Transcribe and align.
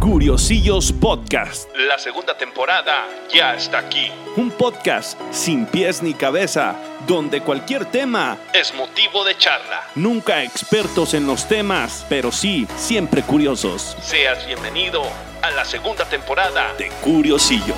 Curiosillos 0.00 0.94
Podcast. 0.94 1.68
La 1.76 1.98
segunda 1.98 2.34
temporada 2.36 3.06
ya 3.30 3.54
está 3.54 3.80
aquí. 3.80 4.10
Un 4.34 4.50
podcast 4.50 5.20
sin 5.30 5.66
pies 5.66 6.02
ni 6.02 6.14
cabeza, 6.14 6.74
donde 7.06 7.42
cualquier 7.42 7.84
tema 7.84 8.38
Es 8.54 8.74
motivo 8.74 9.24
de 9.24 9.36
charla. 9.36 9.82
Nunca 9.94 10.42
expertos 10.42 11.12
en 11.12 11.26
los 11.26 11.46
temas, 11.46 12.06
pero 12.08 12.32
sí 12.32 12.66
siempre 12.76 13.22
curiosos. 13.22 13.94
Seas 14.00 14.46
bienvenido 14.46 15.02
a 15.42 15.50
la 15.50 15.66
segunda 15.66 16.06
temporada 16.06 16.72
De 16.78 16.88
Curiosillos. 17.02 17.76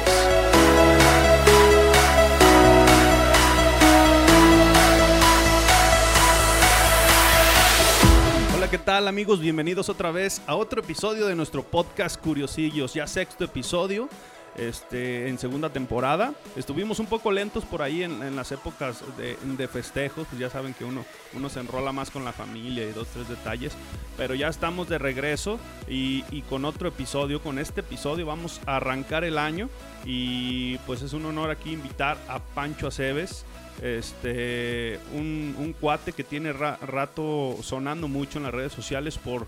¿Qué 8.72 8.78
tal 8.78 9.06
amigos? 9.06 9.38
Bienvenidos 9.38 9.90
otra 9.90 10.10
vez 10.12 10.40
a 10.46 10.54
otro 10.54 10.80
episodio 10.80 11.26
de 11.26 11.34
nuestro 11.34 11.62
podcast 11.62 12.18
Curiosillos, 12.18 12.94
ya 12.94 13.06
sexto 13.06 13.44
episodio. 13.44 14.08
Este, 14.56 15.28
en 15.28 15.38
segunda 15.38 15.70
temporada. 15.70 16.34
Estuvimos 16.56 16.98
un 16.98 17.06
poco 17.06 17.32
lentos 17.32 17.64
por 17.64 17.80
ahí 17.80 18.02
en, 18.02 18.22
en 18.22 18.36
las 18.36 18.52
épocas 18.52 19.02
de, 19.16 19.36
de 19.42 19.68
festejos, 19.68 20.26
pues 20.28 20.38
ya 20.38 20.50
saben 20.50 20.74
que 20.74 20.84
uno, 20.84 21.06
uno 21.32 21.48
se 21.48 21.60
enrola 21.60 21.90
más 21.92 22.10
con 22.10 22.22
la 22.22 22.32
familia 22.32 22.86
y 22.86 22.92
dos, 22.92 23.08
tres 23.08 23.30
detalles, 23.30 23.72
pero 24.18 24.34
ya 24.34 24.48
estamos 24.48 24.90
de 24.90 24.98
regreso 24.98 25.58
y, 25.88 26.24
y 26.30 26.42
con 26.42 26.66
otro 26.66 26.88
episodio, 26.88 27.42
con 27.42 27.58
este 27.58 27.80
episodio 27.80 28.26
vamos 28.26 28.60
a 28.66 28.76
arrancar 28.76 29.24
el 29.24 29.38
año 29.38 29.70
y 30.04 30.76
pues 30.86 31.00
es 31.00 31.14
un 31.14 31.24
honor 31.24 31.50
aquí 31.50 31.72
invitar 31.72 32.18
a 32.28 32.38
Pancho 32.38 32.88
Aceves, 32.88 33.46
este, 33.80 34.98
un, 35.14 35.74
cuate 35.80 36.12
que 36.12 36.24
tiene 36.24 36.52
ra- 36.52 36.78
rato 36.86 37.56
sonando 37.62 38.08
mucho 38.08 38.38
en 38.38 38.44
las 38.44 38.54
redes 38.54 38.72
sociales 38.72 39.18
por, 39.18 39.46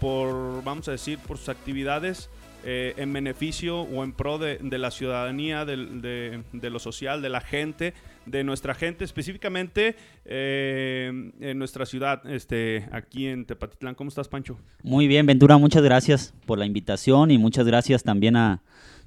por, 0.00 0.64
vamos 0.64 0.88
a 0.88 0.92
decir, 0.92 1.18
por 1.18 1.38
sus 1.38 1.48
actividades 1.48 2.30
eh, 2.64 2.94
en 2.96 3.12
beneficio 3.12 3.82
o 3.82 4.04
en 4.04 4.12
pro 4.12 4.38
de, 4.38 4.58
la 4.60 4.90
ciudadanía, 4.90 5.64
de 5.64 6.42
lo 6.52 6.78
social, 6.78 7.22
de 7.22 7.28
la 7.28 7.40
gente, 7.40 7.94
de 8.26 8.44
nuestra 8.44 8.74
gente, 8.74 9.04
específicamente 9.04 9.96
eh, 10.26 11.30
en 11.40 11.58
nuestra 11.58 11.86
ciudad, 11.86 12.20
este, 12.30 12.86
aquí 12.92 13.26
en 13.26 13.46
Tepatitlán. 13.46 13.94
¿Cómo 13.94 14.08
estás, 14.08 14.28
Pancho? 14.28 14.58
Muy 14.82 15.06
bien, 15.08 15.26
Ventura, 15.26 15.56
muchas 15.56 15.82
gracias 15.82 16.34
por 16.46 16.58
la 16.58 16.66
invitación 16.66 17.30
y 17.30 17.38
muchas 17.38 17.66
gracias 17.66 18.02
también 18.02 18.36
a 18.36 18.60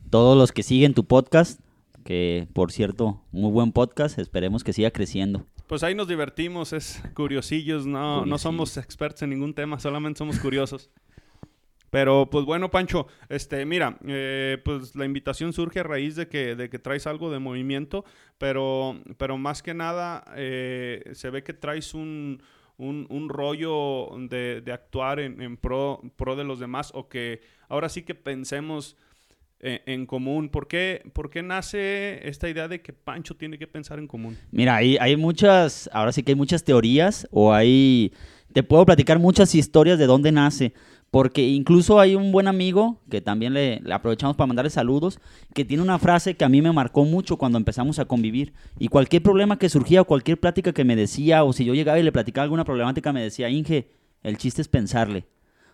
todos 0.10 0.38
los 0.38 0.52
que 0.52 0.64
siguen 0.64 0.94
tu 0.94 1.06
podcast, 1.06 1.60
que 2.04 2.48
por 2.54 2.72
cierto, 2.72 3.22
muy 3.32 3.52
buen 3.52 3.72
podcast, 3.72 4.20
esperemos 4.20 4.64
que 4.64 4.74
siga 4.74 4.92
creciendo. 4.92 5.46
Pues 5.68 5.84
ahí 5.84 5.96
nos 5.96 6.08
divertimos, 6.08 6.74
es 6.74 7.02
curiosillos, 7.16 7.86
no, 7.86 8.26
no 8.26 8.38
somos 8.38 8.78
expertos 8.78 9.24
en 9.24 9.32
ningún 9.32 9.54
tema, 9.54 9.80
solamente 9.80 10.20
somos 10.20 10.40
curiosos. 10.40 10.92
Pero 11.94 12.28
pues 12.32 12.44
bueno, 12.44 12.72
Pancho, 12.72 13.06
este, 13.30 13.66
mira, 13.68 14.00
eh, 14.08 14.58
pues 14.66 14.96
la 14.96 15.06
invitación 15.06 15.54
surge 15.54 15.80
a 15.80 15.84
raíz 15.84 16.16
de 16.16 16.28
que, 16.28 16.56
de 16.56 16.68
que 16.68 16.80
traes 16.80 17.06
algo 17.06 17.30
de 17.30 17.38
movimiento, 17.38 18.04
pero, 18.40 19.00
pero 19.18 19.38
más 19.38 19.62
que 19.62 19.76
nada 19.76 20.26
eh, 20.36 21.12
se 21.14 21.30
ve 21.30 21.44
que 21.44 21.54
traes 21.54 21.94
un, 21.94 22.42
un, 22.78 23.06
un 23.10 23.30
rollo 23.30 24.10
de, 24.28 24.62
de 24.62 24.72
actuar 24.72 25.20
en, 25.20 25.40
en 25.40 25.56
pro, 25.56 26.02
pro 26.16 26.36
de 26.36 26.44
los 26.44 26.60
demás 26.60 26.90
o 26.96 27.10
que 27.10 27.42
ahora 27.70 27.90
sí 27.90 28.02
que 28.02 28.16
pensemos 28.16 28.98
en, 29.64 30.06
común. 30.06 30.50
¿Por 30.50 30.68
qué, 30.68 31.04
¿Por 31.14 31.30
qué 31.30 31.42
nace 31.42 32.28
esta 32.28 32.50
idea 32.50 32.68
de 32.68 32.82
que 32.82 32.94
Pancho 32.94 33.36
tiene 33.36 33.58
que 33.58 33.68
pensar 33.68 34.00
en 34.00 34.08
común? 34.08 34.38
Mira, 34.52 34.76
hay, 34.76 34.98
hay 35.00 35.16
muchas, 35.16 35.90
ahora 35.94 36.12
sí 36.12 36.24
que 36.24 36.32
hay 36.32 36.36
muchas 36.36 36.64
teorías 36.64 37.28
o 37.32 37.54
hay, 37.54 38.12
te 38.52 38.64
puedo 38.64 38.86
platicar 38.86 39.20
muchas 39.20 39.56
historias 39.56 39.98
de 39.98 40.06
dónde 40.06 40.32
nace. 40.32 40.74
Porque 41.12 41.48
incluso 41.48 42.00
hay 42.00 42.16
un 42.16 42.32
buen 42.32 42.48
amigo 42.48 43.00
que 43.08 43.22
también 43.22 43.54
le, 43.54 43.80
le 43.82 43.94
aprovechamos 43.94 44.36
para 44.36 44.48
mandarle 44.48 44.72
saludos, 44.72 45.20
que 45.54 45.64
tiene 45.64 45.84
una 45.84 46.00
frase 46.00 46.36
que 46.36 46.44
a 46.44 46.50
mí 46.50 46.60
me 46.60 46.72
marcó 46.72 47.06
mucho 47.06 47.38
cuando 47.38 47.60
empezamos 47.60 48.00
a 48.00 48.06
convivir. 48.06 48.54
Y 48.80 48.88
cualquier 48.88 49.22
problema 49.22 49.60
que 49.60 49.70
surgía, 49.70 50.02
o 50.02 50.06
cualquier 50.06 50.40
plática 50.40 50.74
que 50.74 50.84
me 50.84 50.96
decía, 50.96 51.44
o 51.44 51.54
si 51.54 51.66
yo 51.66 51.76
llegaba 51.76 52.00
y 52.00 52.04
le 52.04 52.12
platicaba 52.12 52.46
alguna 52.46 52.66
problemática, 52.66 53.14
me 53.14 53.22
decía, 53.22 53.48
Inge, 53.48 53.90
el 54.24 54.40
chiste 54.40 54.64
es 54.64 54.68
pensarle. 54.68 55.28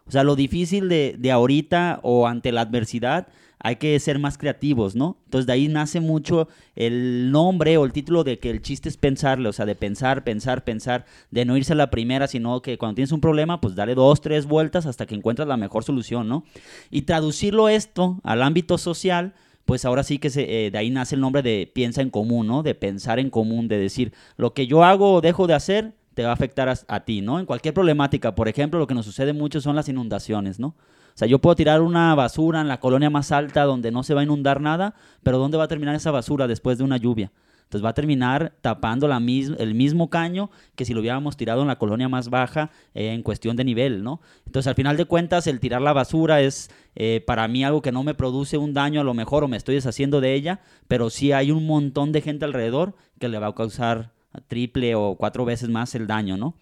O 0.06 0.12
sea, 0.12 0.26
lo 0.26 0.36
difícil 0.36 0.90
de, 0.90 1.16
de 1.18 1.32
ahorita 1.32 2.02
o 2.04 2.28
ante 2.28 2.52
la 2.52 2.60
adversidad, 2.60 3.30
hay 3.60 3.76
que 3.76 4.00
ser 4.00 4.20
más 4.20 4.38
creativos, 4.38 4.96
¿no? 4.96 5.18
Entonces 5.26 5.46
de 5.46 5.54
ahí 5.54 5.68
nace 5.68 6.00
mucho 6.00 6.48
el 6.76 7.32
nombre 7.32 7.78
o 7.78 7.86
el 7.86 7.92
título 7.92 8.24
de 8.24 8.40
que 8.40 8.50
el 8.50 8.62
chiste 8.62 8.88
es 8.88 8.96
pensarle, 8.96 9.50
o 9.50 9.54
sea, 9.54 9.66
de 9.66 9.76
pensar, 9.76 10.24
pensar, 10.24 10.64
pensar, 10.64 11.06
de 11.30 11.44
no 11.44 11.58
irse 11.58 11.74
a 11.74 11.76
la 11.76 11.90
primera, 11.90 12.28
sino 12.28 12.62
que 12.62 12.78
cuando 12.78 12.96
tienes 12.96 13.12
un 13.12 13.20
problema, 13.20 13.60
pues 13.60 13.76
dale 13.76 13.96
dos, 13.96 14.22
tres 14.22 14.46
vueltas 14.46 14.86
hasta 14.86 15.06
que 15.06 15.16
encuentras 15.16 15.48
la 15.48 15.58
mejor 15.58 15.84
solución, 15.84 16.30
¿no? 16.30 16.46
Y 16.90 17.02
traducirlo 17.02 17.68
esto 17.68 18.20
al 18.24 18.44
ámbito 18.44 18.78
social, 18.78 19.34
pues 19.66 19.84
ahora 19.84 20.04
sí 20.04 20.20
que 20.20 20.30
se, 20.30 20.66
eh, 20.66 20.72
de 20.72 20.78
ahí 20.78 20.90
nace 20.90 21.16
el 21.16 21.22
nombre 21.22 21.42
de 21.42 21.70
piensa 21.72 22.02
en 22.02 22.10
común, 22.10 22.48
¿no? 22.48 22.64
De 22.64 22.76
pensar 22.76 23.20
en 23.20 23.30
común, 23.30 23.68
de 23.68 23.78
decir, 23.78 24.14
lo 24.38 24.54
que 24.54 24.68
yo 24.68 24.86
hago 24.86 25.14
o 25.14 25.22
dejo 25.22 25.48
de 25.48 25.54
hacer 25.54 25.94
te 26.14 26.24
va 26.24 26.30
a 26.30 26.34
afectar 26.34 26.70
a, 26.70 26.76
a 26.88 27.02
ti, 27.02 27.22
¿no? 27.22 27.40
En 27.40 27.46
cualquier 27.46 27.74
problemática, 27.74 28.36
por 28.36 28.48
ejemplo, 28.48 28.80
lo 28.80 28.88
que 28.88 28.96
nos 28.96 29.06
sucede 29.06 29.34
mucho 29.34 29.60
son 29.60 29.76
las 29.76 29.90
inundaciones, 29.90 30.60
¿no? 30.60 30.76
O 31.20 31.24
sea, 31.26 31.28
yo 31.28 31.40
puedo 31.40 31.54
tirar 31.58 31.82
una 31.82 32.16
basura 32.16 32.62
en 32.62 32.70
la 32.70 32.80
colonia 32.80 33.10
más 33.10 33.34
alta 33.34 33.66
donde 33.66 33.92
no 33.92 34.04
se 34.04 34.14
va 34.14 34.22
a 34.22 34.24
inundar 34.24 34.62
nada, 34.62 34.96
pero 35.22 35.38
¿dónde 35.38 35.58
va 35.58 35.66
a 35.66 35.68
terminar 35.68 35.94
esa 35.94 36.12
basura 36.12 36.48
después 36.48 36.78
de 36.78 36.86
una 36.86 36.96
lluvia? 36.96 37.34
Entonces 37.64 37.84
va 37.84 37.90
a 37.90 37.94
terminar 37.94 38.54
tapando 38.62 39.06
la 39.06 39.20
mis- 39.20 39.52
el 39.60 39.76
mismo 39.76 40.10
caño 40.10 40.50
que 40.78 40.86
si 40.86 40.94
lo 40.94 41.02
hubiéramos 41.02 41.36
tirado 41.36 41.62
en 41.62 41.68
la 41.68 41.78
colonia 41.78 42.08
más 42.08 42.30
baja 42.30 42.70
eh, 42.94 43.12
en 43.12 43.22
cuestión 43.22 43.58
de 43.58 43.66
nivel, 43.66 44.02
¿no? 44.02 44.22
Entonces 44.46 44.68
al 44.68 44.76
final 44.76 44.96
de 44.96 45.04
cuentas 45.04 45.46
el 45.48 45.60
tirar 45.60 45.82
la 45.82 45.92
basura 45.92 46.40
es 46.40 46.72
eh, 46.96 47.22
para 47.28 47.50
mí 47.50 47.66
algo 47.66 47.82
que 47.82 47.92
no 47.92 48.04
me 48.04 48.14
produce 48.14 48.58
un 48.58 48.74
daño 48.74 49.02
a 49.02 49.04
lo 49.04 49.14
mejor 49.14 49.44
o 49.44 49.50
me 49.50 49.58
estoy 49.58 49.76
deshaciendo 49.76 50.22
de 50.22 50.36
ella, 50.36 50.62
pero 50.88 51.10
sí 51.10 51.34
hay 51.34 51.52
un 51.52 51.68
montón 51.68 52.14
de 52.14 52.22
gente 52.22 52.46
alrededor 52.46 52.96
que 53.20 53.28
le 53.28 53.40
va 53.40 53.48
a 53.48 53.56
causar 53.56 54.14
triple 54.48 54.96
o 54.96 55.16
cuatro 55.20 55.44
veces 55.44 55.68
más 55.68 55.94
el 55.96 56.08
daño, 56.08 56.38
¿no? 56.38 56.56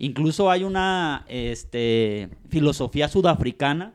Incluso 0.00 0.48
hay 0.48 0.62
una 0.62 1.24
este, 1.28 2.30
filosofía 2.48 3.08
sudafricana 3.08 3.94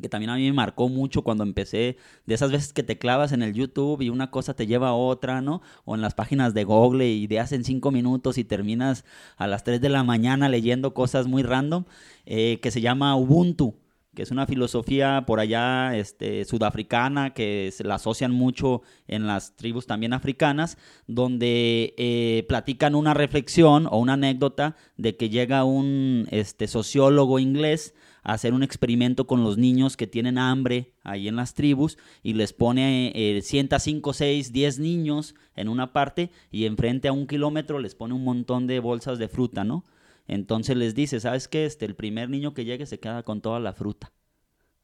que 0.00 0.08
también 0.08 0.30
a 0.30 0.36
mí 0.36 0.44
me 0.46 0.52
marcó 0.52 0.88
mucho 0.88 1.22
cuando 1.22 1.44
empecé, 1.44 1.96
de 2.26 2.34
esas 2.34 2.50
veces 2.50 2.72
que 2.72 2.82
te 2.82 2.98
clavas 2.98 3.32
en 3.32 3.42
el 3.42 3.54
YouTube 3.54 4.02
y 4.02 4.08
una 4.08 4.30
cosa 4.30 4.54
te 4.54 4.66
lleva 4.66 4.88
a 4.88 4.94
otra, 4.94 5.40
¿no? 5.40 5.62
O 5.84 5.94
en 5.94 6.00
las 6.00 6.14
páginas 6.14 6.54
de 6.54 6.64
Google, 6.64 7.08
ideas 7.08 7.52
en 7.52 7.64
cinco 7.64 7.90
minutos 7.90 8.38
y 8.38 8.44
terminas 8.44 9.04
a 9.36 9.46
las 9.46 9.64
3 9.64 9.80
de 9.80 9.88
la 9.88 10.02
mañana 10.02 10.48
leyendo 10.48 10.94
cosas 10.94 11.26
muy 11.26 11.42
random, 11.42 11.84
eh, 12.26 12.58
que 12.60 12.70
se 12.70 12.80
llama 12.80 13.16
Ubuntu, 13.16 13.74
que 14.14 14.22
es 14.22 14.30
una 14.30 14.46
filosofía 14.46 15.24
por 15.26 15.40
allá 15.40 15.96
este, 15.96 16.44
sudafricana 16.44 17.34
que 17.34 17.70
se 17.72 17.84
la 17.84 17.96
asocian 17.96 18.32
mucho 18.32 18.82
en 19.08 19.26
las 19.26 19.56
tribus 19.56 19.86
también 19.86 20.12
africanas, 20.12 20.78
donde 21.06 21.94
eh, 21.98 22.44
platican 22.48 22.94
una 22.94 23.14
reflexión 23.14 23.86
o 23.90 23.98
una 23.98 24.14
anécdota 24.14 24.76
de 24.96 25.16
que 25.16 25.30
llega 25.30 25.64
un 25.64 26.26
este, 26.30 26.66
sociólogo 26.66 27.38
inglés 27.38 27.94
hacer 28.24 28.54
un 28.54 28.62
experimento 28.62 29.26
con 29.26 29.44
los 29.44 29.58
niños 29.58 29.96
que 29.96 30.06
tienen 30.06 30.38
hambre 30.38 30.94
ahí 31.02 31.28
en 31.28 31.36
las 31.36 31.54
tribus 31.54 31.98
y 32.22 32.32
les 32.32 32.52
pone, 32.54 33.12
eh, 33.14 33.42
sienta 33.42 33.78
5, 33.78 34.12
6, 34.12 34.52
10 34.52 34.78
niños 34.78 35.34
en 35.54 35.68
una 35.68 35.92
parte 35.92 36.30
y 36.50 36.64
enfrente 36.64 37.08
a 37.08 37.12
un 37.12 37.26
kilómetro 37.26 37.78
les 37.78 37.94
pone 37.94 38.14
un 38.14 38.24
montón 38.24 38.66
de 38.66 38.80
bolsas 38.80 39.18
de 39.18 39.28
fruta, 39.28 39.62
¿no? 39.62 39.84
Entonces 40.26 40.76
les 40.76 40.94
dice, 40.94 41.20
¿sabes 41.20 41.48
qué? 41.48 41.66
Este, 41.66 41.84
el 41.84 41.94
primer 41.94 42.30
niño 42.30 42.54
que 42.54 42.64
llegue 42.64 42.86
se 42.86 42.98
queda 42.98 43.22
con 43.22 43.42
toda 43.42 43.60
la 43.60 43.74
fruta, 43.74 44.10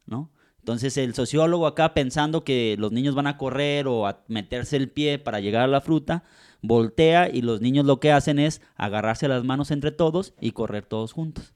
¿no? 0.04 0.30
Entonces 0.58 0.98
el 0.98 1.14
sociólogo 1.14 1.66
acá 1.66 1.94
pensando 1.94 2.44
que 2.44 2.76
los 2.78 2.92
niños 2.92 3.14
van 3.14 3.26
a 3.26 3.38
correr 3.38 3.88
o 3.88 4.06
a 4.06 4.22
meterse 4.28 4.76
el 4.76 4.90
pie 4.90 5.18
para 5.18 5.40
llegar 5.40 5.62
a 5.62 5.66
la 5.66 5.80
fruta, 5.80 6.24
voltea 6.60 7.30
y 7.30 7.40
los 7.40 7.62
niños 7.62 7.86
lo 7.86 8.00
que 8.00 8.12
hacen 8.12 8.38
es 8.38 8.60
agarrarse 8.76 9.26
las 9.28 9.44
manos 9.44 9.70
entre 9.70 9.92
todos 9.92 10.34
y 10.38 10.50
correr 10.50 10.84
todos 10.84 11.14
juntos 11.14 11.54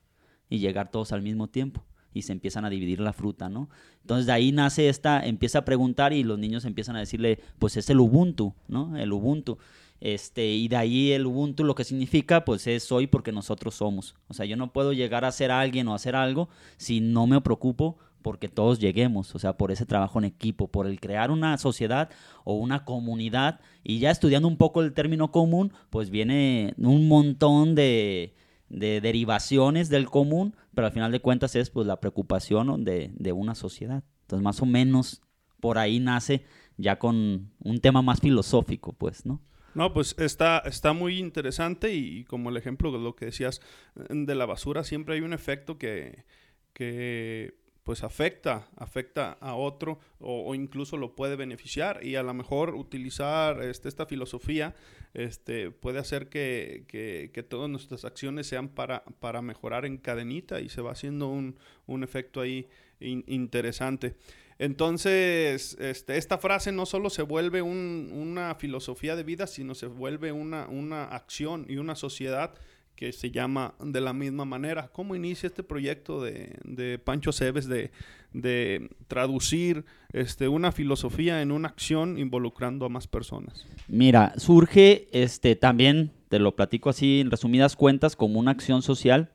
y 0.49 0.59
llegar 0.59 0.91
todos 0.91 1.13
al 1.13 1.23
mismo 1.23 1.49
tiempo 1.49 1.85
y 2.15 2.23
se 2.23 2.33
empiezan 2.33 2.65
a 2.65 2.71
dividir 2.71 3.01
la 3.01 3.13
fruta, 3.13 3.49
¿no? 3.49 3.69
Entonces 4.01 4.27
de 4.27 4.33
ahí 4.33 4.53
nace 4.53 4.89
esta, 4.89 5.27
empieza 5.27 5.59
a 5.59 5.65
preguntar 5.65 6.13
y 6.13 6.23
los 6.23 6.39
niños 6.39 6.65
empiezan 6.65 6.97
a 6.97 7.01
decirle, 7.01 7.41
pues 7.59 7.77
es 7.77 7.91
el 7.91 7.99
Ubuntu, 7.99 8.55
¿no? 8.69 8.97
El 8.97 9.13
Ubuntu. 9.13 9.59
Este, 10.01 10.47
y 10.47 10.69
de 10.69 10.77
ahí 10.77 11.13
el 11.13 11.27
Ubuntu 11.27 11.65
lo 11.65 11.75
que 11.75 11.85
significa, 11.85 12.45
pues 12.45 12.67
es 12.67 12.85
soy 12.85 13.07
porque 13.09 13.33
nosotros 13.33 13.75
somos. 13.75 14.15
O 14.29 14.35
sea, 14.35 14.47
yo 14.47 14.57
no 14.57 14.73
puedo 14.73 14.93
llegar 14.93 15.25
a 15.25 15.33
ser 15.33 15.51
alguien 15.51 15.89
o 15.89 15.95
hacer 15.95 16.15
algo 16.15 16.49
si 16.77 17.01
no 17.01 17.27
me 17.27 17.41
preocupo 17.41 17.99
porque 18.23 18.49
todos 18.49 18.79
lleguemos, 18.79 19.35
o 19.35 19.39
sea, 19.39 19.59
por 19.59 19.71
ese 19.71 19.85
trabajo 19.85 20.19
en 20.19 20.25
equipo, 20.25 20.69
por 20.69 20.87
el 20.87 20.99
crear 20.99 21.31
una 21.31 21.59
sociedad 21.59 22.09
o 22.45 22.55
una 22.55 22.87
comunidad. 22.87 23.61
Y 23.83 23.99
ya 23.99 24.11
estudiando 24.11 24.49
un 24.49 24.57
poco 24.57 24.81
el 24.81 24.95
término 24.95 25.31
común, 25.31 25.75
pues 25.91 26.09
viene 26.09 26.73
un 26.79 27.07
montón 27.07 27.75
de, 27.75 28.35
de 28.69 29.01
derivaciones 29.01 29.89
del 29.89 30.11
común, 30.11 30.57
pero 30.75 30.87
al 30.87 30.93
final 30.93 31.13
de 31.13 31.21
cuentas 31.21 31.55
es 31.55 31.71
pues 31.71 31.87
la 31.87 32.01
preocupación 32.01 32.85
de, 32.85 33.11
de 33.15 33.33
una 33.33 33.55
sociedad. 33.55 34.03
Entonces, 34.23 34.43
más 34.43 34.63
o 34.63 34.67
menos 34.67 35.23
por 35.61 35.79
ahí 35.79 36.01
nace 36.01 36.45
ya 36.77 36.99
con 36.99 37.53
un 37.61 37.81
tema 37.81 38.03
más 38.03 38.21
filosófico, 38.21 38.93
pues, 38.93 39.25
¿no? 39.25 39.41
No, 39.75 39.93
pues 39.93 40.15
está, 40.19 40.59
está 40.59 40.93
muy 40.93 41.19
interesante 41.19 41.95
y, 41.95 42.19
y 42.19 42.25
como 42.25 42.51
el 42.51 42.57
ejemplo 42.57 42.93
de 42.93 42.99
lo 42.99 43.17
que 43.17 43.27
decías 43.27 43.61
eh, 43.97 44.07
de 44.11 44.35
la 44.35 44.47
basura, 44.47 44.85
siempre 44.85 45.17
hay 45.17 45.21
un 45.21 45.33
efecto 45.33 45.79
que, 45.79 46.25
que 46.73 47.55
pues 47.85 48.03
afecta, 48.03 48.67
afecta 48.77 49.33
a 49.41 49.55
otro 49.55 50.01
o, 50.19 50.55
incluso 50.55 50.97
lo 50.97 51.15
puede 51.15 51.37
beneficiar 51.37 52.05
y 52.05 52.17
a 52.17 52.23
lo 52.23 52.33
mejor 52.33 52.75
utilizar 52.75 53.63
este, 53.63 53.89
esta 53.91 54.07
filosofía 54.07 54.75
este, 55.13 55.71
puede 55.71 55.99
hacer 55.99 56.31
que, 56.31 56.87
que, 56.89 57.31
que, 57.33 57.43
todas 57.43 57.69
nuestras 57.69 58.07
acciones 58.07 58.47
sean 58.47 58.69
para, 58.69 59.05
para 59.21 59.43
mejorar 59.43 59.85
en 59.85 59.99
cadenita 59.99 60.61
y 60.61 60.71
se 60.71 60.81
va 60.81 60.93
haciendo 60.93 61.29
un, 61.29 61.57
un 61.87 62.03
efecto 62.03 62.41
ahí 62.41 62.69
in, 63.01 63.23
interesante. 63.27 64.17
Entonces, 64.59 65.77
este, 65.81 66.17
esta 66.17 66.39
frase 66.39 66.73
no 66.73 66.87
solo 66.87 67.11
se 67.11 67.23
vuelve 67.23 67.61
un, 67.61 68.11
una 68.13 68.55
filosofía 68.55 69.15
de 69.15 69.25
vida, 69.25 69.47
sino 69.47 69.75
se 69.75 69.87
vuelve 69.87 70.33
una, 70.33 70.69
una 70.69 71.05
acción 71.05 71.67
y 71.69 71.77
una 71.77 71.97
sociedad 71.97 72.55
que 72.97 73.13
se 73.13 73.31
llama 73.31 73.75
de 73.81 74.01
la 74.01 74.13
misma 74.13 74.45
manera. 74.45 74.89
¿Cómo 74.93 75.15
inicia 75.15 75.47
este 75.47 75.63
proyecto 75.63 76.23
de, 76.23 76.57
de 76.65 76.99
Pancho 76.99 77.33
Cebes 77.33 77.67
de, 77.67 77.91
de, 78.33 78.91
traducir 79.09 79.85
este, 80.13 80.49
una 80.49 80.73
filosofía 80.73 81.43
en 81.43 81.51
una 81.51 81.69
acción 81.69 82.19
involucrando 82.19 82.87
a 82.87 82.89
más 82.89 83.07
personas? 83.07 83.67
Mira, 83.89 84.35
surge 84.37 85.09
este, 85.13 85.57
también, 85.57 86.13
te 86.29 86.39
lo 86.39 86.55
platico 86.55 86.91
así 86.91 87.21
en 87.21 87.31
resumidas 87.31 87.77
cuentas, 87.77 88.17
como 88.17 88.39
una 88.39 88.53
acción 88.53 88.83
social. 88.83 89.31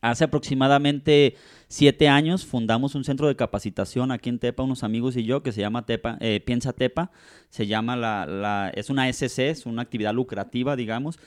Hace 0.00 0.24
aproximadamente 0.24 1.34
siete 1.66 2.08
años 2.08 2.46
fundamos 2.46 2.94
un 2.94 3.02
centro 3.02 3.26
de 3.26 3.34
capacitación 3.34 4.12
aquí 4.12 4.28
en 4.28 4.38
Tepa, 4.38 4.62
unos 4.62 4.84
amigos 4.84 5.16
y 5.16 5.24
yo, 5.24 5.42
que 5.42 5.50
se 5.50 5.60
llama 5.60 5.86
Tepa, 5.86 6.18
eh, 6.20 6.40
Piensa 6.44 6.72
Tepa. 6.72 7.10
Se 7.50 7.66
llama 7.66 7.96
la, 7.96 8.26
la, 8.26 8.70
es 8.74 8.90
una 8.90 9.08
SC, 9.08 9.50
es 9.50 9.66
una 9.66 9.82
actividad 9.82 10.14
lucrativa, 10.14 10.76
digamos 10.76 11.18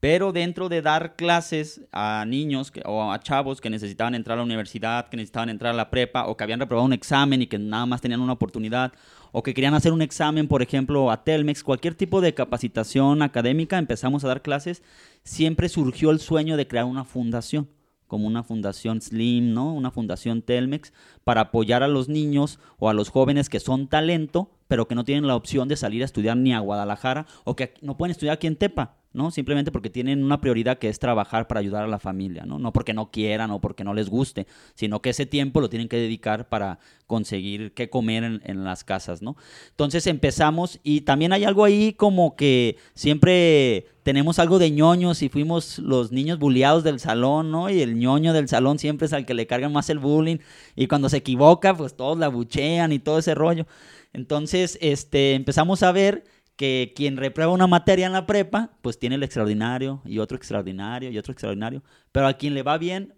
pero 0.00 0.32
dentro 0.32 0.68
de 0.68 0.80
dar 0.80 1.16
clases 1.16 1.80
a 1.92 2.24
niños 2.26 2.72
o 2.84 3.10
a 3.10 3.20
chavos 3.20 3.60
que 3.60 3.70
necesitaban 3.70 4.14
entrar 4.14 4.34
a 4.34 4.40
la 4.40 4.44
universidad, 4.44 5.08
que 5.08 5.16
necesitaban 5.16 5.48
entrar 5.48 5.74
a 5.74 5.76
la 5.76 5.90
prepa, 5.90 6.26
o 6.26 6.36
que 6.36 6.44
habían 6.44 6.60
reprobado 6.60 6.86
un 6.86 6.92
examen 6.92 7.42
y 7.42 7.46
que 7.46 7.58
nada 7.58 7.86
más 7.86 8.00
tenían 8.00 8.20
una 8.20 8.34
oportunidad, 8.34 8.92
o 9.32 9.42
que 9.42 9.54
querían 9.54 9.74
hacer 9.74 9.92
un 9.92 10.02
examen, 10.02 10.46
por 10.46 10.62
ejemplo, 10.62 11.10
a 11.10 11.24
Telmex, 11.24 11.64
cualquier 11.64 11.94
tipo 11.94 12.20
de 12.20 12.34
capacitación 12.34 13.22
académica, 13.22 13.78
empezamos 13.78 14.24
a 14.24 14.28
dar 14.28 14.42
clases, 14.42 14.82
siempre 15.24 15.68
surgió 15.68 16.10
el 16.10 16.20
sueño 16.20 16.56
de 16.56 16.68
crear 16.68 16.84
una 16.84 17.04
fundación 17.04 17.68
como 18.06 18.26
una 18.26 18.42
fundación 18.42 19.02
Slim, 19.02 19.52
¿no? 19.52 19.74
Una 19.74 19.90
fundación 19.90 20.40
Telmex 20.40 20.94
para 21.24 21.42
apoyar 21.42 21.82
a 21.82 21.88
los 21.88 22.08
niños 22.08 22.58
o 22.78 22.88
a 22.88 22.94
los 22.94 23.10
jóvenes 23.10 23.50
que 23.50 23.60
son 23.60 23.86
talento, 23.86 24.50
pero 24.66 24.88
que 24.88 24.94
no 24.94 25.04
tienen 25.04 25.26
la 25.26 25.36
opción 25.36 25.68
de 25.68 25.76
salir 25.76 26.00
a 26.00 26.06
estudiar 26.06 26.36
ni 26.38 26.54
a 26.54 26.60
Guadalajara 26.60 27.26
o 27.44 27.54
que 27.54 27.74
no 27.82 27.98
pueden 27.98 28.12
estudiar 28.12 28.34
aquí 28.34 28.46
en 28.46 28.56
Tepa. 28.56 28.97
¿No? 29.12 29.30
Simplemente 29.30 29.72
porque 29.72 29.90
tienen 29.90 30.22
una 30.22 30.40
prioridad 30.40 30.78
que 30.78 30.88
es 30.88 30.98
trabajar 30.98 31.48
para 31.48 31.60
ayudar 31.60 31.84
a 31.84 31.88
la 31.88 31.98
familia, 31.98 32.44
¿no? 32.44 32.58
No 32.58 32.72
porque 32.72 32.92
no 32.92 33.10
quieran 33.10 33.50
o 33.50 33.60
porque 33.60 33.84
no 33.84 33.94
les 33.94 34.10
guste, 34.10 34.46
sino 34.74 35.00
que 35.00 35.10
ese 35.10 35.24
tiempo 35.26 35.60
lo 35.60 35.70
tienen 35.70 35.88
que 35.88 35.96
dedicar 35.96 36.48
para 36.48 36.78
conseguir 37.06 37.72
qué 37.72 37.88
comer 37.88 38.40
en, 38.44 38.64
las 38.64 38.84
casas, 38.84 39.22
¿no? 39.22 39.36
Entonces 39.70 40.06
empezamos 40.06 40.78
y 40.82 41.02
también 41.02 41.32
hay 41.32 41.44
algo 41.44 41.64
ahí 41.64 41.94
como 41.94 42.36
que 42.36 42.76
siempre 42.94 43.86
tenemos 44.02 44.38
algo 44.38 44.58
de 44.58 44.70
ñoños 44.70 45.22
y 45.22 45.28
fuimos 45.28 45.78
los 45.78 46.12
niños 46.12 46.38
bulliados 46.38 46.84
del 46.84 47.00
salón, 47.00 47.50
¿no? 47.50 47.70
Y 47.70 47.80
el 47.80 47.98
ñoño 47.98 48.34
del 48.34 48.48
salón 48.48 48.78
siempre 48.78 49.06
es 49.06 49.12
al 49.14 49.24
que 49.24 49.34
le 49.34 49.46
cargan 49.46 49.72
más 49.72 49.88
el 49.88 49.98
bullying 49.98 50.38
y 50.76 50.86
cuando 50.86 51.08
se 51.08 51.18
equivoca, 51.18 51.74
pues 51.74 51.96
todos 51.96 52.18
la 52.18 52.28
buchean 52.28 52.92
y 52.92 52.98
todo 52.98 53.18
ese 53.18 53.34
rollo. 53.34 53.66
Entonces, 54.12 54.78
este, 54.80 55.34
empezamos 55.34 55.82
a 55.82 55.92
ver 55.92 56.24
que 56.58 56.92
quien 56.96 57.16
reprueba 57.16 57.52
una 57.52 57.68
materia 57.68 58.04
en 58.04 58.12
la 58.12 58.26
prepa, 58.26 58.72
pues 58.82 58.98
tiene 58.98 59.14
el 59.14 59.22
extraordinario 59.22 60.02
y 60.04 60.18
otro 60.18 60.36
extraordinario 60.36 61.08
y 61.08 61.16
otro 61.16 61.32
extraordinario. 61.32 61.84
Pero 62.10 62.26
a 62.26 62.32
quien 62.32 62.52
le 62.52 62.64
va 62.64 62.78
bien, 62.78 63.14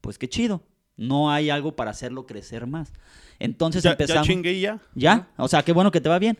pues 0.00 0.16
qué 0.16 0.28
chido. 0.28 0.62
No 0.96 1.28
hay 1.28 1.50
algo 1.50 1.74
para 1.74 1.90
hacerlo 1.90 2.24
crecer 2.24 2.68
más. 2.68 2.92
Entonces 3.40 3.82
ya, 3.82 3.90
empezamos. 3.90 4.28
¿Ya 4.28 4.32
chingué 4.32 4.60
ya? 4.60 4.80
Ya, 4.94 5.28
o 5.36 5.48
sea, 5.48 5.64
qué 5.64 5.72
bueno 5.72 5.90
que 5.90 6.00
te 6.00 6.08
va 6.08 6.20
bien. 6.20 6.38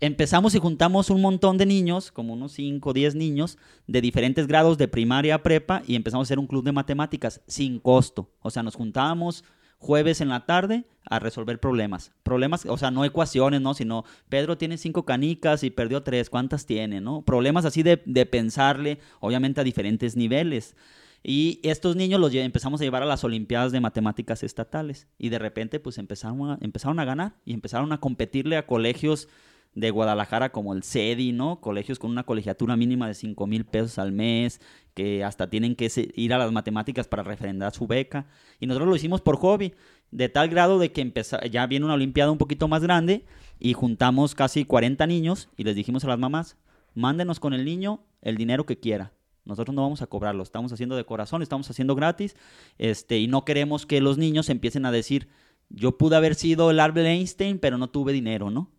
Empezamos 0.00 0.54
y 0.54 0.58
juntamos 0.58 1.10
un 1.10 1.20
montón 1.20 1.58
de 1.58 1.66
niños, 1.66 2.10
como 2.10 2.32
unos 2.32 2.52
5 2.52 2.88
o 2.88 2.92
10 2.94 3.14
niños, 3.14 3.58
de 3.86 4.00
diferentes 4.00 4.46
grados 4.46 4.78
de 4.78 4.88
primaria 4.88 5.34
a 5.34 5.42
prepa, 5.42 5.82
y 5.86 5.94
empezamos 5.94 6.24
a 6.24 6.26
hacer 6.28 6.38
un 6.38 6.46
club 6.46 6.64
de 6.64 6.72
matemáticas 6.72 7.42
sin 7.46 7.80
costo. 7.80 8.30
O 8.40 8.48
sea, 8.48 8.62
nos 8.62 8.74
juntábamos 8.74 9.44
jueves 9.78 10.20
en 10.20 10.28
la 10.28 10.46
tarde 10.46 10.84
a 11.08 11.18
resolver 11.18 11.60
problemas. 11.60 12.12
Problemas, 12.22 12.66
o 12.66 12.76
sea, 12.76 12.90
no 12.90 13.04
ecuaciones, 13.04 13.60
¿no? 13.60 13.74
Sino, 13.74 14.04
Pedro 14.28 14.58
tiene 14.58 14.78
cinco 14.78 15.04
canicas 15.04 15.62
y 15.62 15.70
perdió 15.70 16.02
tres, 16.02 16.30
¿cuántas 16.30 16.66
tiene, 16.66 17.00
no? 17.00 17.22
Problemas 17.22 17.64
así 17.64 17.82
de, 17.82 18.02
de 18.04 18.26
pensarle, 18.26 18.98
obviamente 19.20 19.60
a 19.60 19.64
diferentes 19.64 20.16
niveles. 20.16 20.74
Y 21.22 21.60
estos 21.64 21.96
niños 21.96 22.20
los 22.20 22.32
empezamos 22.34 22.80
a 22.80 22.84
llevar 22.84 23.02
a 23.02 23.06
las 23.06 23.24
Olimpiadas 23.24 23.72
de 23.72 23.80
Matemáticas 23.80 24.42
Estatales. 24.42 25.08
Y 25.18 25.28
de 25.28 25.38
repente, 25.38 25.80
pues 25.80 25.98
empezaron 25.98 26.50
a, 26.50 26.58
empezaron 26.60 27.00
a 27.00 27.04
ganar 27.04 27.34
y 27.44 27.52
empezaron 27.52 27.92
a 27.92 27.98
competirle 27.98 28.56
a 28.56 28.66
colegios 28.66 29.28
de 29.76 29.90
Guadalajara 29.90 30.50
como 30.50 30.72
el 30.72 30.82
CEDI, 30.82 31.32
¿no? 31.32 31.60
Colegios 31.60 31.98
con 31.98 32.10
una 32.10 32.24
colegiatura 32.24 32.76
mínima 32.76 33.06
de 33.06 33.14
5 33.14 33.46
mil 33.46 33.66
pesos 33.66 33.98
al 33.98 34.10
mes, 34.10 34.60
que 34.94 35.22
hasta 35.22 35.50
tienen 35.50 35.76
que 35.76 35.90
ir 36.14 36.32
a 36.32 36.38
las 36.38 36.50
matemáticas 36.50 37.06
para 37.06 37.22
refrendar 37.22 37.74
su 37.74 37.86
beca. 37.86 38.26
Y 38.58 38.66
nosotros 38.66 38.88
lo 38.88 38.96
hicimos 38.96 39.20
por 39.20 39.36
hobby, 39.36 39.74
de 40.10 40.30
tal 40.30 40.48
grado 40.48 40.78
de 40.78 40.92
que 40.92 41.12
ya 41.50 41.66
viene 41.66 41.84
una 41.84 41.94
olimpiada 41.94 42.30
un 42.30 42.38
poquito 42.38 42.68
más 42.68 42.82
grande 42.82 43.26
y 43.60 43.74
juntamos 43.74 44.34
casi 44.34 44.64
40 44.64 45.06
niños 45.06 45.50
y 45.58 45.64
les 45.64 45.76
dijimos 45.76 46.04
a 46.04 46.08
las 46.08 46.18
mamás, 46.18 46.56
mándenos 46.94 47.38
con 47.38 47.52
el 47.52 47.66
niño 47.66 48.00
el 48.22 48.38
dinero 48.38 48.64
que 48.64 48.80
quiera. 48.80 49.12
Nosotros 49.44 49.74
no 49.74 49.82
vamos 49.82 50.00
a 50.00 50.06
cobrarlo, 50.06 50.42
estamos 50.42 50.72
haciendo 50.72 50.96
de 50.96 51.04
corazón, 51.04 51.42
estamos 51.42 51.68
haciendo 51.68 51.94
gratis, 51.94 52.34
este, 52.78 53.18
y 53.18 53.28
no 53.28 53.44
queremos 53.44 53.84
que 53.84 54.00
los 54.00 54.16
niños 54.16 54.48
empiecen 54.48 54.86
a 54.86 54.90
decir, 54.90 55.28
yo 55.68 55.98
pude 55.98 56.16
haber 56.16 56.34
sido 56.34 56.70
el 56.70 56.80
Albert 56.80 57.08
Einstein, 57.08 57.58
pero 57.58 57.76
no 57.76 57.90
tuve 57.90 58.14
dinero, 58.14 58.50
¿no? 58.50 58.70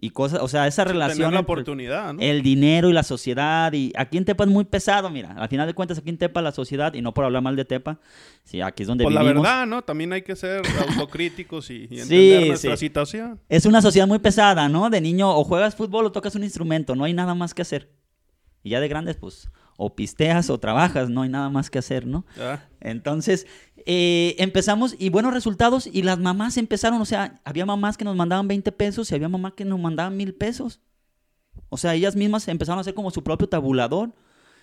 Y 0.00 0.10
cosas, 0.10 0.40
o 0.42 0.48
sea, 0.48 0.66
esa 0.66 0.84
relación 0.84 1.32
la 1.32 1.40
oportunidad, 1.40 2.12
¿no? 2.14 2.20
el 2.20 2.42
dinero 2.42 2.90
y 2.90 2.92
la 2.92 3.02
sociedad 3.04 3.72
y 3.72 3.92
aquí 3.96 4.18
en 4.18 4.24
Tepa 4.24 4.44
es 4.44 4.50
muy 4.50 4.64
pesado, 4.64 5.08
mira, 5.08 5.32
al 5.38 5.48
final 5.48 5.66
de 5.66 5.74
cuentas 5.74 5.98
aquí 5.98 6.10
en 6.10 6.18
Tepa 6.18 6.42
la 6.42 6.52
sociedad 6.52 6.92
y 6.94 7.00
no 7.00 7.14
por 7.14 7.24
hablar 7.24 7.42
mal 7.42 7.54
de 7.56 7.64
Tepa, 7.64 7.98
sí, 8.42 8.60
aquí 8.60 8.82
es 8.82 8.88
donde 8.88 9.04
Por 9.04 9.12
vivimos. 9.12 9.34
la 9.34 9.40
verdad, 9.40 9.66
¿no? 9.66 9.82
También 9.82 10.12
hay 10.12 10.22
que 10.22 10.34
ser 10.36 10.62
autocríticos 10.88 11.70
y, 11.70 11.86
y 11.90 12.00
entender 12.00 12.42
Sí, 12.42 12.48
nuestra 12.48 12.76
sí. 12.76 12.86
situación. 12.86 13.40
Es 13.48 13.66
una 13.66 13.80
sociedad 13.80 14.06
muy 14.08 14.18
pesada, 14.18 14.68
¿no? 14.68 14.90
De 14.90 15.00
niño 15.00 15.30
o 15.30 15.44
juegas 15.44 15.74
fútbol 15.76 16.06
o 16.06 16.12
tocas 16.12 16.34
un 16.34 16.42
instrumento, 16.44 16.94
no 16.96 17.04
hay 17.04 17.14
nada 17.14 17.34
más 17.34 17.54
que 17.54 17.62
hacer. 17.62 17.90
Y 18.62 18.70
ya 18.70 18.80
de 18.80 18.88
grandes, 18.88 19.16
pues, 19.16 19.48
o 19.76 19.94
pisteas 19.94 20.50
o 20.50 20.58
trabajas, 20.58 21.10
no 21.10 21.22
hay 21.22 21.28
nada 21.28 21.48
más 21.50 21.70
que 21.70 21.78
hacer, 21.78 22.06
¿no? 22.06 22.24
Ah, 22.40 22.60
Entonces, 22.80 23.46
eh, 23.86 24.36
empezamos 24.38 24.94
y 24.98 25.08
buenos 25.10 25.34
resultados 25.34 25.88
y 25.90 26.02
las 26.02 26.18
mamás 26.18 26.56
empezaron, 26.56 27.00
o 27.00 27.04
sea, 27.04 27.40
había 27.44 27.66
mamás 27.66 27.96
que 27.96 28.04
nos 28.04 28.16
mandaban 28.16 28.46
20 28.48 28.70
pesos 28.72 29.10
y 29.10 29.14
había 29.14 29.28
mamás 29.28 29.54
que 29.54 29.64
nos 29.64 29.80
mandaban 29.80 30.16
mil 30.16 30.34
pesos. 30.34 30.80
O 31.68 31.76
sea, 31.76 31.94
ellas 31.94 32.14
mismas 32.16 32.46
empezaron 32.48 32.78
a 32.78 32.80
hacer 32.82 32.94
como 32.94 33.10
su 33.10 33.22
propio 33.24 33.48
tabulador 33.48 34.12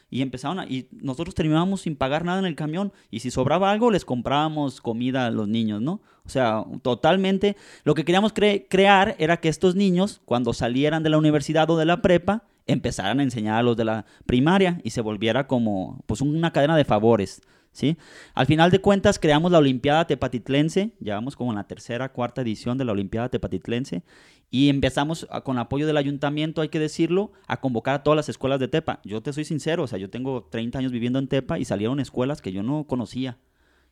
y 0.10 0.22
empezaron 0.22 0.60
a, 0.60 0.66
y 0.66 0.88
nosotros 0.92 1.36
terminábamos 1.36 1.82
sin 1.82 1.96
pagar 1.96 2.26
nada 2.26 2.40
en 2.40 2.46
el 2.46 2.56
camión 2.56 2.92
y 3.10 3.20
si 3.22 3.32
sobraba 3.32 3.72
algo 3.72 3.92
les 3.92 4.04
comprábamos 4.06 4.82
comida 4.82 5.26
a 5.26 5.32
los 5.32 5.48
niños, 5.48 5.82
¿no? 5.82 6.02
O 6.26 6.30
sea, 6.30 6.64
totalmente 6.82 7.56
lo 7.84 7.96
que 7.96 8.04
queríamos 8.06 8.34
cre- 8.34 8.66
crear 8.70 9.16
era 9.20 9.38
que 9.38 9.50
estos 9.50 9.76
niños 9.76 10.22
cuando 10.26 10.54
salieran 10.54 11.04
de 11.04 11.10
la 11.10 11.18
universidad 11.18 11.70
o 11.70 11.78
de 11.78 11.86
la 11.86 12.02
prepa 12.02 12.44
empezaran 12.68 13.20
a 13.20 13.24
enseñar 13.24 13.56
a 13.58 13.64
los 13.64 13.76
de 13.78 13.86
la 13.86 14.06
primaria 14.26 14.80
y 14.84 14.92
se 14.92 15.02
volviera 15.02 15.48
como 15.48 16.04
pues 16.06 16.22
una 16.22 16.52
cadena 16.52 16.76
de 16.78 16.86
favores. 16.86 17.42
¿Sí? 17.74 17.96
Al 18.34 18.48
final 18.48 18.70
de 18.70 18.82
cuentas 18.82 19.18
creamos 19.18 19.50
la 19.50 19.58
Olimpiada 19.60 20.06
Tepatitlense, 20.06 20.92
ya 21.00 21.16
vamos 21.16 21.38
como 21.38 21.52
en 21.52 21.56
la 21.56 21.68
tercera, 21.68 22.12
cuarta 22.12 22.42
edición 22.42 22.78
de 22.78 22.84
la 22.84 22.92
Olimpiada 22.92 23.30
Tepatitlense 23.30 24.04
y 24.50 24.68
empezamos 24.68 25.26
a- 25.32 25.40
con 25.40 25.58
apoyo 25.58 25.88
del 25.88 25.96
ayuntamiento, 25.96 26.60
hay 26.60 26.68
que 26.68 26.80
decirlo, 26.80 27.32
a 27.48 27.62
convocar 27.62 27.96
a 27.96 28.04
todas 28.04 28.18
las 28.18 28.28
escuelas 28.28 28.60
de 28.60 28.68
Tepa. 28.68 29.00
Yo 29.06 29.22
te 29.24 29.32
soy 29.32 29.46
sincero, 29.46 29.84
o 29.84 29.88
sea, 29.88 30.00
yo 30.00 30.10
tengo 30.10 30.44
30 30.52 30.80
años 30.80 30.92
viviendo 30.92 31.18
en 31.18 31.30
Tepa 31.30 31.60
y 31.60 31.64
salieron 31.64 32.02
escuelas 32.02 32.42
que 32.42 32.52
yo 32.52 32.62
no 32.62 32.84
conocía 32.88 33.38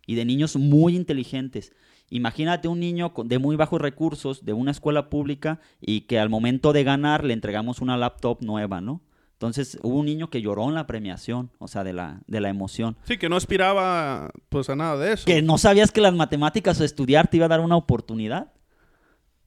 y 0.06 0.16
de 0.16 0.26
niños 0.26 0.56
muy 0.56 0.96
inteligentes. 0.96 1.74
Imagínate 2.10 2.68
un 2.68 2.80
niño 2.80 3.14
de 3.26 3.40
muy 3.40 3.56
bajos 3.56 3.82
recursos 3.82 4.44
de 4.44 4.54
una 4.54 4.72
escuela 4.72 5.10
pública 5.10 5.60
y 5.80 6.02
que 6.02 6.20
al 6.20 6.30
momento 6.30 6.74
de 6.74 6.84
ganar 6.84 7.24
le 7.24 7.34
entregamos 7.34 7.82
una 7.82 7.98
laptop 7.98 8.42
nueva, 8.42 8.82
¿no? 8.82 9.02
Entonces 9.34 9.80
hubo 9.84 10.00
un 10.00 10.06
niño 10.06 10.30
que 10.30 10.42
lloró 10.42 10.68
en 10.68 10.74
la 10.74 10.86
premiación, 10.86 11.50
o 11.60 11.70
sea, 11.70 11.86
de 11.86 11.94
la, 11.94 12.20
de 12.28 12.42
la 12.42 12.50
emoción. 12.50 12.98
Sí, 13.04 13.18
que 13.18 13.30
no 13.30 13.38
aspiraba 13.38 14.32
pues 14.50 14.70
a 14.70 14.76
nada 14.76 14.98
de 14.98 15.14
eso. 15.14 15.26
Que 15.26 15.42
no 15.42 15.58
sabías 15.58 15.92
que 15.92 16.02
las 16.02 16.14
matemáticas 16.14 16.82
o 16.82 16.84
estudiar 16.84 17.30
te 17.30 17.38
iba 17.38 17.46
a 17.46 17.50
dar 17.50 17.62
una 17.62 17.78
oportunidad. 17.78 18.52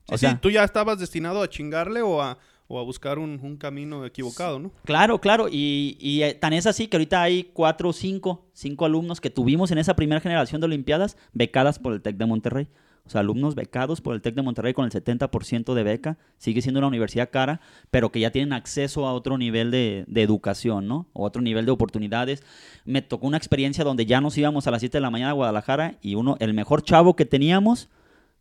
Sí, 0.07 0.15
O 0.15 0.17
sea, 0.17 0.31
sí, 0.31 0.37
tú 0.41 0.49
ya 0.49 0.63
estabas 0.63 0.97
destinado 0.97 1.43
a 1.43 1.49
chingarle 1.49 2.01
o 2.01 2.21
a, 2.21 2.39
o 2.73 2.79
a 2.79 2.83
buscar 2.83 3.19
un, 3.19 3.57
camino 3.57 4.03
equivocado, 4.03 4.57
¿no? 4.57 4.71
Claro, 4.83 5.21
claro, 5.21 5.47
y, 5.49 6.21
eh, 6.23 6.33
tan 6.33 6.53
es 6.53 6.65
así 6.65 6.87
que 6.87 6.97
ahorita 6.97 7.21
hay 7.21 7.43
cuatro 7.53 7.89
o 7.89 7.93
cinco, 7.93 8.47
cinco 8.53 8.85
alumnos 8.85 9.21
que 9.21 9.29
tuvimos 9.29 9.69
en 9.71 9.77
esa 9.77 9.95
primera 9.95 10.19
generación 10.19 10.59
de 10.59 10.65
Olimpiadas 10.65 11.15
becadas 11.33 11.77
por 11.77 11.93
el 11.93 12.01
TEC 12.01 12.17
de 12.17 12.25
Monterrey. 12.25 12.67
O 13.05 13.09
sea, 13.09 13.21
alumnos 13.21 13.53
becados 13.53 14.01
por 14.01 14.15
el 14.15 14.21
TEC 14.21 14.33
de 14.33 14.41
Monterrey 14.41 14.73
con 14.73 14.85
el 14.85 14.91
70% 14.91 15.73
de 15.73 15.83
beca. 15.83 16.17
Sigue 16.37 16.61
siendo 16.61 16.79
una 16.79 16.87
universidad 16.87 17.29
cara, 17.31 17.59
pero 17.91 18.11
que 18.11 18.21
ya 18.21 18.31
tienen 18.31 18.53
acceso 18.53 19.05
a 19.05 19.13
otro 19.13 19.37
nivel 19.37 19.71
de, 19.71 20.05
de 20.07 20.21
educación, 20.21 20.87
¿no? 20.87 21.07
O 21.11 21.25
otro 21.25 21.41
nivel 21.41 21.65
de 21.65 21.71
oportunidades. 21.71 22.43
Me 22.85 23.01
tocó 23.01 23.27
una 23.27 23.37
experiencia 23.37 23.83
donde 23.83 24.05
ya 24.05 24.21
nos 24.21 24.37
íbamos 24.37 24.67
a 24.67 24.71
las 24.71 24.79
7 24.79 24.97
de 24.97 25.01
la 25.01 25.11
mañana 25.11 25.31
a 25.31 25.33
Guadalajara 25.33 25.97
y 26.01 26.15
uno, 26.15 26.37
el 26.39 26.53
mejor 26.53 26.81
chavo 26.81 27.17
que 27.17 27.25
teníamos 27.25 27.89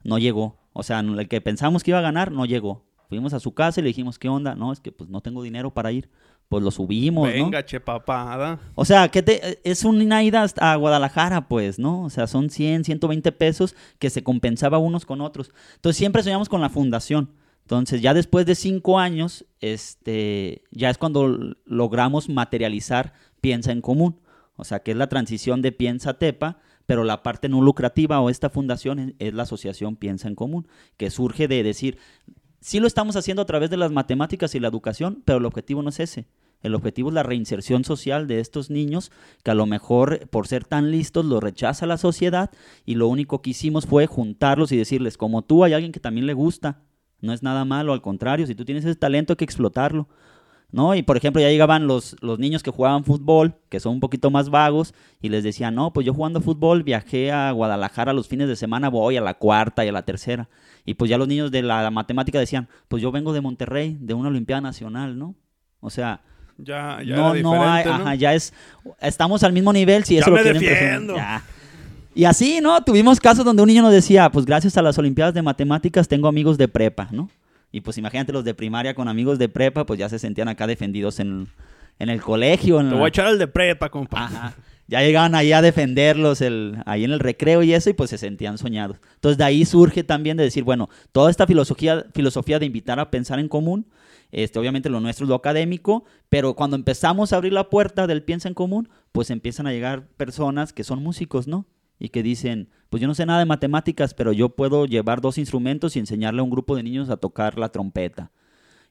no 0.05 0.19
llegó. 0.19 0.61
O 0.73 0.85
sea, 0.85 1.01
el 1.01 1.29
que 1.29 1.41
pensamos 1.41 1.83
que 1.83 1.91
iba 1.91 1.99
a 1.99 2.03
ganar 2.03 2.31
no 2.31 2.47
llegó. 2.47 2.85
Fuimos 3.13 3.35
a 3.35 3.41
su 3.41 3.53
casa 3.53 3.79
y 3.79 3.83
le 3.83 3.89
dijimos, 3.89 4.19
¿qué 4.19 4.31
onda? 4.31 4.55
No, 4.55 4.73
es 4.73 4.81
que 4.81 4.91
pues 4.91 5.11
no 5.11 5.21
tengo 5.21 5.43
dinero 5.43 5.71
para 5.71 5.93
ir. 5.93 6.09
Pues 6.49 6.65
lo 6.65 6.71
subimos, 6.71 7.29
¿no? 7.29 7.45
Venga, 7.45 7.63
che 7.63 7.79
papada. 7.79 8.59
O 8.75 8.87
sea, 8.87 9.11
que 9.11 9.23
te, 9.23 9.61
es 9.71 9.85
una 9.85 10.25
ida 10.25 10.43
hasta 10.43 10.73
a 10.73 10.77
Guadalajara, 10.77 11.47
pues, 11.47 11.79
¿no? 11.79 12.05
O 12.05 12.09
sea, 12.09 12.27
son 12.27 12.49
100, 12.49 12.85
120 12.85 13.31
pesos 13.33 13.77
que 13.99 14.09
se 14.09 14.25
compensaba 14.25 14.79
unos 14.79 15.05
con 15.05 15.21
otros. 15.21 15.51
Entonces 15.75 15.99
siempre 15.99 16.23
soñamos 16.23 16.49
con 16.49 16.63
la 16.63 16.71
fundación. 16.71 17.29
Entonces 17.65 18.01
ya 18.01 18.15
después 18.15 18.47
de 18.47 18.55
cinco 18.55 18.99
años, 18.99 19.45
este, 19.61 20.63
ya 20.71 20.89
es 20.89 20.97
cuando 20.97 21.55
logramos 21.67 22.31
materializar 22.31 23.13
Piensa 23.43 23.73
en 23.73 23.83
Común. 23.83 24.21
O 24.57 24.65
sea, 24.65 24.79
que 24.79 24.93
es 24.93 24.97
la 24.97 25.11
transición 25.11 25.61
de 25.61 25.73
Piensa 25.73 26.15
Tepa, 26.15 26.61
pero 26.87 27.05
la 27.05 27.23
parte 27.23 27.51
no 27.51 27.61
lucrativa 27.61 28.23
o 28.23 28.31
esta 28.31 28.49
fundación 28.49 28.99
es, 28.99 29.15
es 29.19 29.35
la 29.35 29.43
asociación 29.43 29.97
Piensa 29.97 30.29
en 30.29 30.35
Común, 30.35 30.67
que 30.97 31.11
surge 31.11 31.47
de 31.47 31.63
decir, 31.63 31.99
sí 32.63 32.81
lo 32.81 32.87
estamos 32.87 33.17
haciendo 33.17 33.43
a 33.43 33.47
través 33.47 33.69
de 33.69 33.77
las 33.77 33.93
matemáticas 33.93 34.55
y 34.55 34.61
la 34.61 34.69
educación, 34.69 35.23
pero 35.25 35.39
el 35.39 35.45
objetivo 35.45 35.83
no 35.83 35.91
es 35.91 36.01
ese. 36.01 36.27
El 36.63 36.77
objetivo 36.77 37.09
es 37.09 37.15
la 37.15 37.25
reinserción 37.25 37.85
social 37.85 38.29
de 38.29 38.39
estos 38.39 38.71
niños 38.71 39.11
que 39.43 39.51
a 39.51 39.55
lo 39.55 39.67
mejor 39.67 40.29
por 40.29 40.47
ser 40.47 40.65
tan 40.65 40.93
listos 40.93 41.25
lo 41.25 41.41
rechaza 41.41 41.87
la 41.87 41.99
sociedad 41.99 42.51
y 42.87 42.95
lo 42.95 43.09
único 43.09 43.43
que 43.43 43.51
hicimos 43.51 43.85
fue 43.85 44.07
juntarlos 44.07 44.71
y 44.71 44.77
decirles, 44.77 45.17
como 45.17 45.43
tú 45.43 45.65
hay 45.65 45.73
alguien 45.73 45.91
que 45.91 45.99
también 45.99 46.27
le 46.27 46.35
gusta, 46.35 46.83
no 47.21 47.33
es 47.33 47.43
nada 47.43 47.65
malo, 47.65 47.93
al 47.93 48.01
contrario, 48.01 48.47
si 48.47 48.55
tú 48.55 48.65
tienes 48.65 48.85
ese 48.85 48.95
talento 48.95 49.33
hay 49.33 49.37
que 49.37 49.45
explotarlo. 49.45 50.09
¿No? 50.73 50.95
Y 50.95 51.03
por 51.03 51.19
ejemplo, 51.19 51.43
ya 51.43 51.51
llegaban 51.51 51.87
los, 51.87 52.17
los 52.23 52.39
niños 52.39 52.63
que 52.63 52.71
jugaban 52.71 53.05
fútbol, 53.05 53.55
que 53.69 53.79
son 53.79 53.93
un 53.93 54.01
poquito 54.01 54.31
más 54.31 54.49
vagos, 54.49 54.95
y 55.21 55.29
les 55.29 55.45
decían, 55.45 55.75
no, 55.75 55.93
pues 55.93 56.07
yo 56.07 56.15
jugando 56.15 56.41
fútbol 56.41 56.83
viajé 56.83 57.31
a 57.31 57.51
Guadalajara 57.51 58.15
los 58.15 58.27
fines 58.27 58.49
de 58.49 58.57
semana, 58.57 58.89
voy 58.89 59.19
a 59.19 59.21
la 59.21 59.35
cuarta 59.35 59.85
y 59.85 59.89
a 59.89 59.93
la 59.93 60.03
tercera. 60.03 60.49
Y 60.87 60.95
pues 60.95 61.11
ya 61.11 61.19
los 61.19 61.29
niños 61.29 61.51
de 61.51 61.61
la 61.61 61.91
matemática 61.91 62.39
decían, 62.39 62.69
pues 62.89 63.03
yo 63.03 63.13
vengo 63.13 63.35
de 63.35 63.43
Monterrey, 63.43 63.99
de 64.01 64.15
una 64.15 64.31
Olimpiada 64.31 64.63
Nacional, 64.63 65.19
¿no? 65.19 65.35
O 65.81 65.91
sea, 65.91 66.23
Ya, 66.57 67.01
ya 67.05 67.17
no, 67.17 67.35
no 67.35 67.63
hay, 67.63 67.85
ajá, 67.87 68.15
ya 68.15 68.33
es, 68.35 68.55
estamos 69.01 69.43
al 69.43 69.53
mismo 69.53 69.73
nivel 69.73 70.05
si 70.05 70.15
Ya 70.15 70.21
eso 70.21 70.31
me 70.31 70.39
lo 70.39 70.43
quieren 70.43 70.63
defiendo. 70.63 71.17
Ya. 71.17 71.43
Y 72.15 72.25
así, 72.25 72.61
¿no? 72.63 72.83
Tuvimos 72.83 73.21
casos 73.21 73.45
donde 73.45 73.63
un 73.63 73.69
niño 73.69 73.83
nos 73.83 73.93
decía, 73.93 74.31
pues 74.31 74.45
gracias 74.45 74.77
a 74.77 74.83
las 74.83 74.99
Olimpiadas 74.99 75.35
de 75.35 75.43
Matemáticas 75.43 76.09
tengo 76.09 76.29
amigos 76.29 76.57
de 76.59 76.69
prepa, 76.69 77.09
¿no? 77.11 77.29
Y 77.73 77.81
pues 77.81 77.99
imagínate 77.99 78.33
los 78.33 78.45
de 78.45 78.55
primaria 78.55 78.95
con 78.95 79.09
amigos 79.09 79.39
de 79.39 79.49
prepa, 79.49 79.87
pues 79.87 79.99
ya 79.99 80.09
se 80.09 80.19
sentían 80.19 80.49
acá 80.49 80.67
defendidos 80.67 81.19
en, 81.21 81.49
en 81.99 82.09
el 82.11 82.21
colegio. 82.21 82.79
En 82.81 82.89
Te 82.89 82.93
la- 82.95 82.99
voy 83.01 83.07
a 83.07 83.09
echar 83.09 83.29
el 83.29 83.39
de 83.39 83.49
prepa, 83.49 83.89
compa. 83.89 84.25
Ajá. 84.27 84.55
Ya 84.89 85.01
llegaban 85.01 85.35
ahí 85.35 85.53
a 85.53 85.63
defenderlos 85.63 86.43
el, 86.43 86.77
ahí 86.85 87.05
en 87.05 87.13
el 87.13 87.21
recreo 87.21 87.63
y 87.63 87.73
eso, 87.73 87.89
y 87.89 87.95
pues 87.95 88.11
se 88.11 88.19
sentían 88.19 88.59
soñados. 88.59 88.99
Entonces 89.15 89.39
de 89.39 89.45
ahí 89.45 89.65
surge 89.65 90.05
también 90.05 90.37
de 90.37 90.43
decir, 90.45 90.65
bueno, 90.65 90.91
toda 91.13 91.31
esta 91.31 91.47
filosofía, 91.47 92.05
filosofía 92.13 92.59
de 92.59 92.67
invitar 92.67 93.01
a 93.01 93.11
pensar 93.11 93.39
en 93.39 93.49
común, 93.49 93.87
este, 94.33 94.59
obviamente 94.59 94.91
lo 94.91 95.01
nuestro 95.01 95.25
es 95.25 95.29
lo 95.31 95.35
académico, 95.37 96.05
pero 96.29 96.55
cuando 96.55 96.77
empezamos 96.77 97.33
a 97.33 97.37
abrir 97.37 97.53
la 97.55 97.71
puerta 97.71 98.07
del 98.07 98.23
piensa 98.23 98.49
en 98.49 98.55
común, 98.55 98.89
pues 99.13 99.31
empiezan 99.31 99.67
a 99.67 99.73
llegar 99.73 100.07
personas 100.19 100.73
que 100.75 100.85
son 100.85 101.03
músicos, 101.03 101.47
¿no? 101.47 101.65
Y 102.05 102.09
que 102.09 102.25
dicen, 102.25 102.69
pues 102.91 103.01
yo 103.01 103.07
no 103.07 103.15
sé 103.15 103.27
nada 103.27 103.39
de 103.39 103.45
matemáticas, 103.45 104.13
pero 104.13 104.33
yo 104.33 104.49
puedo 104.49 104.87
llevar 104.87 105.21
dos 105.21 105.39
instrumentos 105.39 105.95
y 105.95 106.01
enseñarle 106.01 106.41
a 106.41 106.43
un 106.43 106.51
grupo 106.51 106.75
de 106.75 106.83
niños 106.83 107.09
a 107.11 107.17
tocar 107.17 107.61
la 107.61 107.69
trompeta. 107.69 108.33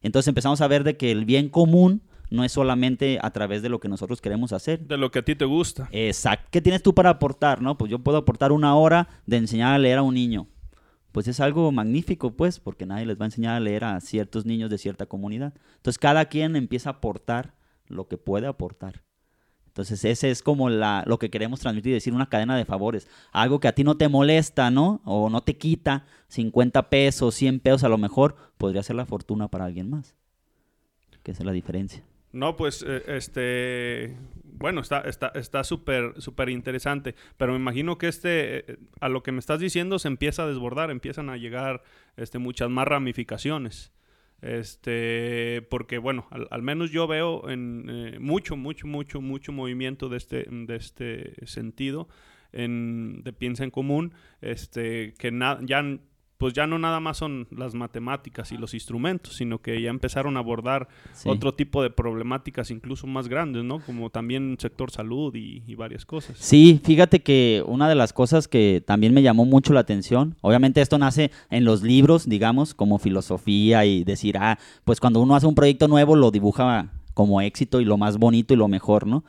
Entonces 0.01 0.29
empezamos 0.29 0.61
a 0.61 0.67
ver 0.69 0.85
de 0.85 0.95
que 0.95 1.11
el 1.11 1.25
bien 1.25 1.49
común 1.49 2.03
no 2.29 2.45
es 2.45 2.53
solamente 2.53 3.19
a 3.21 3.31
través 3.31 3.61
de 3.61 3.67
lo 3.67 3.81
que 3.81 3.89
nosotros 3.89 4.21
queremos 4.21 4.53
hacer, 4.53 4.87
De 4.87 4.95
lo 4.95 5.11
que 5.11 5.19
a 5.19 5.25
ti 5.25 5.35
te 5.35 5.43
gusta. 5.43 5.89
Exacto. 5.91 6.47
¿Qué 6.51 6.61
tienes 6.61 6.83
tú 6.83 6.95
para 6.95 7.09
aportar, 7.09 7.61
no? 7.61 7.77
Pues 7.77 7.91
yo 7.91 7.99
puedo 7.99 8.17
aportar 8.17 8.53
una 8.53 8.77
hora 8.77 9.09
de 9.25 9.35
enseñar 9.35 9.73
a 9.73 9.77
leer 9.77 9.97
a 9.97 10.03
un 10.03 10.13
niño. 10.13 10.47
Pues 11.11 11.27
es 11.27 11.41
algo 11.41 11.69
magnífico, 11.73 12.31
pues, 12.31 12.61
porque 12.61 12.85
nadie 12.85 13.05
les 13.05 13.19
va 13.19 13.25
a 13.25 13.27
enseñar 13.27 13.55
a 13.55 13.59
leer 13.59 13.83
a 13.83 13.99
ciertos 13.99 14.45
niños 14.45 14.69
de 14.69 14.77
cierta 14.77 15.05
comunidad. 15.05 15.53
Entonces 15.75 15.99
cada 15.99 16.23
quien 16.29 16.55
empieza 16.55 16.91
a 16.91 16.93
aportar 16.93 17.55
lo 17.87 18.07
que 18.07 18.17
puede 18.17 18.47
aportar. 18.47 19.03
Entonces 19.71 20.03
ese 20.03 20.29
es 20.29 20.43
como 20.43 20.69
la, 20.69 21.05
lo 21.07 21.17
que 21.17 21.29
queremos 21.29 21.61
transmitir, 21.61 21.93
decir 21.93 22.13
una 22.13 22.27
cadena 22.27 22.57
de 22.57 22.65
favores. 22.65 23.07
Algo 23.31 23.61
que 23.61 23.69
a 23.69 23.71
ti 23.71 23.85
no 23.85 23.95
te 23.95 24.09
molesta, 24.09 24.69
¿no? 24.69 24.99
O 25.05 25.29
no 25.29 25.41
te 25.43 25.55
quita 25.55 26.05
50 26.27 26.89
pesos, 26.89 27.35
100 27.35 27.61
pesos 27.61 27.85
a 27.85 27.89
lo 27.89 27.97
mejor, 27.97 28.35
podría 28.57 28.83
ser 28.83 28.97
la 28.97 29.05
fortuna 29.05 29.47
para 29.47 29.63
alguien 29.63 29.89
más. 29.89 30.13
Que 31.23 31.31
esa 31.31 31.43
es 31.43 31.45
la 31.45 31.53
diferencia. 31.53 32.03
No, 32.33 32.57
pues, 32.57 32.83
eh, 32.85 33.03
este, 33.07 34.17
bueno, 34.43 34.81
está, 34.81 35.01
está, 35.01 35.31
está 35.35 35.63
súper, 35.63 36.21
súper 36.21 36.49
interesante. 36.49 37.15
Pero 37.37 37.53
me 37.53 37.59
imagino 37.59 37.97
que 37.97 38.09
este, 38.09 38.71
eh, 38.73 38.77
a 38.99 39.07
lo 39.07 39.23
que 39.23 39.31
me 39.31 39.39
estás 39.39 39.61
diciendo, 39.61 39.99
se 39.99 40.09
empieza 40.09 40.43
a 40.43 40.47
desbordar, 40.47 40.91
empiezan 40.91 41.29
a 41.29 41.37
llegar, 41.37 41.81
este, 42.17 42.39
muchas 42.39 42.69
más 42.69 42.89
ramificaciones. 42.89 43.93
Este, 44.41 45.61
porque 45.69 45.97
bueno, 45.99 46.25
al, 46.31 46.47
al 46.49 46.61
menos 46.63 46.91
yo 46.91 47.07
veo 47.07 47.49
en 47.49 47.85
eh, 47.89 48.17
mucho, 48.19 48.55
mucho, 48.57 48.87
mucho, 48.87 49.21
mucho 49.21 49.51
movimiento 49.51 50.09
de 50.09 50.17
este, 50.17 50.45
de 50.49 50.75
este 50.75 51.45
sentido, 51.45 52.07
en, 52.51 53.21
de 53.23 53.33
piensa 53.33 53.63
en 53.63 53.71
común, 53.71 54.13
este, 54.41 55.13
que 55.17 55.31
na- 55.31 55.59
ya 55.63 55.83
pues 56.41 56.55
ya 56.55 56.65
no 56.65 56.79
nada 56.79 56.99
más 56.99 57.17
son 57.17 57.45
las 57.51 57.75
matemáticas 57.75 58.51
y 58.51 58.57
los 58.57 58.73
instrumentos, 58.73 59.35
sino 59.35 59.59
que 59.59 59.79
ya 59.79 59.91
empezaron 59.91 60.37
a 60.37 60.39
abordar 60.39 60.87
Sí. 61.13 61.29
otro 61.29 61.53
tipo 61.53 61.83
de 61.83 61.91
problemáticas 61.91 62.71
incluso 62.71 63.05
más 63.05 63.27
grandes, 63.27 63.63
¿no? 63.63 63.79
Como 63.79 64.09
también 64.09 64.57
sector 64.59 64.89
salud 64.89 65.35
y, 65.35 65.61
y 65.67 65.75
varias 65.75 66.03
cosas. 66.03 66.35
Sí, 66.39 66.81
fíjate 66.83 67.19
que 67.21 67.63
una 67.67 67.87
de 67.87 67.93
las 67.93 68.11
cosas 68.11 68.47
que 68.47 68.81
también 68.83 69.13
me 69.13 69.21
llamó 69.21 69.45
mucho 69.45 69.71
la 69.71 69.81
atención, 69.81 70.35
obviamente 70.41 70.81
esto 70.81 70.97
nace 70.97 71.29
en 71.51 71.63
los 71.63 71.83
libros, 71.83 72.27
digamos, 72.27 72.73
como 72.73 72.97
filosofía 72.97 73.85
y 73.85 74.03
decir, 74.03 74.35
ah, 74.39 74.57
pues 74.83 74.99
cuando 74.99 75.19
uno 75.21 75.35
hace 75.35 75.45
un 75.45 75.53
proyecto 75.53 75.87
nuevo 75.87 76.15
lo 76.15 76.31
dibuja 76.31 76.91
como 77.13 77.39
éxito 77.41 77.81
y 77.81 77.85
lo 77.85 77.97
más 77.97 78.17
bonito 78.17 78.55
y 78.55 78.57
lo 78.57 78.67
mejor, 78.67 79.05
¿no? 79.05 79.23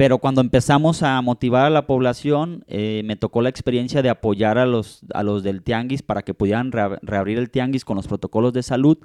Pero 0.00 0.16
cuando 0.16 0.40
empezamos 0.40 1.02
a 1.02 1.20
motivar 1.20 1.66
a 1.66 1.68
la 1.68 1.86
población, 1.86 2.64
eh, 2.68 3.02
me 3.04 3.16
tocó 3.16 3.42
la 3.42 3.50
experiencia 3.50 4.00
de 4.00 4.08
apoyar 4.08 4.56
a 4.56 4.64
los, 4.64 5.02
a 5.12 5.22
los 5.22 5.42
del 5.42 5.60
tianguis 5.60 6.00
para 6.00 6.22
que 6.22 6.32
pudieran 6.32 6.72
rea- 6.72 6.98
reabrir 7.02 7.36
el 7.36 7.50
tianguis 7.50 7.84
con 7.84 7.96
los 7.98 8.08
protocolos 8.08 8.54
de 8.54 8.62
salud. 8.62 8.96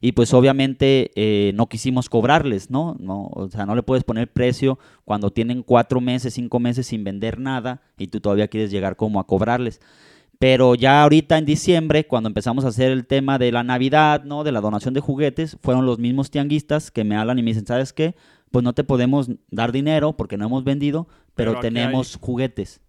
Y 0.00 0.10
pues 0.10 0.34
obviamente 0.34 1.12
eh, 1.14 1.52
no 1.54 1.68
quisimos 1.68 2.08
cobrarles, 2.08 2.68
¿no? 2.68 2.96
¿no? 2.98 3.28
O 3.32 3.48
sea, 3.48 3.64
no 3.64 3.76
le 3.76 3.84
puedes 3.84 4.02
poner 4.02 4.26
precio 4.32 4.80
cuando 5.04 5.30
tienen 5.30 5.62
cuatro 5.62 6.00
meses, 6.00 6.34
cinco 6.34 6.58
meses 6.58 6.88
sin 6.88 7.04
vender 7.04 7.38
nada 7.38 7.80
y 7.96 8.08
tú 8.08 8.18
todavía 8.18 8.48
quieres 8.48 8.72
llegar 8.72 8.96
como 8.96 9.20
a 9.20 9.28
cobrarles. 9.28 9.80
Pero 10.40 10.74
ya 10.74 11.02
ahorita 11.02 11.38
en 11.38 11.44
diciembre, 11.44 12.08
cuando 12.08 12.28
empezamos 12.28 12.64
a 12.64 12.68
hacer 12.68 12.90
el 12.90 13.06
tema 13.06 13.38
de 13.38 13.52
la 13.52 13.62
Navidad, 13.62 14.24
¿no? 14.24 14.42
De 14.42 14.50
la 14.50 14.60
donación 14.62 14.94
de 14.94 15.00
juguetes, 15.00 15.58
fueron 15.62 15.86
los 15.86 16.00
mismos 16.00 16.32
tianguistas 16.32 16.90
que 16.90 17.04
me 17.04 17.14
hablan 17.14 17.38
y 17.38 17.42
me 17.42 17.50
dicen, 17.50 17.66
¿sabes 17.66 17.92
qué? 17.92 18.16
Pues 18.50 18.64
no 18.64 18.72
te 18.72 18.84
podemos 18.84 19.30
dar 19.50 19.72
dinero 19.72 20.16
porque 20.16 20.36
no 20.36 20.46
hemos 20.46 20.64
vendido, 20.64 21.08
pero, 21.34 21.60
tenemos 21.60 22.18
juguetes. 22.20 22.80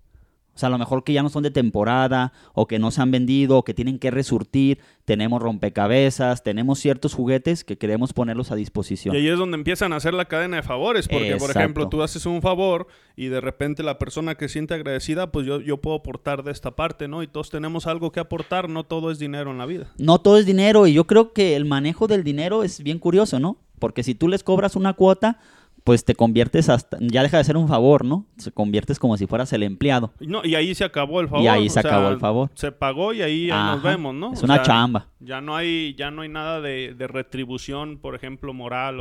O 0.53 0.59
sea, 0.59 0.67
a 0.67 0.69
lo 0.69 0.77
mejor 0.77 1.03
que 1.03 1.13
ya 1.13 1.23
no 1.23 1.29
son 1.29 1.43
de 1.43 1.51
temporada 1.51 2.33
o 2.53 2.67
que 2.67 2.77
no 2.77 2.91
se 2.91 3.01
han 3.01 3.09
vendido 3.09 3.57
o 3.57 3.63
que 3.63 3.73
tienen 3.73 3.99
que 3.99 4.11
resurtir. 4.11 4.79
Tenemos 5.05 5.41
rompecabezas, 5.41 6.43
tenemos 6.43 6.79
ciertos 6.79 7.13
juguetes 7.13 7.63
que 7.63 7.77
queremos 7.77 8.11
ponerlos 8.11 8.51
a 8.51 8.55
disposición. 8.55 9.15
Y 9.15 9.19
ahí 9.19 9.27
es 9.29 9.37
donde 9.37 9.55
empiezan 9.55 9.93
a 9.93 9.95
hacer 9.95 10.13
la 10.13 10.25
cadena 10.25 10.57
de 10.57 10.63
favores, 10.63 11.07
porque 11.07 11.37
por 11.37 11.51
ejemplo 11.51 11.87
tú 11.87 12.03
haces 12.03 12.25
un 12.25 12.41
favor 12.41 12.87
y 13.15 13.27
de 13.27 13.39
repente 13.39 13.81
la 13.81 13.97
persona 13.97 14.35
que 14.35 14.49
siente 14.49 14.73
agradecida, 14.73 15.31
pues 15.31 15.45
yo, 15.45 15.61
yo 15.61 15.77
puedo 15.77 15.95
aportar 15.95 16.43
de 16.43 16.51
esta 16.51 16.75
parte, 16.75 17.07
¿no? 17.07 17.23
Y 17.23 17.27
todos 17.27 17.49
tenemos 17.49 17.87
algo 17.87 18.11
que 18.11 18.19
aportar, 18.19 18.67
no 18.67 18.83
todo 18.83 19.09
es 19.09 19.19
dinero 19.19 19.51
en 19.51 19.57
la 19.57 19.65
vida. 19.65 19.91
No 19.97 20.19
todo 20.19 20.37
es 20.37 20.45
dinero 20.45 20.85
y 20.85 20.93
yo 20.93 21.07
creo 21.07 21.31
que 21.31 21.55
el 21.55 21.63
manejo 21.63 22.07
del 22.07 22.23
dinero 22.25 22.63
es 22.63 22.83
bien 22.83 22.99
curioso, 22.99 23.39
¿no? 23.39 23.57
Porque 23.81 24.03
si 24.03 24.13
tú 24.13 24.27
les 24.27 24.43
cobras 24.43 24.75
una 24.75 24.93
cuota, 24.93 25.39
pues 25.83 26.05
te 26.05 26.13
conviertes 26.13 26.69
hasta, 26.69 26.99
ya 27.01 27.23
deja 27.23 27.39
de 27.39 27.43
ser 27.43 27.57
un 27.57 27.67
favor, 27.67 28.05
¿no? 28.05 28.27
Se 28.37 28.51
conviertes 28.51 28.99
como 28.99 29.17
si 29.17 29.25
fueras 29.25 29.51
el 29.53 29.63
empleado. 29.63 30.13
No, 30.19 30.45
y 30.45 30.53
ahí 30.53 30.75
se 30.75 30.83
acabó 30.83 31.19
el 31.19 31.27
favor. 31.27 31.43
Y 31.43 31.47
ahí 31.47 31.65
o 31.65 31.71
se 31.71 31.81
sea, 31.81 31.89
acabó 31.89 32.09
el 32.09 32.19
favor. 32.19 32.51
Se 32.53 32.71
pagó 32.71 33.11
y 33.11 33.23
ahí, 33.23 33.49
ahí 33.49 33.63
nos 33.73 33.81
vemos, 33.81 34.13
¿no? 34.13 34.33
Es 34.33 34.43
O 34.43 34.45
una 34.45 34.57
sea, 34.57 34.63
chamba. 34.63 35.07
Ya 35.19 35.41
no 35.41 35.55
hay, 35.55 35.95
ya 35.95 36.11
no 36.11 36.21
hay 36.21 36.29
nada 36.29 36.61
de, 36.61 36.93
de 36.93 37.07
retribución, 37.07 37.97
por 37.97 38.13
ejemplo, 38.13 38.53
moral 38.53 38.99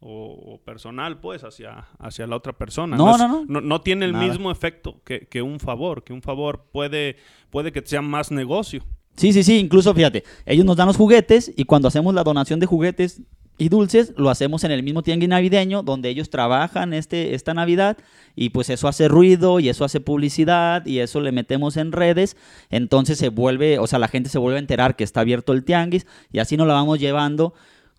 o, 0.00 0.60
personal, 0.64 1.20
pues, 1.20 1.44
hacia, 1.44 1.86
hacia 2.00 2.26
la 2.26 2.34
otra 2.34 2.52
persona. 2.52 2.96
No, 2.96 3.16
no, 3.16 3.44
no. 3.48 3.60
no. 3.60 3.80
tiene 3.82 4.04
el 4.04 4.12
Nada. 4.12 4.26
mismo 4.26 4.50
efecto 4.50 5.00
que, 5.04 5.28
que 5.28 5.42
un 5.42 5.60
favor, 5.60 6.02
que 6.02 6.12
un 6.12 6.22
favor 6.22 6.64
puede, 6.72 7.16
puede 7.50 7.70
que 7.70 7.80
sea 7.84 8.02
más 8.02 8.32
negocio. 8.32 8.82
Sí, 9.16 9.32
sí, 9.32 9.44
sí, 9.44 9.58
incluso 9.58 9.94
fíjate, 9.94 10.24
ellos 10.46 10.64
nos 10.64 10.76
dan 10.76 10.86
los 10.88 10.96
juguetes 10.96 11.52
y 11.56 11.64
cuando 11.64 11.86
hacemos 11.88 12.12
la 12.14 12.22
donación 12.24 12.58
de 12.60 12.66
juguetes, 12.66 13.22
y 13.58 13.68
dulces 13.68 14.14
lo 14.16 14.30
hacemos 14.30 14.62
en 14.64 14.70
el 14.70 14.82
mismo 14.82 15.02
tianguis 15.02 15.28
navideño 15.28 15.82
donde 15.82 16.08
ellos 16.08 16.30
trabajan 16.30 16.94
este, 16.94 17.34
esta 17.34 17.52
Navidad 17.52 17.98
y 18.36 18.50
pues 18.50 18.70
eso 18.70 18.86
hace 18.88 19.08
ruido 19.08 19.58
y 19.60 19.68
eso 19.68 19.84
hace 19.84 20.00
publicidad 20.00 20.86
y 20.86 21.00
eso 21.00 21.20
le 21.20 21.32
metemos 21.32 21.76
en 21.76 21.92
redes, 21.92 22.36
entonces 22.70 23.18
se 23.18 23.28
vuelve, 23.28 23.78
o 23.80 23.86
sea, 23.86 23.98
la 23.98 24.08
gente 24.08 24.30
se 24.30 24.38
vuelve 24.38 24.58
a 24.58 24.60
enterar 24.60 24.96
que 24.96 25.04
está 25.04 25.20
abierto 25.20 25.52
el 25.52 25.64
tianguis 25.64 26.06
y 26.32 26.38
así 26.38 26.56
nos 26.56 26.68
la 26.68 26.74
vamos 26.74 27.00
llevando 27.00 27.52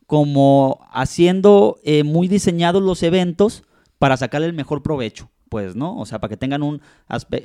como 0.08 0.88
haciendo 0.92 1.80
eh, 1.84 2.04
muy 2.04 2.28
diseñados 2.28 2.82
los 2.82 3.04
eventos 3.04 3.64
para 4.00 4.18
sacarle 4.18 4.48
el 4.48 4.54
mejor 4.54 4.82
provecho 4.82 5.30
pues, 5.50 5.76
¿no? 5.76 5.98
O 5.98 6.06
sea, 6.06 6.20
para 6.20 6.30
que 6.30 6.38
tengan 6.38 6.64
un, 6.64 6.82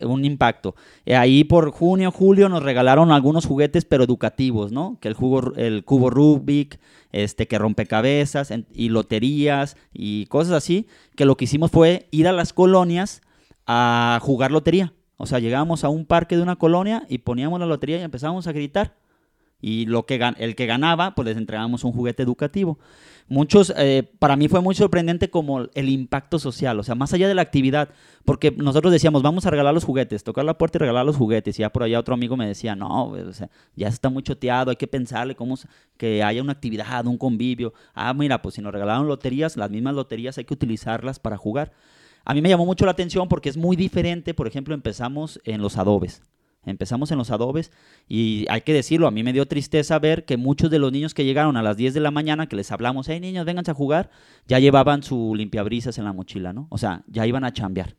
un 0.02 0.24
impacto. 0.24 0.74
Eh, 1.06 1.16
ahí 1.16 1.44
por 1.44 1.70
junio, 1.70 2.10
julio 2.10 2.48
nos 2.48 2.62
regalaron 2.62 3.10
algunos 3.10 3.46
juguetes, 3.46 3.84
pero 3.84 4.04
educativos, 4.04 4.70
¿no? 4.70 4.98
Que 5.00 5.08
el, 5.08 5.14
jugo, 5.14 5.54
el 5.56 5.84
cubo 5.84 6.10
Rubik, 6.10 6.78
este, 7.12 7.46
que 7.46 7.58
rompecabezas 7.58 8.52
y 8.72 8.88
loterías 8.88 9.76
y 9.92 10.26
cosas 10.26 10.54
así, 10.54 10.86
que 11.16 11.24
lo 11.24 11.36
que 11.36 11.44
hicimos 11.44 11.70
fue 11.70 12.08
ir 12.10 12.28
a 12.28 12.32
las 12.32 12.52
colonias 12.52 13.22
a 13.66 14.18
jugar 14.22 14.50
lotería. 14.50 14.92
O 15.16 15.26
sea, 15.26 15.38
llegábamos 15.38 15.84
a 15.84 15.88
un 15.88 16.06
parque 16.06 16.36
de 16.36 16.42
una 16.42 16.56
colonia 16.56 17.06
y 17.08 17.18
poníamos 17.18 17.60
la 17.60 17.66
lotería 17.66 17.98
y 17.98 18.02
empezábamos 18.02 18.46
a 18.46 18.52
gritar. 18.52 18.96
Y 19.64 19.86
lo 19.86 20.04
que, 20.04 20.20
el 20.38 20.54
que 20.56 20.66
ganaba, 20.66 21.14
pues 21.14 21.26
les 21.26 21.36
entregábamos 21.36 21.84
un 21.84 21.92
juguete 21.92 22.22
educativo 22.22 22.78
muchos, 23.28 23.72
eh, 23.76 24.02
para 24.18 24.36
mí 24.36 24.48
fue 24.48 24.60
muy 24.60 24.74
sorprendente 24.74 25.30
como 25.30 25.60
el 25.60 25.88
impacto 25.88 26.38
social, 26.38 26.78
o 26.78 26.82
sea, 26.82 26.94
más 26.94 27.12
allá 27.12 27.28
de 27.28 27.34
la 27.34 27.42
actividad, 27.42 27.88
porque 28.24 28.50
nosotros 28.50 28.92
decíamos, 28.92 29.22
vamos 29.22 29.46
a 29.46 29.50
regalar 29.50 29.72
los 29.72 29.84
juguetes, 29.84 30.24
tocar 30.24 30.44
la 30.44 30.58
puerta 30.58 30.78
y 30.78 30.80
regalar 30.80 31.06
los 31.06 31.16
juguetes, 31.16 31.58
y 31.58 31.62
ya 31.62 31.70
por 31.70 31.82
allá 31.82 31.98
otro 31.98 32.14
amigo 32.14 32.36
me 32.36 32.46
decía, 32.46 32.76
no, 32.76 33.08
o 33.08 33.32
sea, 33.32 33.50
ya 33.76 33.88
está 33.88 34.10
muy 34.10 34.22
choteado, 34.22 34.70
hay 34.70 34.76
que 34.76 34.86
pensarle 34.86 35.34
cómo 35.34 35.56
que 35.96 36.22
haya 36.22 36.42
una 36.42 36.52
actividad, 36.52 37.06
un 37.06 37.18
convivio. 37.18 37.72
Ah, 37.94 38.12
mira, 38.12 38.42
pues 38.42 38.56
si 38.56 38.62
nos 38.62 38.72
regalaron 38.72 39.06
loterías, 39.06 39.56
las 39.56 39.70
mismas 39.70 39.94
loterías 39.94 40.36
hay 40.38 40.44
que 40.44 40.54
utilizarlas 40.54 41.18
para 41.18 41.36
jugar. 41.36 41.72
A 42.24 42.34
mí 42.34 42.42
me 42.42 42.48
llamó 42.48 42.66
mucho 42.66 42.84
la 42.84 42.92
atención 42.92 43.28
porque 43.28 43.48
es 43.48 43.56
muy 43.56 43.76
diferente, 43.76 44.34
por 44.34 44.46
ejemplo, 44.46 44.74
empezamos 44.74 45.40
en 45.44 45.60
los 45.60 45.76
adobes. 45.76 46.22
Empezamos 46.66 47.10
en 47.10 47.18
los 47.18 47.30
adobes 47.30 47.72
y 48.08 48.46
hay 48.48 48.62
que 48.62 48.72
decirlo, 48.72 49.06
a 49.06 49.10
mí 49.10 49.22
me 49.22 49.32
dio 49.32 49.46
tristeza 49.46 49.98
ver 49.98 50.24
que 50.24 50.36
muchos 50.36 50.70
de 50.70 50.78
los 50.78 50.92
niños 50.92 51.14
que 51.14 51.24
llegaron 51.24 51.56
a 51.56 51.62
las 51.62 51.76
10 51.76 51.94
de 51.94 52.00
la 52.00 52.10
mañana, 52.10 52.48
que 52.48 52.56
les 52.56 52.72
hablamos, 52.72 53.08
hey 53.08 53.20
niños, 53.20 53.44
vénganse 53.44 53.70
a 53.70 53.74
jugar, 53.74 54.10
ya 54.46 54.58
llevaban 54.58 55.02
su 55.02 55.34
limpiabrisas 55.34 55.98
en 55.98 56.04
la 56.04 56.12
mochila, 56.12 56.52
¿no? 56.52 56.66
O 56.70 56.78
sea, 56.78 57.02
ya 57.06 57.26
iban 57.26 57.44
a 57.44 57.52
chambear. 57.52 57.96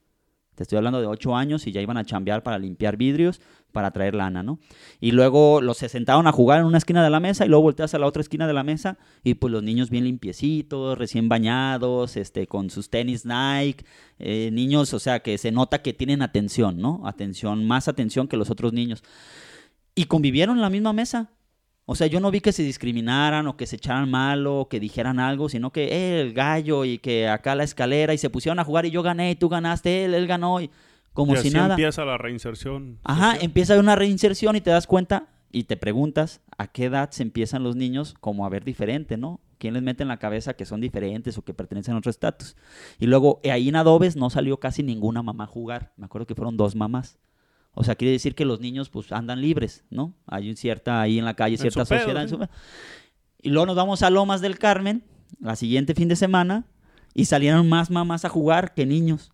Te 0.55 0.63
estoy 0.63 0.77
hablando 0.77 1.01
de 1.01 1.07
8 1.07 1.35
años 1.35 1.67
y 1.67 1.71
ya 1.73 1.81
iban 1.81 1.97
a 1.97 2.05
chambear 2.05 2.41
para 2.41 2.57
limpiar 2.57 2.95
vidrios, 2.95 3.41
para 3.75 3.91
traer 3.91 4.15
lana, 4.15 4.41
¿no? 4.41 4.57
Y 5.01 5.11
luego 5.11 5.59
los 5.59 5.75
se 5.77 5.89
sentaron 5.89 6.27
a 6.27 6.31
jugar 6.31 6.61
en 6.61 6.65
una 6.65 6.77
esquina 6.77 7.03
de 7.03 7.09
la 7.09 7.19
mesa 7.19 7.45
y 7.45 7.49
luego 7.49 7.63
volteas 7.63 7.93
a 7.93 7.99
la 7.99 8.07
otra 8.07 8.21
esquina 8.21 8.47
de 8.47 8.53
la 8.53 8.63
mesa 8.63 8.97
y 9.21 9.33
pues 9.33 9.51
los 9.51 9.63
niños 9.63 9.89
bien 9.89 10.05
limpiecitos, 10.05 10.97
recién 10.97 11.27
bañados, 11.27 12.15
este, 12.15 12.47
con 12.47 12.69
sus 12.69 12.89
tenis 12.89 13.25
Nike, 13.25 13.83
eh, 14.17 14.49
niños, 14.53 14.93
o 14.93 14.99
sea, 14.99 15.19
que 15.19 15.37
se 15.37 15.51
nota 15.51 15.81
que 15.81 15.91
tienen 15.91 16.21
atención, 16.21 16.79
¿no? 16.79 17.01
Atención, 17.05 17.67
más 17.67 17.89
atención 17.89 18.29
que 18.29 18.37
los 18.37 18.49
otros 18.49 18.71
niños. 18.71 19.03
Y 19.93 20.05
convivieron 20.05 20.55
en 20.55 20.61
la 20.61 20.69
misma 20.69 20.93
mesa. 20.93 21.31
O 21.85 21.95
sea, 21.95 22.07
yo 22.07 22.21
no 22.21 22.31
vi 22.31 22.39
que 22.39 22.53
se 22.53 22.63
discriminaran 22.63 23.45
o 23.47 23.57
que 23.57 23.67
se 23.67 23.75
echaran 23.75 24.09
mal 24.09 24.47
o 24.47 24.69
que 24.69 24.79
dijeran 24.79 25.19
algo, 25.19 25.49
sino 25.49 25.71
que 25.71 25.83
eh, 25.83 26.21
el 26.21 26.33
gallo 26.33 26.85
y 26.85 26.97
que 26.97 27.27
acá 27.27 27.55
la 27.55 27.65
escalera 27.65 28.13
y 28.13 28.17
se 28.17 28.29
pusieron 28.29 28.57
a 28.59 28.63
jugar 28.63 28.85
y 28.85 28.91
yo 28.91 29.03
gané 29.03 29.31
y 29.31 29.35
tú 29.35 29.49
ganaste, 29.49 30.05
él, 30.05 30.13
él 30.13 30.27
ganó 30.27 30.61
y 30.61 30.71
como 31.15 31.35
si 31.37 31.49
nada. 31.49 31.73
empieza 31.73 32.03
la 32.03 32.17
reinserción. 32.17 32.99
Ajá, 33.03 33.37
empieza 33.39 33.79
una 33.79 33.95
reinserción 33.95 34.57
y 34.57 34.61
te 34.61 34.69
das 34.69 34.85
cuenta 34.85 35.29
y 35.49 35.63
te 35.63 35.77
preguntas 35.77 36.41
a 36.57 36.67
qué 36.67 36.85
edad 36.85 37.09
se 37.11 37.23
empiezan 37.23 37.63
los 37.63 37.77
niños 37.77 38.15
como 38.19 38.45
a 38.45 38.49
ver 38.49 38.65
diferente, 38.65 39.15
¿no? 39.15 39.39
¿Quién 39.57 39.73
les 39.75 39.81
mete 39.81 40.03
en 40.03 40.09
la 40.09 40.19
cabeza 40.19 40.55
que 40.55 40.65
son 40.65 40.81
diferentes 40.81 41.37
o 41.37 41.41
que 41.43 41.53
pertenecen 41.53 41.95
a 41.95 41.99
otro 41.99 42.09
estatus? 42.09 42.57
Y 42.99 43.05
luego 43.05 43.39
eh, 43.43 43.51
ahí 43.51 43.69
en 43.69 43.77
Adobes 43.77 44.17
no 44.17 44.29
salió 44.29 44.59
casi 44.59 44.83
ninguna 44.83 45.23
mamá 45.23 45.45
a 45.45 45.47
jugar. 45.47 45.93
Me 45.95 46.05
acuerdo 46.05 46.27
que 46.27 46.35
fueron 46.35 46.57
dos 46.57 46.75
mamás. 46.75 47.17
O 47.73 47.85
sea, 47.85 47.95
quiere 47.95 48.11
decir 48.11 48.35
que 48.35 48.43
los 48.43 48.59
niños 48.59 48.89
pues 48.89 49.13
andan 49.13 49.39
libres, 49.39 49.85
¿no? 49.89 50.13
Hay 50.27 50.53
cierta 50.57 50.99
ahí 50.99 51.17
en 51.17 51.23
la 51.23 51.35
calle, 51.35 51.57
cierta 51.57 51.85
sociedad. 51.85 52.49
Y 53.41 53.49
luego 53.49 53.67
nos 53.67 53.77
vamos 53.77 54.01
a 54.01 54.09
Lomas 54.09 54.41
del 54.41 54.59
Carmen, 54.59 55.05
la 55.39 55.55
siguiente 55.55 55.93
fin 55.93 56.09
de 56.09 56.17
semana, 56.17 56.65
y 57.13 57.25
salieron 57.25 57.69
más 57.69 57.89
mamás 57.89 58.25
a 58.25 58.29
jugar 58.29 58.73
que 58.73 58.85
niños. 58.85 59.31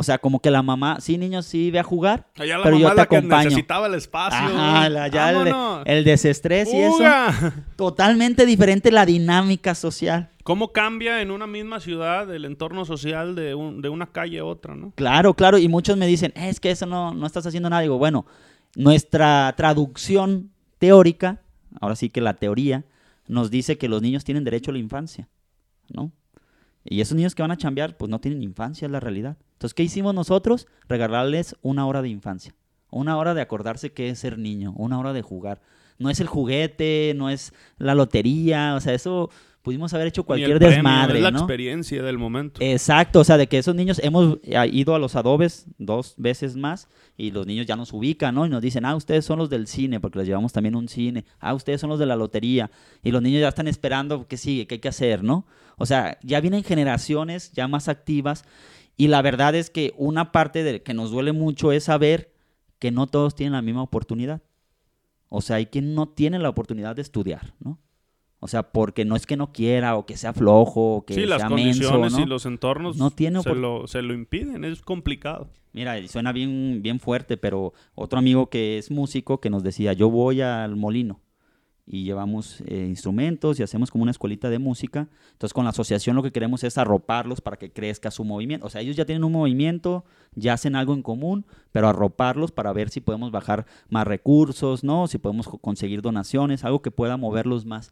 O 0.00 0.04
sea, 0.04 0.18
como 0.18 0.38
que 0.38 0.48
la 0.52 0.62
mamá, 0.62 1.00
sí, 1.00 1.18
niños, 1.18 1.44
sí, 1.44 1.72
ve 1.72 1.80
a 1.80 1.82
jugar, 1.82 2.28
pero 2.36 2.78
yo 2.78 2.94
te 2.94 3.00
acompaño. 3.00 3.40
Que 3.40 3.44
necesitaba 3.46 3.88
el 3.88 3.94
espacio. 3.94 4.38
Ajá, 4.38 5.08
ya 5.08 5.32
el, 5.32 5.52
el, 5.86 6.04
desestrés 6.04 6.72
y 6.72 6.76
eso. 6.76 7.02
Totalmente 7.74 8.46
diferente 8.46 8.92
la 8.92 9.04
dinámica 9.04 9.74
social. 9.74 10.30
¿Cómo 10.44 10.72
cambia 10.72 11.20
en 11.20 11.32
una 11.32 11.48
misma 11.48 11.80
ciudad 11.80 12.32
el 12.32 12.44
entorno 12.44 12.84
social 12.84 13.34
de, 13.34 13.46
de 13.80 13.88
una 13.88 14.06
calle 14.06 14.38
a 14.38 14.44
otra, 14.44 14.76
no? 14.76 14.92
Claro, 14.94 15.34
claro. 15.34 15.58
Y 15.58 15.66
muchos 15.66 15.96
me 15.96 16.06
dicen, 16.06 16.32
es 16.36 16.60
que 16.60 16.70
eso 16.70 16.86
no, 16.86 17.12
no 17.12 17.26
estás 17.26 17.44
haciendo 17.44 17.68
nada. 17.68 17.82
Digo, 17.82 17.98
bueno, 17.98 18.24
nuestra 18.76 19.52
traducción 19.56 20.52
teórica, 20.78 21.40
ahora 21.80 21.96
sí 21.96 22.08
que 22.08 22.20
la 22.20 22.34
teoría, 22.34 22.84
nos 23.26 23.50
dice 23.50 23.78
que 23.78 23.88
los 23.88 24.00
niños 24.00 24.22
tienen 24.22 24.44
derecho 24.44 24.70
a 24.70 24.74
la 24.74 24.78
infancia, 24.78 25.26
¿no? 25.88 26.12
Y 26.84 27.00
esos 27.00 27.16
niños 27.16 27.34
que 27.34 27.42
van 27.42 27.50
a 27.50 27.56
chambear, 27.56 27.96
pues 27.96 28.08
no 28.08 28.20
tienen 28.20 28.44
infancia, 28.44 28.86
es 28.86 28.92
la 28.92 29.00
realidad. 29.00 29.36
Entonces, 29.58 29.74
¿qué 29.74 29.82
hicimos 29.82 30.14
nosotros? 30.14 30.68
Regalarles 30.88 31.56
una 31.62 31.84
hora 31.84 32.00
de 32.00 32.08
infancia. 32.08 32.54
Una 32.90 33.16
hora 33.16 33.34
de 33.34 33.40
acordarse 33.40 33.92
qué 33.92 34.08
es 34.08 34.20
ser 34.20 34.38
niño, 34.38 34.72
una 34.76 35.00
hora 35.00 35.12
de 35.12 35.20
jugar. 35.20 35.60
No 35.98 36.10
es 36.10 36.20
el 36.20 36.28
juguete, 36.28 37.12
no 37.16 37.28
es 37.28 37.52
la 37.76 37.96
lotería, 37.96 38.76
o 38.76 38.80
sea, 38.80 38.94
eso 38.94 39.30
pudimos 39.62 39.92
haber 39.94 40.06
hecho 40.06 40.22
cualquier 40.22 40.60
desmadre. 40.60 41.18
Es 41.18 41.22
la 41.24 41.30
experiencia 41.30 42.04
del 42.04 42.18
momento. 42.18 42.60
Exacto, 42.62 43.18
o 43.18 43.24
sea, 43.24 43.36
de 43.36 43.48
que 43.48 43.58
esos 43.58 43.74
niños 43.74 44.00
hemos 44.04 44.38
eh, 44.44 44.70
ido 44.72 44.94
a 44.94 45.00
los 45.00 45.16
adobes 45.16 45.66
dos 45.76 46.14
veces 46.16 46.54
más 46.54 46.86
y 47.16 47.32
los 47.32 47.44
niños 47.44 47.66
ya 47.66 47.74
nos 47.74 47.92
ubican, 47.92 48.36
¿no? 48.36 48.46
Y 48.46 48.50
nos 48.50 48.62
dicen, 48.62 48.84
ah, 48.84 48.94
ustedes 48.94 49.24
son 49.24 49.40
los 49.40 49.50
del 49.50 49.66
cine, 49.66 49.98
porque 49.98 50.20
les 50.20 50.28
llevamos 50.28 50.52
también 50.52 50.76
un 50.76 50.86
cine. 50.86 51.24
Ah, 51.40 51.52
ustedes 51.52 51.80
son 51.80 51.90
los 51.90 51.98
de 51.98 52.06
la 52.06 52.14
lotería. 52.14 52.70
Y 53.02 53.10
los 53.10 53.20
niños 53.20 53.40
ya 53.40 53.48
están 53.48 53.66
esperando 53.66 54.28
qué 54.28 54.36
sigue, 54.36 54.68
qué 54.68 54.76
hay 54.76 54.80
que 54.80 54.88
hacer, 54.88 55.24
¿no? 55.24 55.46
O 55.78 55.86
sea, 55.86 56.16
ya 56.22 56.40
vienen 56.40 56.62
generaciones 56.62 57.50
ya 57.52 57.66
más 57.66 57.88
activas 57.88 58.44
y 58.98 59.06
la 59.06 59.22
verdad 59.22 59.54
es 59.54 59.70
que 59.70 59.94
una 59.96 60.32
parte 60.32 60.64
de 60.64 60.82
que 60.82 60.92
nos 60.92 61.12
duele 61.12 61.32
mucho 61.32 61.70
es 61.70 61.84
saber 61.84 62.32
que 62.80 62.90
no 62.90 63.06
todos 63.06 63.36
tienen 63.36 63.52
la 63.52 63.62
misma 63.62 63.82
oportunidad. 63.82 64.42
O 65.28 65.40
sea, 65.40 65.56
hay 65.56 65.66
quien 65.66 65.94
no 65.94 66.08
tiene 66.08 66.40
la 66.40 66.48
oportunidad 66.48 66.96
de 66.96 67.02
estudiar, 67.02 67.54
¿no? 67.60 67.78
O 68.40 68.48
sea, 68.48 68.72
porque 68.72 69.04
no 69.04 69.14
es 69.14 69.24
que 69.24 69.36
no 69.36 69.52
quiera 69.52 69.96
o 69.96 70.04
que 70.04 70.16
sea 70.16 70.32
flojo 70.32 70.96
o 70.96 71.04
que 71.04 71.14
sí, 71.14 71.26
las 71.26 71.44
condiciones 71.44 72.18
y 72.18 72.24
los 72.24 72.44
entornos 72.44 72.96
no 72.96 73.10
tiene 73.10 73.40
se, 73.42 73.54
lo, 73.54 73.86
se 73.86 74.02
lo 74.02 74.14
impiden, 74.14 74.64
es 74.64 74.82
complicado. 74.82 75.48
Mira, 75.72 76.06
suena 76.08 76.32
bien, 76.32 76.80
bien 76.82 76.98
fuerte, 76.98 77.36
pero 77.36 77.72
otro 77.94 78.18
amigo 78.18 78.48
que 78.50 78.78
es 78.78 78.90
músico 78.90 79.40
que 79.40 79.50
nos 79.50 79.62
decía, 79.62 79.92
yo 79.92 80.10
voy 80.10 80.40
al 80.40 80.74
molino 80.74 81.20
y 81.90 82.04
llevamos 82.04 82.62
eh, 82.66 82.86
instrumentos 82.86 83.58
y 83.58 83.62
hacemos 83.62 83.90
como 83.90 84.02
una 84.02 84.10
escuelita 84.10 84.50
de 84.50 84.58
música. 84.58 85.08
Entonces 85.32 85.54
con 85.54 85.64
la 85.64 85.70
asociación 85.70 86.16
lo 86.16 86.22
que 86.22 86.32
queremos 86.32 86.62
es 86.64 86.76
arroparlos 86.76 87.40
para 87.40 87.56
que 87.56 87.70
crezca 87.70 88.10
su 88.10 88.24
movimiento. 88.24 88.66
O 88.66 88.70
sea, 88.70 88.82
ellos 88.82 88.96
ya 88.96 89.06
tienen 89.06 89.24
un 89.24 89.32
movimiento, 89.32 90.04
ya 90.34 90.52
hacen 90.52 90.76
algo 90.76 90.92
en 90.92 91.02
común, 91.02 91.46
pero 91.72 91.88
arroparlos 91.88 92.52
para 92.52 92.72
ver 92.72 92.90
si 92.90 93.00
podemos 93.00 93.30
bajar 93.30 93.66
más 93.88 94.06
recursos, 94.06 94.84
¿no? 94.84 95.06
Si 95.08 95.18
podemos 95.18 95.48
conseguir 95.48 96.02
donaciones, 96.02 96.64
algo 96.64 96.82
que 96.82 96.90
pueda 96.90 97.16
moverlos 97.16 97.64
más 97.64 97.90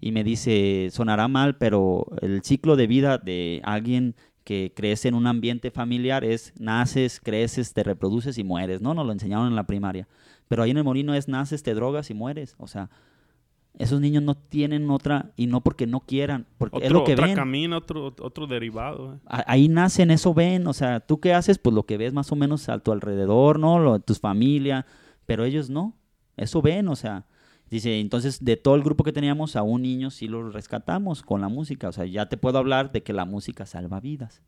y 0.00 0.12
me 0.12 0.24
dice, 0.24 0.88
sonará 0.92 1.28
mal, 1.28 1.56
pero 1.56 2.06
el 2.20 2.42
ciclo 2.42 2.76
de 2.76 2.86
vida 2.86 3.18
de 3.18 3.62
alguien 3.64 4.14
que 4.44 4.72
crece 4.76 5.08
en 5.08 5.14
un 5.14 5.26
ambiente 5.26 5.70
familiar 5.70 6.24
es 6.24 6.52
naces, 6.58 7.20
creces, 7.20 7.72
te 7.72 7.82
reproduces 7.82 8.38
y 8.38 8.44
mueres, 8.44 8.80
¿no? 8.80 8.94
Nos 8.94 9.06
lo 9.06 9.12
enseñaron 9.12 9.48
en 9.48 9.56
la 9.56 9.66
primaria. 9.66 10.06
Pero 10.48 10.62
ahí 10.62 10.70
en 10.70 10.76
el 10.76 10.84
molino 10.84 11.14
es 11.14 11.28
naces, 11.28 11.62
te 11.62 11.74
drogas 11.74 12.10
y 12.10 12.14
mueres. 12.14 12.54
O 12.58 12.68
sea, 12.68 12.90
esos 13.78 14.00
niños 14.00 14.22
no 14.22 14.34
tienen 14.36 14.90
otra, 14.90 15.32
y 15.36 15.46
no 15.46 15.60
porque 15.60 15.86
no 15.86 16.00
quieran, 16.00 16.46
porque 16.58 16.78
es 16.82 16.90
lo 16.90 17.04
que 17.04 17.12
otra 17.12 17.26
ven. 17.26 17.36
camino, 17.36 17.76
otro, 17.76 18.14
otro 18.20 18.46
derivado. 18.46 19.14
Eh. 19.14 19.18
Ahí 19.26 19.68
nacen, 19.68 20.10
eso 20.10 20.34
ven, 20.34 20.66
o 20.66 20.72
sea, 20.72 21.00
¿tú 21.00 21.20
qué 21.20 21.34
haces? 21.34 21.58
Pues 21.58 21.74
lo 21.74 21.84
que 21.84 21.96
ves 21.96 22.12
más 22.12 22.32
o 22.32 22.36
menos 22.36 22.68
a 22.68 22.78
tu 22.78 22.92
alrededor, 22.92 23.58
¿no? 23.58 23.78
Lo, 23.78 23.98
tus 24.00 24.18
familia, 24.18 24.86
pero 25.26 25.44
ellos 25.44 25.70
no, 25.70 25.94
eso 26.36 26.62
ven, 26.62 26.88
o 26.88 26.96
sea, 26.96 27.26
Dice, 27.70 27.98
entonces 27.98 28.44
de 28.44 28.56
todo 28.56 28.76
el 28.76 28.82
grupo 28.82 29.02
que 29.02 29.12
teníamos, 29.12 29.56
a 29.56 29.62
un 29.62 29.82
niño 29.82 30.10
sí 30.10 30.28
lo 30.28 30.50
rescatamos 30.50 31.22
con 31.22 31.40
la 31.40 31.48
música. 31.48 31.88
O 31.88 31.92
sea, 31.92 32.04
ya 32.04 32.28
te 32.28 32.36
puedo 32.36 32.58
hablar 32.58 32.92
de 32.92 33.02
que 33.02 33.12
la 33.12 33.24
música 33.24 33.66
salva 33.66 34.00
vidas. 34.00 34.42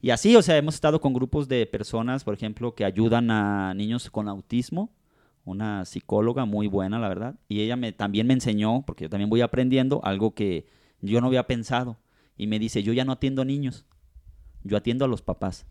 Y 0.00 0.10
así, 0.10 0.34
o 0.36 0.42
sea, 0.42 0.56
hemos 0.56 0.74
estado 0.74 1.00
con 1.00 1.12
grupos 1.12 1.48
de 1.48 1.66
personas, 1.66 2.24
por 2.24 2.32
ejemplo, 2.32 2.74
que 2.74 2.86
ayudan 2.86 3.30
a 3.30 3.74
niños 3.74 4.10
con 4.10 4.28
autismo. 4.28 4.90
Una 5.44 5.84
psicóloga 5.84 6.44
muy 6.44 6.66
buena, 6.66 6.98
la 6.98 7.08
verdad. 7.08 7.36
Y 7.48 7.60
ella 7.60 7.76
me, 7.76 7.92
también 7.92 8.26
me 8.26 8.34
enseñó, 8.34 8.82
porque 8.86 9.04
yo 9.04 9.10
también 9.10 9.30
voy 9.30 9.40
aprendiendo, 9.40 10.00
algo 10.04 10.34
que 10.34 10.66
yo 11.00 11.20
no 11.20 11.28
había 11.28 11.46
pensado. 11.46 11.98
Y 12.36 12.46
me 12.46 12.58
dice, 12.58 12.82
yo 12.82 12.92
ya 12.92 13.04
no 13.04 13.12
atiendo 13.12 13.44
niños, 13.44 13.86
yo 14.62 14.76
atiendo 14.76 15.04
a 15.04 15.08
los 15.08 15.22
papás. 15.22 15.66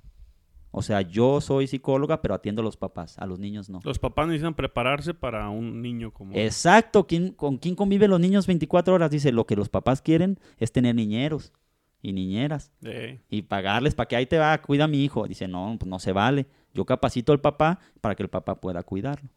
O 0.71 0.83
sea, 0.83 1.01
yo 1.01 1.41
soy 1.41 1.67
psicóloga, 1.67 2.21
pero 2.21 2.35
atiendo 2.35 2.61
a 2.61 2.65
los 2.65 2.77
papás, 2.77 3.17
a 3.17 3.25
los 3.25 3.39
niños 3.39 3.69
no. 3.69 3.79
Los 3.83 3.97
papás 3.97 4.27
necesitan 4.27 4.53
prepararse 4.53 5.15
para 5.15 5.49
un 5.49 5.81
niño 5.81 6.11
como... 6.11 6.35
Exacto, 6.35 7.07
¿quién, 7.07 7.31
¿con 7.31 7.57
quién 7.57 7.75
conviven 7.75 8.11
los 8.11 8.19
niños 8.19 8.45
24 8.45 8.93
horas? 8.93 9.09
Dice, 9.09 9.31
lo 9.31 9.47
que 9.47 9.55
los 9.55 9.69
papás 9.69 10.01
quieren 10.01 10.39
es 10.59 10.71
tener 10.71 10.93
niñeros 10.93 11.53
y 12.01 12.13
niñeras 12.13 12.71
Eh, 12.83 13.19
y 13.29 13.41
pagarles 13.41 13.95
para 13.95 14.07
que 14.07 14.15
ahí 14.15 14.25
te 14.25 14.37
va, 14.37 14.61
cuida 14.61 14.83
a 14.83 14.87
mi 14.87 15.03
hijo. 15.03 15.27
Dice, 15.27 15.47
no, 15.47 15.75
pues 15.79 15.89
no 15.89 15.97
se 15.99 16.11
vale. 16.11 16.45
Yo 16.73 16.85
capacito 16.85 17.31
al 17.31 17.41
papá 17.41 17.79
para 17.99 18.13
que 18.15 18.23
el 18.23 18.29
papá 18.29 18.61
pueda 18.61 18.83
cuidarlo. 18.83 19.29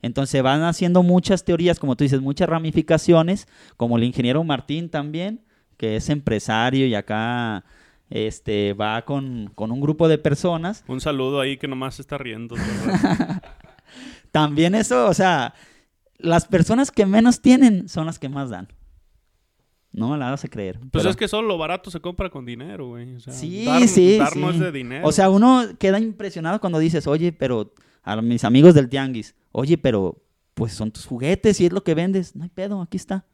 Entonces 0.00 0.42
van 0.42 0.62
haciendo 0.62 1.02
muchas 1.02 1.44
teorías, 1.44 1.78
como 1.80 1.96
tú 1.96 2.04
dices, 2.04 2.20
muchas 2.20 2.48
ramificaciones, 2.48 3.48
como 3.76 3.96
el 3.96 4.04
ingeniero 4.04 4.44
Martín 4.44 4.88
también, 4.90 5.44
que 5.76 5.96
es 5.96 6.08
empresario 6.08 6.86
y 6.86 6.94
acá 6.94 7.64
este, 8.10 8.74
va 8.74 9.04
con, 9.04 9.50
con 9.54 9.72
un 9.72 9.80
grupo 9.80 10.06
de 10.08 10.18
personas. 10.18 10.84
un 10.86 11.00
saludo 11.00 11.40
ahí 11.40 11.56
que 11.56 11.66
nomás 11.68 11.98
está 12.00 12.16
riendo. 12.18 12.54
También 14.32 14.74
eso, 14.74 15.06
o 15.08 15.14
sea, 15.14 15.54
las 16.18 16.46
personas 16.46 16.90
que 16.90 17.06
menos 17.06 17.40
tienen 17.40 17.88
son 17.88 18.06
las 18.06 18.18
que 18.18 18.28
más 18.28 18.50
dan. 18.50 18.68
No 19.90 20.10
me 20.10 20.18
la 20.18 20.30
vas 20.30 20.44
a 20.44 20.48
creer. 20.48 20.78
Pues 20.78 20.90
pero- 20.92 21.10
es 21.10 21.16
que 21.16 21.28
solo 21.28 21.48
lo 21.48 21.58
barato 21.58 21.90
se 21.90 22.00
compra 22.00 22.28
con 22.30 22.44
dinero, 22.44 22.88
güey. 22.88 23.16
O 23.16 23.20
sea, 23.20 23.32
Sí, 23.32 23.64
dar, 23.64 23.88
sí, 23.88 24.18
dar 24.18 24.36
no 24.36 24.50
sí. 24.50 24.54
es 24.56 24.60
de 24.60 24.72
dinero. 24.72 25.06
O 25.08 25.12
sea, 25.12 25.30
uno 25.30 25.64
queda 25.78 25.98
impresionado 25.98 26.60
cuando 26.60 26.78
dices, 26.78 27.06
oye, 27.06 27.32
pero 27.32 27.72
a 28.02 28.20
mis 28.20 28.44
amigos 28.44 28.74
del 28.74 28.88
tianguis, 28.88 29.34
oye, 29.52 29.78
pero 29.78 30.22
pues 30.54 30.72
son 30.72 30.90
tus 30.90 31.06
juguetes 31.06 31.60
y 31.60 31.66
es 31.66 31.72
lo 31.72 31.84
que 31.84 31.94
vendes. 31.94 32.34
No 32.34 32.44
hay 32.44 32.50
pedo, 32.50 32.82
aquí 32.82 32.96
está. 32.96 33.26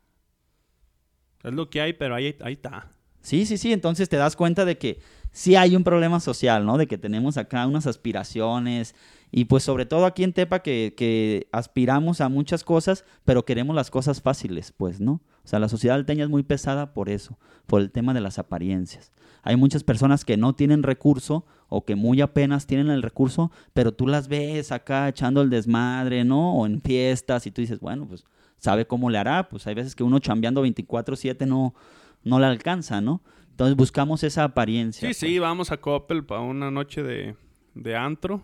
es 1.43 1.53
lo 1.53 1.71
que 1.71 1.81
hay, 1.81 1.93
pero 1.95 2.15
ahí, 2.15 2.37
ahí 2.43 2.55
está. 2.55 2.91
Sí, 3.21 3.47
sí, 3.47 3.57
sí, 3.57 3.73
entonces 3.73 4.11
te 4.11 4.19
das 4.19 4.37
cuenta 4.37 4.67
de 4.67 4.77
que 4.77 5.01
sí 5.33 5.57
hay 5.57 5.75
un 5.77 5.83
problema 5.83 6.21
social, 6.21 6.67
¿no? 6.67 6.77
De 6.77 6.87
que 6.87 6.99
tenemos 6.99 7.39
acá 7.39 7.67
unas 7.67 7.87
aspiraciones 7.87 8.95
y 9.31 9.47
pues 9.47 9.65
sobre 9.65 9.87
todo 9.87 10.05
aquí 10.05 10.25
en 10.25 10.35
Tepa 10.35 10.61
que, 10.61 10.95
que 10.95 11.49
aspiramos 11.51 12.21
a 12.21 12.29
muchas 12.29 12.63
cosas, 12.63 13.07
pero 13.25 13.47
queremos 13.47 13.75
las 13.75 13.91
cosas 13.91 14.21
fáciles, 14.21 14.73
pues, 14.77 15.01
¿no? 15.01 15.23
O 15.43 15.49
sea, 15.49 15.59
la 15.59 15.71
sociedad 15.71 15.97
alteña 15.97 16.25
es 16.25 16.31
muy 16.31 16.43
pesada 16.43 16.93
por 16.93 17.09
eso, 17.09 17.39
por 17.67 17.81
el 17.81 17.91
tema 17.91 18.13
de 18.13 18.21
las 18.21 18.39
apariencias. 18.39 19.13
Hay 19.43 19.57
muchas 19.57 19.85
personas 19.85 20.25
que 20.25 20.37
no 20.37 20.55
tienen 20.55 20.83
recurso 20.83 21.47
o 21.75 21.85
que 21.85 21.97
muy 21.97 22.21
apenas 22.21 22.67
tienen 22.67 22.89
el 22.89 23.03
recurso, 23.03 23.51
pero 23.73 23.93
tú 23.93 24.07
las 24.07 24.29
ves 24.29 24.71
acá 24.73 25.09
echando 25.09 25.43
el 25.43 25.51
desmadre, 25.51 26.25
¿no? 26.25 26.55
O 26.55 26.67
en 26.67 26.81
fiestas 26.81 27.47
y 27.47 27.51
tú 27.51 27.61
dices, 27.61 27.81
bueno, 27.81 28.07
pues 28.07 28.25
sabe 28.59 28.87
cómo 28.87 29.11
le 29.11 29.19
hará, 29.19 29.49
pues 29.49 29.67
hay 29.67 29.75
veces 29.75 29.95
que 29.95 30.05
uno 30.05 30.21
chambeando 30.21 30.65
24/7 30.65 31.47
no, 31.47 31.75
no 32.23 32.39
le 32.39 32.47
alcanza, 32.47 33.01
¿no? 33.01 33.23
Entonces 33.51 33.77
buscamos 33.77 34.23
esa 34.23 34.45
apariencia. 34.45 35.07
Sí, 35.09 35.15
sí, 35.15 35.39
vamos 35.39 35.71
a 35.73 35.77
Coppel 35.77 36.25
para 36.25 36.41
una 36.41 36.71
noche 36.71 37.03
de, 37.03 37.37
de 37.75 37.97
antro. 37.97 38.43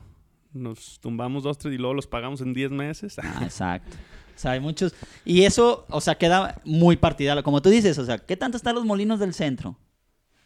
Nos 0.52 0.98
tumbamos 1.00 1.44
dos, 1.44 1.58
tres 1.58 1.74
y 1.74 1.78
luego 1.78 1.94
los 1.94 2.06
pagamos 2.06 2.40
en 2.40 2.52
10 2.52 2.72
meses. 2.72 3.16
Ah, 3.22 3.40
exacto. 3.42 3.96
O 4.34 4.38
sea, 4.38 4.52
hay 4.52 4.60
muchos. 4.60 4.94
Y 5.24 5.42
eso, 5.42 5.86
o 5.90 6.00
sea, 6.00 6.16
queda 6.16 6.60
muy 6.64 6.96
partidario. 6.96 7.42
Como 7.42 7.62
tú 7.62 7.70
dices, 7.70 7.98
o 7.98 8.04
sea, 8.04 8.18
¿qué 8.18 8.36
tanto 8.36 8.56
están 8.56 8.74
los 8.74 8.84
molinos 8.84 9.20
del 9.20 9.34
centro? 9.34 9.76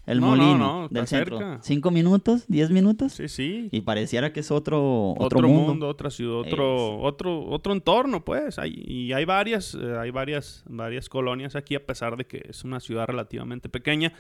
El 0.07 0.21
No, 0.21 0.37
no, 0.37 0.37
molino 0.37 0.59
no, 0.83 0.89
del 0.89 1.07
centro. 1.07 1.39
cerca. 1.39 1.59
¿Cinco 1.63 1.91
minutos? 1.91 2.45
¿Diez 2.47 2.71
minutos? 2.71 3.13
Sí, 3.15 3.29
sí. 3.29 3.69
Y 3.73 3.81
pareciera 3.81 4.33
que 4.33 4.41
es 4.41 4.51
otro, 4.51 5.13
otro, 5.13 5.25
otro, 5.39 5.49
mundo. 5.49 5.69
mundo. 5.69 5.89
otra 5.89 6.11
ciudad, 6.11 6.37
otro, 6.41 6.99
otro, 7.01 7.47
otro 7.47 7.73
entorno, 7.73 8.23
pues. 8.25 8.59
Hay, 8.59 8.75
y 8.87 9.13
hay 9.15 9.25
varias, 9.25 9.75
eh, 9.75 9.97
hay 9.99 10.11
varias, 10.11 10.63
varias 10.69 11.09
colonias 11.09 11.57
aquí, 11.57 11.75
a 11.75 11.87
pesar 11.87 12.17
de 12.19 12.27
que 12.27 12.45
es 12.49 12.65
una 12.65 12.81
ciudad 12.81 13.07
relativamente 13.07 13.69
pequeña. 13.71 14.13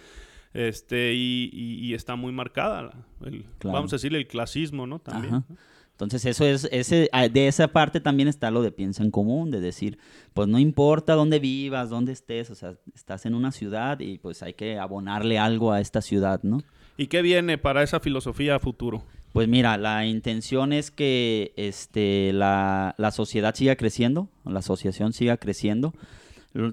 Este, 0.54 1.12
y, 1.14 1.50
y- 1.52 1.86
y 1.86 1.94
está 1.94 2.14
muy 2.16 2.32
marcada, 2.32 2.92
el- 3.24 3.44
Claro. 3.58 3.74
vamos 3.74 3.92
a 3.92 3.96
decirle, 3.96 4.18
el 4.18 4.26
clasismo, 4.28 4.86
¿no? 4.86 5.00
También. 5.00 5.34
Ajá. 5.34 5.44
Entonces 6.04 6.30
eso 6.30 6.44
es, 6.44 6.68
ese, 6.70 7.08
ah, 7.12 7.28
de 7.28 7.48
esa 7.48 7.68
parte 7.68 8.00
también 8.00 8.28
está 8.28 8.50
lo 8.50 8.62
de 8.62 8.70
piensa 8.70 9.02
en 9.02 9.10
común, 9.10 9.50
de 9.50 9.60
decir, 9.60 9.98
pues 10.32 10.48
no 10.48 10.58
importa 10.58 11.14
dónde 11.14 11.38
vivas, 11.38 11.90
dónde 11.90 12.12
estés, 12.12 12.50
o 12.50 12.54
sea, 12.54 12.76
estás 12.94 13.26
en 13.26 13.34
una 13.34 13.52
ciudad 13.52 14.00
y 14.00 14.18
pues 14.18 14.42
hay 14.42 14.54
que 14.54 14.78
abonarle 14.78 15.38
algo 15.38 15.72
a 15.72 15.80
esta 15.80 16.00
ciudad, 16.00 16.40
¿no? 16.42 16.62
¿Y 16.96 17.08
qué 17.08 17.22
viene 17.22 17.58
para 17.58 17.82
esa 17.82 18.00
filosofía 18.00 18.54
a 18.54 18.60
futuro? 18.60 19.02
Pues 19.32 19.48
mira, 19.48 19.76
la 19.78 20.06
intención 20.06 20.72
es 20.72 20.92
que 20.92 21.52
este, 21.56 22.32
la, 22.32 22.94
la 22.98 23.10
sociedad 23.10 23.54
siga 23.54 23.74
creciendo, 23.74 24.28
la 24.44 24.60
asociación 24.60 25.12
siga 25.12 25.36
creciendo. 25.38 25.92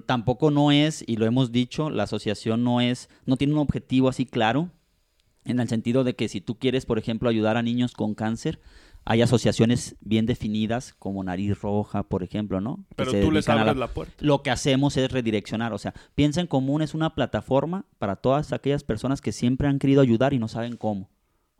Tampoco 0.06 0.52
no 0.52 0.70
es, 0.70 1.02
y 1.08 1.16
lo 1.16 1.26
hemos 1.26 1.50
dicho, 1.50 1.90
la 1.90 2.04
asociación 2.04 2.62
no 2.62 2.80
es, 2.80 3.08
no 3.26 3.36
tiene 3.36 3.54
un 3.54 3.58
objetivo 3.58 4.08
así 4.08 4.26
claro, 4.26 4.70
en 5.44 5.58
el 5.58 5.68
sentido 5.68 6.04
de 6.04 6.14
que 6.14 6.28
si 6.28 6.40
tú 6.40 6.56
quieres, 6.56 6.86
por 6.86 6.98
ejemplo, 6.98 7.28
ayudar 7.28 7.56
a 7.56 7.62
niños 7.62 7.94
con 7.94 8.14
cáncer, 8.14 8.60
hay 9.04 9.22
asociaciones 9.22 9.96
bien 10.00 10.26
definidas 10.26 10.94
como 10.98 11.24
Nariz 11.24 11.60
Roja, 11.60 12.02
por 12.04 12.22
ejemplo, 12.22 12.60
¿no? 12.60 12.84
Pero 12.96 13.12
tú 13.12 13.30
les 13.32 13.48
abres 13.48 13.76
la 13.76 13.88
puerta. 13.88 14.14
lo 14.20 14.42
que 14.42 14.50
hacemos 14.50 14.96
es 14.96 15.10
redireccionar. 15.10 15.72
O 15.72 15.78
sea, 15.78 15.94
Piensa 16.14 16.40
en 16.40 16.46
Común 16.46 16.82
es 16.82 16.94
una 16.94 17.14
plataforma 17.14 17.84
para 17.98 18.16
todas 18.16 18.52
aquellas 18.52 18.84
personas 18.84 19.20
que 19.20 19.32
siempre 19.32 19.68
han 19.68 19.78
querido 19.78 20.00
ayudar 20.02 20.32
y 20.32 20.38
no 20.38 20.48
saben 20.48 20.76
cómo 20.76 21.08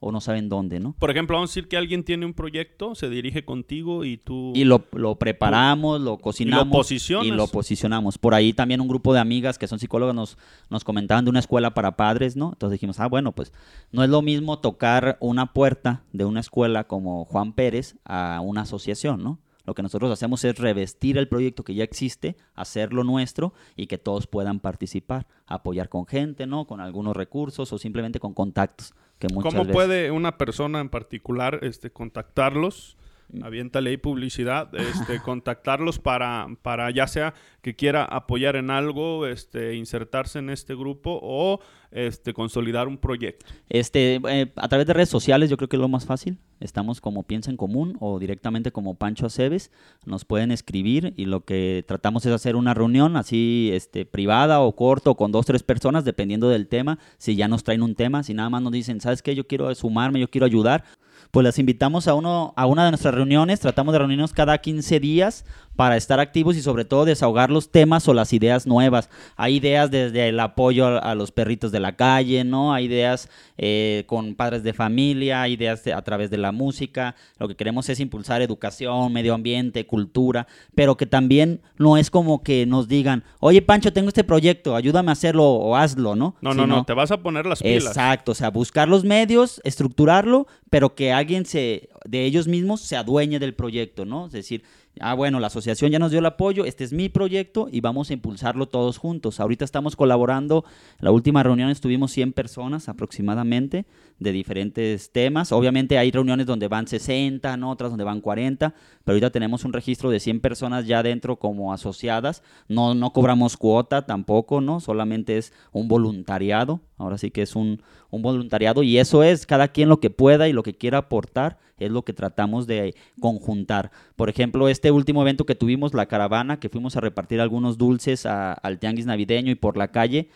o 0.03 0.11
no 0.11 0.21
saben 0.21 0.49
dónde, 0.49 0.81
¿no? 0.81 0.95
Por 0.99 1.11
ejemplo, 1.11 1.37
vamos 1.37 1.51
a 1.51 1.53
decir 1.53 1.69
que 1.69 1.77
alguien 1.77 2.03
tiene 2.03 2.27
un 2.27 2.35
proyecto, 2.35 2.97
se 2.97 3.09
dirige 3.09 3.45
contigo 3.45 4.05
y 4.05 4.17
tú... 4.17 4.53
Y 4.55 4.65
lo, 4.65 4.85
lo 4.93 5.15
preparamos, 5.15 6.01
lo 6.01 6.19
cocinamos 6.19 6.77
posicionas. 6.77 7.29
y 7.29 7.31
lo 7.31 7.47
posicionamos. 7.47 8.19
Por 8.19 8.35
ahí 8.35 8.53
también 8.53 8.81
un 8.81 8.89
grupo 8.89 9.15
de 9.15 9.21
amigas 9.21 9.59
que 9.59 9.69
son 9.69 9.79
psicólogas 9.79 10.15
nos, 10.15 10.37
nos 10.71 10.83
comentaban 10.83 11.25
de 11.25 11.31
una 11.31 11.39
escuela 11.39 11.73
para 11.73 11.97
padres, 11.97 12.37
¿no? 12.37 12.51
Entonces 12.53 12.73
dijimos, 12.73 12.99
ah, 12.99 13.07
bueno, 13.07 13.31
pues 13.31 13.53
no 13.93 14.03
es 14.03 14.11
lo 14.11 14.23
mismo 14.23 14.59
tocar 14.59 15.19
una 15.21 15.53
puerta 15.53 16.03
de 16.13 16.25
una 16.25 16.41
escuela 16.41 16.85
como 16.85 17.25
Juan 17.25 17.53
Pérez 17.53 17.97
a 18.05 18.41
una 18.43 18.63
asociación, 18.63 19.23
¿no? 19.23 19.39
Lo 19.65 19.75
que 19.75 19.83
nosotros 19.83 20.11
hacemos 20.11 20.45
es 20.45 20.59
revestir 20.59 21.19
el 21.19 21.29
proyecto 21.29 21.63
que 21.63 21.75
ya 21.75 21.85
existe, 21.85 22.37
hacerlo 22.55 23.05
nuestro 23.05 23.53
y 23.77 23.87
que 23.87 23.99
todos 23.99 24.27
puedan 24.27 24.59
participar, 24.59 25.29
apoyar 25.47 25.89
con 25.89 26.07
gente, 26.07 26.47
¿no? 26.47 26.67
Con 26.67 26.81
algunos 26.81 27.17
recursos 27.17 27.73
o 27.73 27.79
simplemente 27.79 28.19
con 28.19 28.35
contactos 28.35 28.95
que 29.23 29.33
muchas 29.33 29.53
¿Cómo 29.53 29.63
veces... 29.63 29.75
puede 29.75 30.11
una 30.11 30.37
persona 30.37 30.81
en 30.81 30.89
particular 30.89 31.61
este, 31.63 31.91
contactarlos? 31.91 32.97
Aviéntale 33.43 33.91
ahí 33.91 33.97
publicidad, 33.97 34.75
este, 34.75 35.21
contactarlos 35.25 35.99
para, 35.99 36.49
para 36.63 36.91
ya 36.91 37.07
sea 37.07 37.35
que 37.63 37.77
quiera 37.77 38.05
apoyar 38.05 38.57
en 38.57 38.71
algo, 38.71 39.27
este, 39.27 39.77
insertarse 39.77 40.41
en 40.41 40.51
este 40.51 40.75
grupo 40.75 41.19
o 41.23 41.61
este, 41.93 42.35
consolidar 42.35 42.89
un 42.89 42.99
proyecto. 42.99 43.47
Este, 43.69 44.21
eh, 44.29 44.53
a 44.57 44.69
través 44.69 44.87
de 44.87 44.93
redes 44.95 45.09
sociales 45.09 45.49
yo 45.49 45.57
creo 45.57 45.69
que 45.69 45.77
es 45.77 45.81
lo 45.81 45.89
más 45.89 46.05
fácil. 46.05 46.39
Estamos 46.59 47.01
como 47.01 47.23
Piensa 47.25 47.51
en 47.51 47.57
Común 47.57 47.97
o 48.01 48.19
directamente 48.19 48.73
como 48.73 48.95
Pancho 48.95 49.27
Aceves. 49.27 49.71
Nos 50.07 50.25
pueden 50.25 50.51
escribir 50.51 51.15
y 51.17 51.27
lo 51.27 51.45
que 51.45 51.85
tratamos 51.87 52.25
es 52.27 52.33
hacer 52.33 52.57
una 52.57 52.75
reunión 52.75 53.17
así 53.17 53.71
este, 53.73 54.07
privada 54.07 54.61
o 54.61 54.75
corto 54.75 55.17
con 55.17 55.33
dos, 55.33 55.47
tres 55.47 55.63
personas 55.63 56.05
dependiendo 56.05 56.49
del 56.49 56.69
tema. 56.69 56.99
Si 57.19 57.37
ya 57.37 57.49
nos 57.49 57.65
traen 57.65 57.83
un 57.83 57.95
tema, 57.95 58.23
si 58.23 58.35
nada 58.35 58.51
más 58.51 58.63
nos 58.63 58.73
dicen, 58.73 59.01
¿sabes 59.01 59.23
qué? 59.23 59.35
Yo 59.35 59.47
quiero 59.47 59.73
sumarme, 59.75 60.21
yo 60.21 60.31
quiero 60.31 60.47
ayudar. 60.47 60.85
Pues 61.31 61.45
las 61.45 61.59
invitamos 61.59 62.09
a, 62.09 62.15
uno, 62.15 62.53
a 62.57 62.67
una 62.67 62.85
de 62.85 62.91
nuestras 62.91 63.15
reuniones. 63.15 63.61
Tratamos 63.61 63.93
de 63.93 63.99
reunirnos 63.99 64.33
cada 64.33 64.59
15 64.59 65.01
días 65.01 65.45
para 65.77 65.97
estar 65.97 66.21
activos 66.21 66.55
y 66.57 66.61
sobre 66.63 66.85
todo 66.85 67.07
desahogar 67.07 67.51
los 67.51 67.71
temas 67.71 68.07
o 68.07 68.13
las 68.13 68.35
ideas 68.35 68.67
nuevas. 68.67 69.09
Hay 69.37 69.57
ideas 69.57 69.91
desde 69.91 70.29
el 70.29 70.39
apoyo 70.39 70.87
a, 70.87 70.99
a 70.99 71.15
los 71.15 71.33
perritos 71.33 71.73
de 71.73 71.81
la 71.81 71.97
calle, 71.97 72.45
¿no? 72.45 72.75
Hay 72.75 72.85
ideas 72.85 73.31
eh, 73.57 74.05
con 74.07 74.35
padres 74.35 74.63
de 74.65 74.75
familia, 74.75 75.41
hay 75.43 75.55
ideas 75.55 75.83
de- 75.85 75.95
a 75.95 76.03
través 76.03 76.31
de 76.31 76.37
la 76.37 76.53
música. 76.53 77.15
Lo 77.39 77.49
que 77.49 77.55
queremos 77.57 77.89
es 77.89 78.01
impulsar 78.01 78.43
educación, 78.43 79.13
medio 79.15 79.33
ambiente, 79.33 79.87
cultura, 79.87 80.47
pero 80.75 80.99
que 80.99 81.07
también 81.07 81.63
no 81.79 81.97
es 81.97 82.11
como 82.11 82.43
que 82.43 82.67
nos 82.67 82.87
digan, 82.87 83.25
oye 83.41 83.63
Pancho, 83.63 83.95
tengo 83.95 84.09
este 84.09 84.25
proyecto, 84.25 84.77
ayúdame 84.77 85.11
a 85.11 85.13
hacerlo 85.13 85.45
o 85.53 85.75
hazlo, 85.75 86.15
¿no? 86.17 86.35
No, 86.43 86.53
no, 86.53 86.67
no, 86.67 86.85
te 86.85 86.93
vas 86.93 87.11
a 87.13 87.17
poner 87.23 87.47
las 87.47 87.63
pilas. 87.63 87.87
Exacto, 87.87 88.33
o 88.33 88.35
sea, 88.35 88.51
buscar 88.51 88.89
los 88.89 89.05
medios, 89.05 89.61
estructurarlo, 89.65 90.47
pero 90.69 90.95
que 90.95 91.12
alguien 91.13 91.45
se, 91.45 91.89
de 92.05 92.25
ellos 92.25 92.49
mismos 92.49 92.81
se 92.81 92.97
adueñe 92.97 93.39
del 93.39 93.55
proyecto, 93.55 94.05
¿no? 94.05 94.27
Es 94.27 94.33
decir, 94.33 94.63
ah, 95.01 95.15
bueno, 95.15 95.41
la 95.41 95.47
asociación 95.47 95.91
ya 95.91 95.99
nos 95.99 96.11
dio 96.11 96.21
el 96.21 96.27
apoyo, 96.27 96.65
este 96.65 96.85
es 96.85 96.93
mi 96.93 97.09
proyecto 97.09 97.69
y 97.71 97.81
vamos 97.81 98.11
a 98.11 98.13
impulsarlo 98.13 98.67
todos 98.67 98.99
juntos. 98.99 99.41
Ahorita 99.41 99.65
estamos 99.65 99.97
colaborando, 99.97 100.65
la 101.01 101.11
última 101.11 101.43
reunión 101.43 101.71
estuvimos 101.71 102.13
100 102.13 102.33
personas 102.33 102.89
aproximadamente 102.89 103.87
de 104.19 104.33
diferentes 104.33 105.11
temas. 105.11 105.53
Obviamente 105.53 105.99
hay 105.99 106.11
reuniones 106.11 106.47
donde 106.47 106.69
van 106.69 106.87
60, 106.87 107.57
¿no? 107.57 107.71
otras 107.71 107.91
donde 107.91 108.05
van 108.05 108.21
40, 108.21 108.75
pero 109.05 109.15
ahorita 109.15 109.31
tenemos 109.31 109.65
un 109.65 109.73
registro 109.73 110.11
de 110.11 110.21
100 110.21 110.41
personas 110.41 110.87
ya 110.87 111.03
dentro 111.03 111.37
como 111.37 111.73
asociadas. 111.73 112.43
No, 112.69 112.95
no 112.95 113.13
cobramos 113.13 113.57
cuota 113.57 114.07
tampoco, 114.07 114.61
¿no? 114.61 114.81
Solamente 114.81 115.39
es 115.39 115.53
un 115.73 115.89
voluntariado. 115.89 116.81
Ahora 116.99 117.19
sí 117.19 117.31
que 117.31 117.43
es 117.43 117.57
un, 117.57 117.83
un 118.13 118.23
voluntariado 118.23 118.83
y 118.85 118.99
eso 118.99 119.23
es 119.25 119.47
cada 119.47 119.69
quien 119.69 119.89
lo 119.89 119.99
que 119.99 120.11
pueda 120.11 120.47
y 120.49 120.53
lo 120.53 120.63
que 120.63 120.75
quiera 120.75 120.99
aportar 120.99 121.59
es 121.79 121.91
lo 121.91 122.03
que 122.03 122.13
tratamos 122.13 122.67
de 122.69 122.95
conjuntar. 123.21 123.91
Por 124.15 124.29
ejemplo, 124.29 124.69
este 124.69 124.91
último 124.93 125.23
evento 125.23 125.47
que 125.47 125.55
tuvimos, 125.57 125.95
la 125.95 126.07
caravana, 126.07 126.61
que 126.61 126.69
fuimos 126.69 126.95
a 126.97 127.01
repartir 127.01 127.41
algunos 127.41 127.79
dulces 127.79 128.27
a- 128.27 128.53
al 128.53 128.79
tianguis 128.79 129.07
navideño 129.07 129.51
y 129.51 129.57
por 129.57 129.77
la 129.77 129.89
calle, 129.89 130.29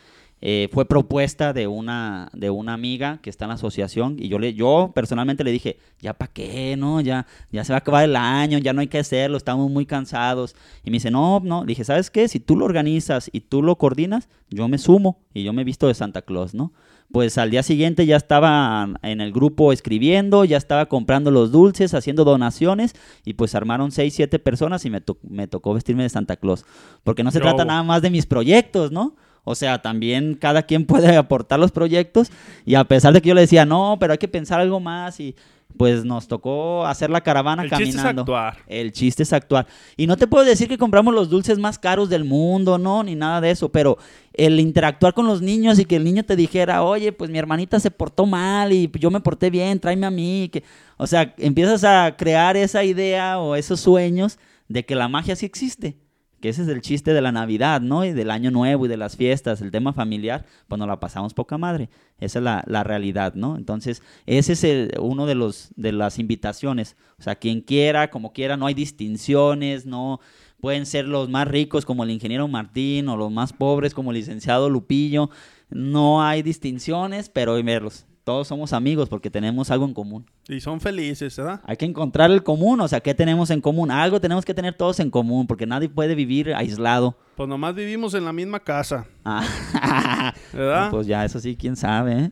eh, 0.43 0.69
fue 0.73 0.87
propuesta 0.87 1.53
de 1.55 1.67
una, 1.67 2.29
de 2.35 2.51
una 2.51 2.75
amiga 2.75 3.21
que 3.23 3.31
está 3.31 3.47
en 3.47 3.51
la 3.51 3.55
asociación 3.55 4.17
y 4.19 4.29
yo, 4.29 4.39
le, 4.39 4.53
yo 4.53 4.93
personalmente 4.95 5.45
le 5.45 5.51
dije, 5.51 5.79
ya 6.01 6.13
para 6.13 6.31
qué, 6.33 6.77
¿no? 6.77 7.01
Ya, 7.01 7.27
ya 7.53 7.65
se 7.65 7.73
va 7.73 7.77
a 7.77 7.79
acabar 7.79 8.05
el 8.05 8.17
año, 8.17 8.59
ya 8.59 8.73
no 8.75 8.81
hay 8.83 8.89
que 8.89 8.99
hacerlo, 8.99 9.37
estamos 9.39 9.71
muy 9.71 9.87
cansados. 9.87 10.55
Y 10.85 10.91
me 10.91 10.97
dice, 10.97 11.11
no, 11.11 11.41
no, 11.43 11.65
dije, 11.65 11.85
¿sabes 11.85 12.11
qué? 12.11 12.29
Si 12.29 12.39
tú 12.41 12.55
lo 12.57 12.65
organizas 12.67 13.31
y 13.33 13.41
tú 13.41 13.63
lo 13.63 13.77
coordinas, 13.77 14.29
yo 14.51 14.67
me 14.69 14.77
sumo 14.79 15.21
y 15.33 15.43
yo 15.43 15.53
me 15.53 15.65
visto 15.65 15.87
de 15.89 15.95
Santa 15.95 16.23
Claus, 16.23 16.55
¿no? 16.55 16.73
Pues 17.13 17.39
al 17.39 17.51
día 17.51 17.63
siguiente 17.63 18.05
ya 18.05 18.17
estaba 18.17 18.89
en 19.03 19.21
el 19.21 19.33
grupo 19.33 19.73
escribiendo, 19.73 20.45
ya 20.45 20.57
estaba 20.57 20.87
comprando 20.87 21.31
los 21.31 21.53
dulces, 21.53 21.95
haciendo 21.95 22.25
donaciones 22.25 22.95
y 23.25 23.35
pues 23.35 23.55
armaron 23.55 23.93
seis, 23.93 24.15
siete 24.15 24.39
personas 24.39 24.85
y 24.85 24.91
me, 24.91 25.03
me 25.23 25.47
tocó 25.47 25.73
vestirme 25.73 26.03
de 26.03 26.09
Santa 26.09 26.37
Claus. 26.37 26.65
Porque 27.05 27.23
no 27.23 27.31
se 27.31 27.41
trata 27.41 27.65
nada 27.65 27.83
más 27.83 28.03
de 28.03 28.11
mis 28.11 28.27
proyectos, 28.27 28.91
¿no? 28.93 29.15
O 29.49 29.55
sea, 29.55 29.81
también 29.81 30.35
cada 30.35 30.65
quien 30.65 30.87
puede 30.87 31.17
aportar 31.17 31.61
los 31.61 31.71
proyectos 31.71 32.31
y 32.65 32.75
a 32.75 32.85
pesar 32.85 33.13
de 33.13 33.23
que 33.23 33.29
yo 33.29 33.35
le 33.35 33.43
decía, 33.43 33.65
no, 33.65 33.97
pero 34.01 34.13
hay 34.13 34.19
que 34.19 34.29
pensar 34.29 34.61
algo 34.61 34.81
más 34.81 35.21
y 35.21 35.37
pues 35.77 36.05
nos 36.05 36.29
tocó 36.29 36.87
hacer 36.87 37.11
la 37.11 37.21
caravana 37.21 37.63
el 37.63 37.71
caminando. 37.71 37.93
Chiste 37.93 38.09
es 38.09 38.19
actuar. 38.19 38.57
El 38.67 38.93
chiste 38.93 39.23
es 39.23 39.33
actuar. 39.33 39.67
Y 39.97 40.07
no 40.07 40.17
te 40.17 40.27
puedo 40.27 40.45
decir 40.45 40.69
que 40.69 40.79
compramos 40.79 41.15
los 41.15 41.29
dulces 41.29 41.59
más 41.59 41.79
caros 41.79 42.09
del 42.09 42.25
mundo, 42.25 42.79
no, 42.79 43.03
ni 43.03 43.15
nada 43.15 43.41
de 43.41 43.51
eso, 43.51 43.71
pero 43.71 43.99
el 44.33 44.61
interactuar 44.61 45.15
con 45.15 45.27
los 45.27 45.43
niños 45.43 45.79
y 45.79 45.85
que 45.85 45.97
el 45.97 46.05
niño 46.05 46.25
te 46.25 46.37
dijera, 46.37 46.83
oye, 46.83 47.13
pues 47.13 47.31
mi 47.31 47.39
hermanita 47.39 47.81
se 47.81 47.91
portó 47.91 48.27
mal 48.27 48.73
y 48.73 48.91
yo 48.99 49.11
me 49.11 49.21
porté 49.21 49.51
bien, 49.51 49.81
tráeme 49.81 50.07
a 50.07 50.11
mí. 50.11 50.49
Que... 50.53 50.63
O 50.97 51.07
sea, 51.07 51.35
empiezas 51.39 51.85
a 51.85 52.17
crear 52.17 52.57
esa 52.57 52.85
idea 52.85 53.39
o 53.39 53.57
esos 53.57 53.81
sueños 53.81 54.39
de 54.69 54.85
que 54.85 54.95
la 54.95 55.09
magia 55.09 55.37
sí 55.37 55.47
existe 55.47 55.97
que 56.41 56.49
ese 56.49 56.63
es 56.63 56.69
el 56.69 56.83
chiste 56.83 57.13
de 57.13 57.21
la 57.21 57.33
Navidad, 57.33 57.81
¿no? 57.81 58.05
Y 58.05 58.13
del 58.13 58.31
Año 58.31 58.51
Nuevo 58.51 58.87
y 58.87 58.89
de 58.89 58.97
las 58.97 59.17
fiestas, 59.17 59.61
el 59.61 59.71
tema 59.71 59.93
familiar, 59.93 60.45
pues 60.69 60.79
nos 60.79 60.89
la 60.89 61.01
pasamos 61.01 61.35
poca 61.35 61.59
madre. 61.59 61.89
Esa 62.19 62.39
es 62.39 62.45
la, 62.45 62.85
realidad, 62.85 63.35
¿no? 63.35 63.57
Entonces, 63.57 64.03
ese 64.27 64.53
es 64.53 64.65
el, 64.65 64.93
uno 65.01 65.27
de, 65.27 65.35
los, 65.35 65.71
de 65.77 65.93
las 65.93 66.19
invitaciones. 66.19 66.97
O 67.19 67.23
sea, 67.23 67.37
quien 67.37 67.61
quiera, 67.61 68.11
como 68.11 68.33
quiera, 68.33 68.57
no 68.57 68.67
hay 68.67 68.75
distinciones, 68.75 69.87
no 69.87 70.21
pueden 70.61 70.87
ser 70.87 71.07
los 71.07 71.29
más 71.29 71.49
ricos 71.49 71.85
como 71.85 72.05
el 72.05 72.11
ingeniero 72.11 72.49
Martín 72.49 73.09
o 73.09 73.17
los 73.17 73.31
más 73.31 73.53
pobres 73.53 73.95
como 73.95 74.11
el 74.11 74.19
licenciado 74.19 74.69
Lupillo. 74.71 75.31
No 75.71 76.23
hay 76.23 76.43
distinciones, 76.43 77.29
pero 77.29 77.55
verlos 77.63 78.07
todos 78.27 78.49
somos 78.49 78.73
amigos 78.73 79.09
porque 79.09 79.31
tenemos 79.31 79.71
algo 79.71 79.85
en 79.85 79.95
común. 79.95 80.27
Y 80.49 80.59
son 80.59 80.81
felices, 80.81 81.37
¿verdad? 81.37 81.61
Hay 81.65 81.77
que 81.77 81.85
encontrar 81.85 82.29
el 82.33 82.43
común, 82.43 82.81
o 82.81 82.89
sea, 82.89 82.99
¿qué 82.99 83.15
tenemos 83.15 83.51
en 83.51 83.61
común? 83.61 83.89
Algo 83.89 84.21
tenemos 84.21 84.45
que 84.45 84.53
tener 84.53 84.75
todos 84.75 84.99
en 84.99 85.11
común 85.13 85.47
porque 85.47 85.65
nadie 85.65 85.89
puede 85.89 86.17
vivir 86.17 86.53
aislado. 86.53 87.17
Pues 87.37 87.49
nomás 87.49 87.77
vivimos 87.77 88.15
en 88.15 88.25
la 88.25 88.33
misma 88.33 88.59
casa. 88.59 89.07
Ah. 89.25 90.35
¿Verdad? 90.53 90.91
pues 90.91 91.07
ya, 91.07 91.25
eso 91.25 91.39
sí, 91.39 91.55
quién 91.55 91.77
sabe, 91.77 92.19
¿eh? 92.19 92.31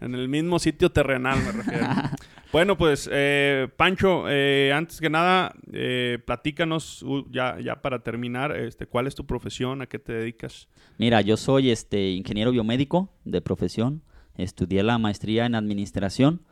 En 0.00 0.16
el 0.16 0.28
mismo 0.28 0.58
sitio 0.58 0.90
terrenal, 0.90 1.38
me 1.44 1.52
refiero. 1.52 1.86
bueno, 2.52 2.76
pues, 2.76 3.08
eh, 3.12 3.68
Pancho, 3.76 4.24
eh, 4.28 4.72
antes 4.74 5.00
que 5.00 5.08
nada, 5.08 5.54
eh, 5.72 6.18
platícanos, 6.26 7.06
ya, 7.30 7.56
ya 7.60 7.80
para 7.80 8.00
terminar, 8.00 8.56
este, 8.56 8.86
¿cuál 8.86 9.06
es 9.06 9.14
tu 9.14 9.24
profesión? 9.26 9.80
¿A 9.80 9.86
qué 9.86 10.00
te 10.00 10.12
dedicas? 10.12 10.66
Mira, 10.98 11.20
yo 11.20 11.36
soy 11.36 11.70
este 11.70 12.10
ingeniero 12.10 12.50
biomédico 12.50 13.10
de 13.24 13.40
profesión 13.40 14.02
estudié 14.36 14.82
la 14.82 14.98
maestría 14.98 15.46
en 15.46 15.54
administración. 15.54 16.42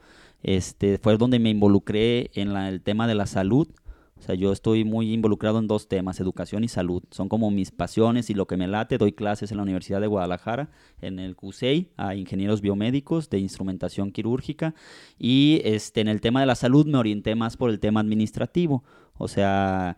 Este, 0.43 0.99
fue 0.99 1.17
donde 1.17 1.39
me 1.39 1.51
involucré 1.51 2.31
en 2.35 2.57
el 2.57 2.81
tema 2.83 3.07
de 3.07 3.15
la 3.15 3.27
salud. 3.27 3.69
O 4.19 4.23
sea, 4.23 4.35
yo 4.35 4.53
estoy 4.53 4.85
muy 4.85 5.15
involucrado 5.15 5.59
en 5.59 5.67
dos 5.67 5.89
temas, 5.89 6.21
educación 6.21 6.63
y 6.63 6.69
salud. 6.69 7.03
Son 7.11 7.31
como 7.31 7.51
mis 7.51 7.71
pasiones 7.71 8.29
y 8.29 8.35
lo 8.35 8.47
que 8.47 8.59
me 8.59 8.69
late. 8.69 8.99
Doy 8.99 9.13
clases 9.13 9.51
en 9.51 9.57
la 9.57 9.63
Universidad 9.63 10.01
de 10.01 10.09
Guadalajara, 10.09 10.69
en 11.01 11.19
el 11.19 11.37
CUSEI, 11.37 11.89
a 11.97 12.15
ingenieros 12.15 12.61
biomédicos 12.61 13.31
de 13.31 13.39
instrumentación 13.39 14.13
quirúrgica. 14.13 14.75
Y 15.19 15.63
este, 15.65 16.03
en 16.03 16.09
el 16.09 16.21
tema 16.21 16.41
de 16.41 16.47
la 16.47 16.55
salud 16.55 16.87
me 16.87 16.99
orienté 16.99 17.35
más 17.35 17.57
por 17.57 17.71
el 17.71 17.81
tema 17.81 18.01
administrativo. 18.01 18.85
O 19.17 19.27
sea, 19.27 19.97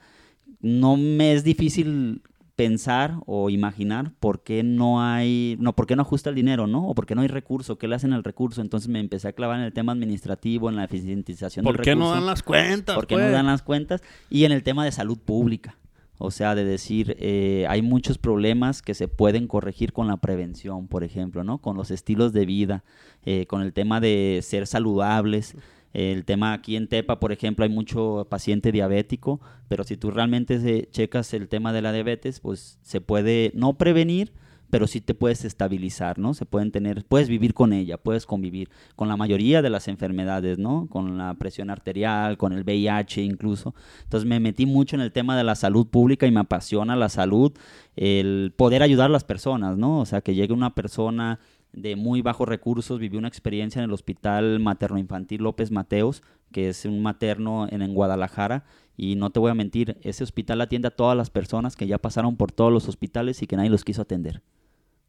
no 0.61 0.97
me 0.97 1.33
es 1.33 1.43
difícil 1.43 2.23
pensar 2.57 3.17
o 3.27 3.51
imaginar 3.51 4.13
por 4.21 4.43
qué 4.43 4.63
no 4.63 5.03
hay, 5.03 5.57
no, 5.59 5.75
por 5.75 5.87
qué 5.87 5.97
no 5.97 6.03
ajusta 6.03 6.31
el 6.31 6.37
dinero, 6.37 6.67
¿no? 6.67 6.87
O 6.87 6.95
por 6.95 7.07
qué 7.07 7.15
no 7.15 7.23
hay 7.23 7.29
recurso, 7.29 7.79
qué 7.79 7.89
le 7.89 7.95
hacen 7.95 8.13
al 8.13 8.25
recurso. 8.25 8.61
Entonces 8.61 8.89
me 8.89 9.01
empecé 9.01 9.29
a 9.29 9.33
clavar 9.33 9.59
en 9.59 9.65
el 9.65 9.73
tema 9.73 9.93
administrativo, 9.93 10.69
en 10.69 10.77
la 10.77 10.85
eficientización 10.85 11.65
del 11.65 11.75
recurso. 11.75 11.91
¿Por 11.91 11.95
qué 11.95 11.99
no 11.99 12.11
dan 12.11 12.27
las 12.27 12.43
cuentas? 12.43 12.95
¿Por 12.95 13.07
qué 13.07 13.17
no 13.17 13.23
pues? 13.23 13.33
dan 13.33 13.47
las 13.47 13.63
cuentas? 13.63 14.03
Y 14.31 14.45
en 14.45 14.53
el 14.53 14.63
tema 14.63 14.85
de 14.85 14.93
salud 14.93 15.19
pública. 15.19 15.77
O 16.19 16.31
sea, 16.31 16.55
de 16.55 16.65
decir, 16.65 17.17
eh, 17.19 17.67
hay 17.69 17.83
muchos 17.83 18.17
problemas 18.17 18.81
que 18.81 18.95
se 18.95 19.09
pueden 19.09 19.49
corregir 19.49 19.93
con 19.93 20.07
la 20.07 20.19
prevención, 20.19 20.87
por 20.87 21.03
ejemplo, 21.03 21.43
¿no? 21.43 21.59
Con 21.59 21.77
los 21.77 21.91
estilos 21.91 22.33
de 22.33 22.47
vida, 22.47 22.85
eh, 23.25 23.47
con 23.47 23.61
el 23.61 23.73
tema 23.73 24.01
de 24.01 24.39
ser 24.43 24.69
saludables. 24.69 25.57
El 25.93 26.25
tema 26.25 26.53
aquí 26.53 26.77
en 26.77 26.89
Tepa, 26.89 27.21
por 27.21 27.33
ejemplo, 27.33 27.65
hay 27.65 27.71
mucho 27.71 28.27
paciente 28.31 28.73
diabético, 28.73 29.41
pero 29.69 29.85
si 29.85 29.97
tú 29.97 30.11
realmente 30.11 30.89
checas 30.91 31.35
el 31.35 31.49
tema 31.49 31.73
de 31.73 31.83
la 31.83 31.93
diabetes, 31.93 32.41
pues 32.41 32.79
se 32.83 33.01
puede 33.01 33.53
no 33.55 33.75
prevenir, 33.75 34.33
pero 34.73 34.87
sí 34.87 35.03
te 35.03 35.13
puedes 35.13 35.45
estabilizar, 35.45 36.19
¿no? 36.19 36.33
Se 36.33 36.47
pueden 36.47 36.73
tener, 36.73 37.05
puedes 37.05 37.29
vivir 37.29 37.53
con 37.53 37.75
ella, 37.75 37.99
puedes 37.99 38.25
convivir 38.25 38.71
con 38.97 39.07
la 39.07 39.19
mayoría 39.19 39.61
de 39.61 39.69
las 39.69 39.87
enfermedades, 39.87 40.59
¿no? 40.59 40.87
Con 40.89 41.19
la 41.19 41.35
presión 41.35 41.69
arterial, 41.69 42.39
con 42.39 42.55
el 42.55 42.65
VIH 42.65 43.23
incluso. 43.23 43.75
Entonces 44.05 44.27
me 44.27 44.41
metí 44.41 44.65
mucho 44.65 44.97
en 44.97 45.03
el 45.03 45.13
tema 45.13 45.37
de 45.37 45.45
la 45.45 45.57
salud 45.57 45.89
pública 45.89 46.27
y 46.27 46.31
me 46.31 46.41
apasiona 46.41 46.97
la 46.97 47.11
salud, 47.11 47.53
el 47.97 48.55
poder 48.57 48.83
ayudar 48.83 49.11
a 49.11 49.13
las 49.13 49.25
personas, 49.25 49.77
¿no? 49.77 50.01
O 50.01 50.07
sea, 50.07 50.23
que 50.23 50.35
llegue 50.35 50.55
una 50.55 50.75
persona 50.75 51.39
de 51.73 51.97
muy 51.97 52.23
bajos 52.23 52.49
recursos. 52.49 52.99
Viví 52.99 53.17
una 53.17 53.29
experiencia 53.29 53.81
en 53.81 53.85
el 53.85 53.93
Hospital 53.93 54.61
Materno 54.61 54.99
Infantil 54.99 55.43
López 55.43 55.71
Mateos, 55.71 56.23
que 56.53 56.69
es 56.69 56.85
un 56.85 57.03
materno 57.03 57.67
en, 57.71 57.83
en, 57.83 57.95
Guadalajara. 57.95 58.65
Y 58.97 59.17
no 59.17 59.31
te 59.31 59.41
voy 59.41 59.51
a 59.51 59.55
mentir, 59.55 59.97
ese 60.03 60.23
hospital 60.23 60.61
atiende 60.61 60.89
a 60.89 60.91
todas 60.91 61.17
las 61.17 61.31
personas 61.31 61.77
que 61.77 61.87
ya 61.87 61.99
pasaron 61.99 62.37
por 62.37 62.53
todos 62.53 62.73
los 62.73 62.89
hospitales 62.89 63.43
y 63.43 63.47
que 63.47 63.57
nadie 63.57 63.71
los 63.71 63.85
quiso 63.85 64.03
atender. 64.03 64.43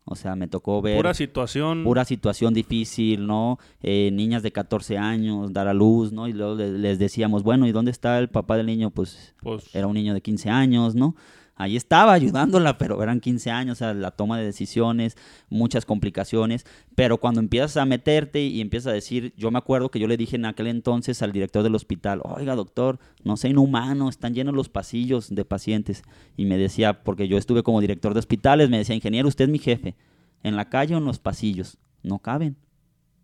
O 0.05 0.15
sea, 0.15 0.35
me 0.35 0.47
tocó 0.47 0.81
ver... 0.81 0.97
Pura 0.97 1.13
situación. 1.13 1.83
Pura 1.83 2.03
situación 2.03 2.53
difícil, 2.53 3.25
¿no? 3.25 3.57
Eh, 3.81 4.09
niñas 4.11 4.43
de 4.43 4.51
14 4.51 4.97
años, 4.97 5.53
dar 5.53 5.67
a 5.67 5.73
luz, 5.73 6.11
¿no? 6.11 6.27
Y 6.27 6.33
luego 6.33 6.55
les 6.55 6.99
decíamos, 6.99 7.43
bueno, 7.43 7.67
¿y 7.67 7.71
dónde 7.71 7.91
está 7.91 8.19
el 8.19 8.29
papá 8.29 8.57
del 8.57 8.65
niño? 8.65 8.89
Pues, 8.89 9.33
pues 9.41 9.73
era 9.73 9.87
un 9.87 9.93
niño 9.93 10.13
de 10.13 10.21
15 10.21 10.49
años, 10.49 10.95
¿no? 10.95 11.15
Ahí 11.55 11.75
estaba 11.75 12.13
ayudándola, 12.13 12.77
pero 12.77 13.01
eran 13.03 13.19
15 13.19 13.51
años, 13.51 13.77
o 13.77 13.79
sea, 13.79 13.93
la 13.93 14.11
toma 14.11 14.37
de 14.37 14.45
decisiones, 14.45 15.17
muchas 15.49 15.85
complicaciones, 15.85 16.65
pero 16.95 17.19
cuando 17.19 17.39
empiezas 17.39 17.77
a 17.77 17.85
meterte 17.85 18.41
y 18.41 18.61
empiezas 18.61 18.91
a 18.91 18.93
decir, 18.93 19.33
yo 19.37 19.51
me 19.51 19.59
acuerdo 19.59 19.89
que 19.89 19.99
yo 19.99 20.07
le 20.07 20.17
dije 20.17 20.35
en 20.35 20.45
aquel 20.45 20.67
entonces 20.67 21.21
al 21.21 21.31
director 21.31 21.63
del 21.63 21.75
hospital, 21.75 22.21
oiga 22.23 22.55
doctor, 22.55 22.99
no 23.23 23.37
sea 23.37 23.51
inhumano, 23.51 24.09
están 24.09 24.33
llenos 24.33 24.55
los 24.55 24.69
pasillos 24.69 25.33
de 25.33 25.45
pacientes, 25.45 26.03
y 26.37 26.45
me 26.45 26.57
decía, 26.57 27.03
porque 27.03 27.27
yo 27.27 27.37
estuve 27.37 27.63
como 27.63 27.81
director 27.81 28.13
de 28.13 28.19
hospitales, 28.19 28.69
me 28.69 28.77
decía, 28.77 28.95
ingeniero, 28.95 29.27
usted 29.27 29.45
es 29.45 29.51
mi 29.51 29.59
jefe, 29.59 29.95
en 30.41 30.55
la 30.55 30.69
calle 30.69 30.95
o 30.95 30.97
en 30.97 31.05
los 31.05 31.19
pasillos, 31.19 31.77
no 32.01 32.19
caben, 32.19 32.57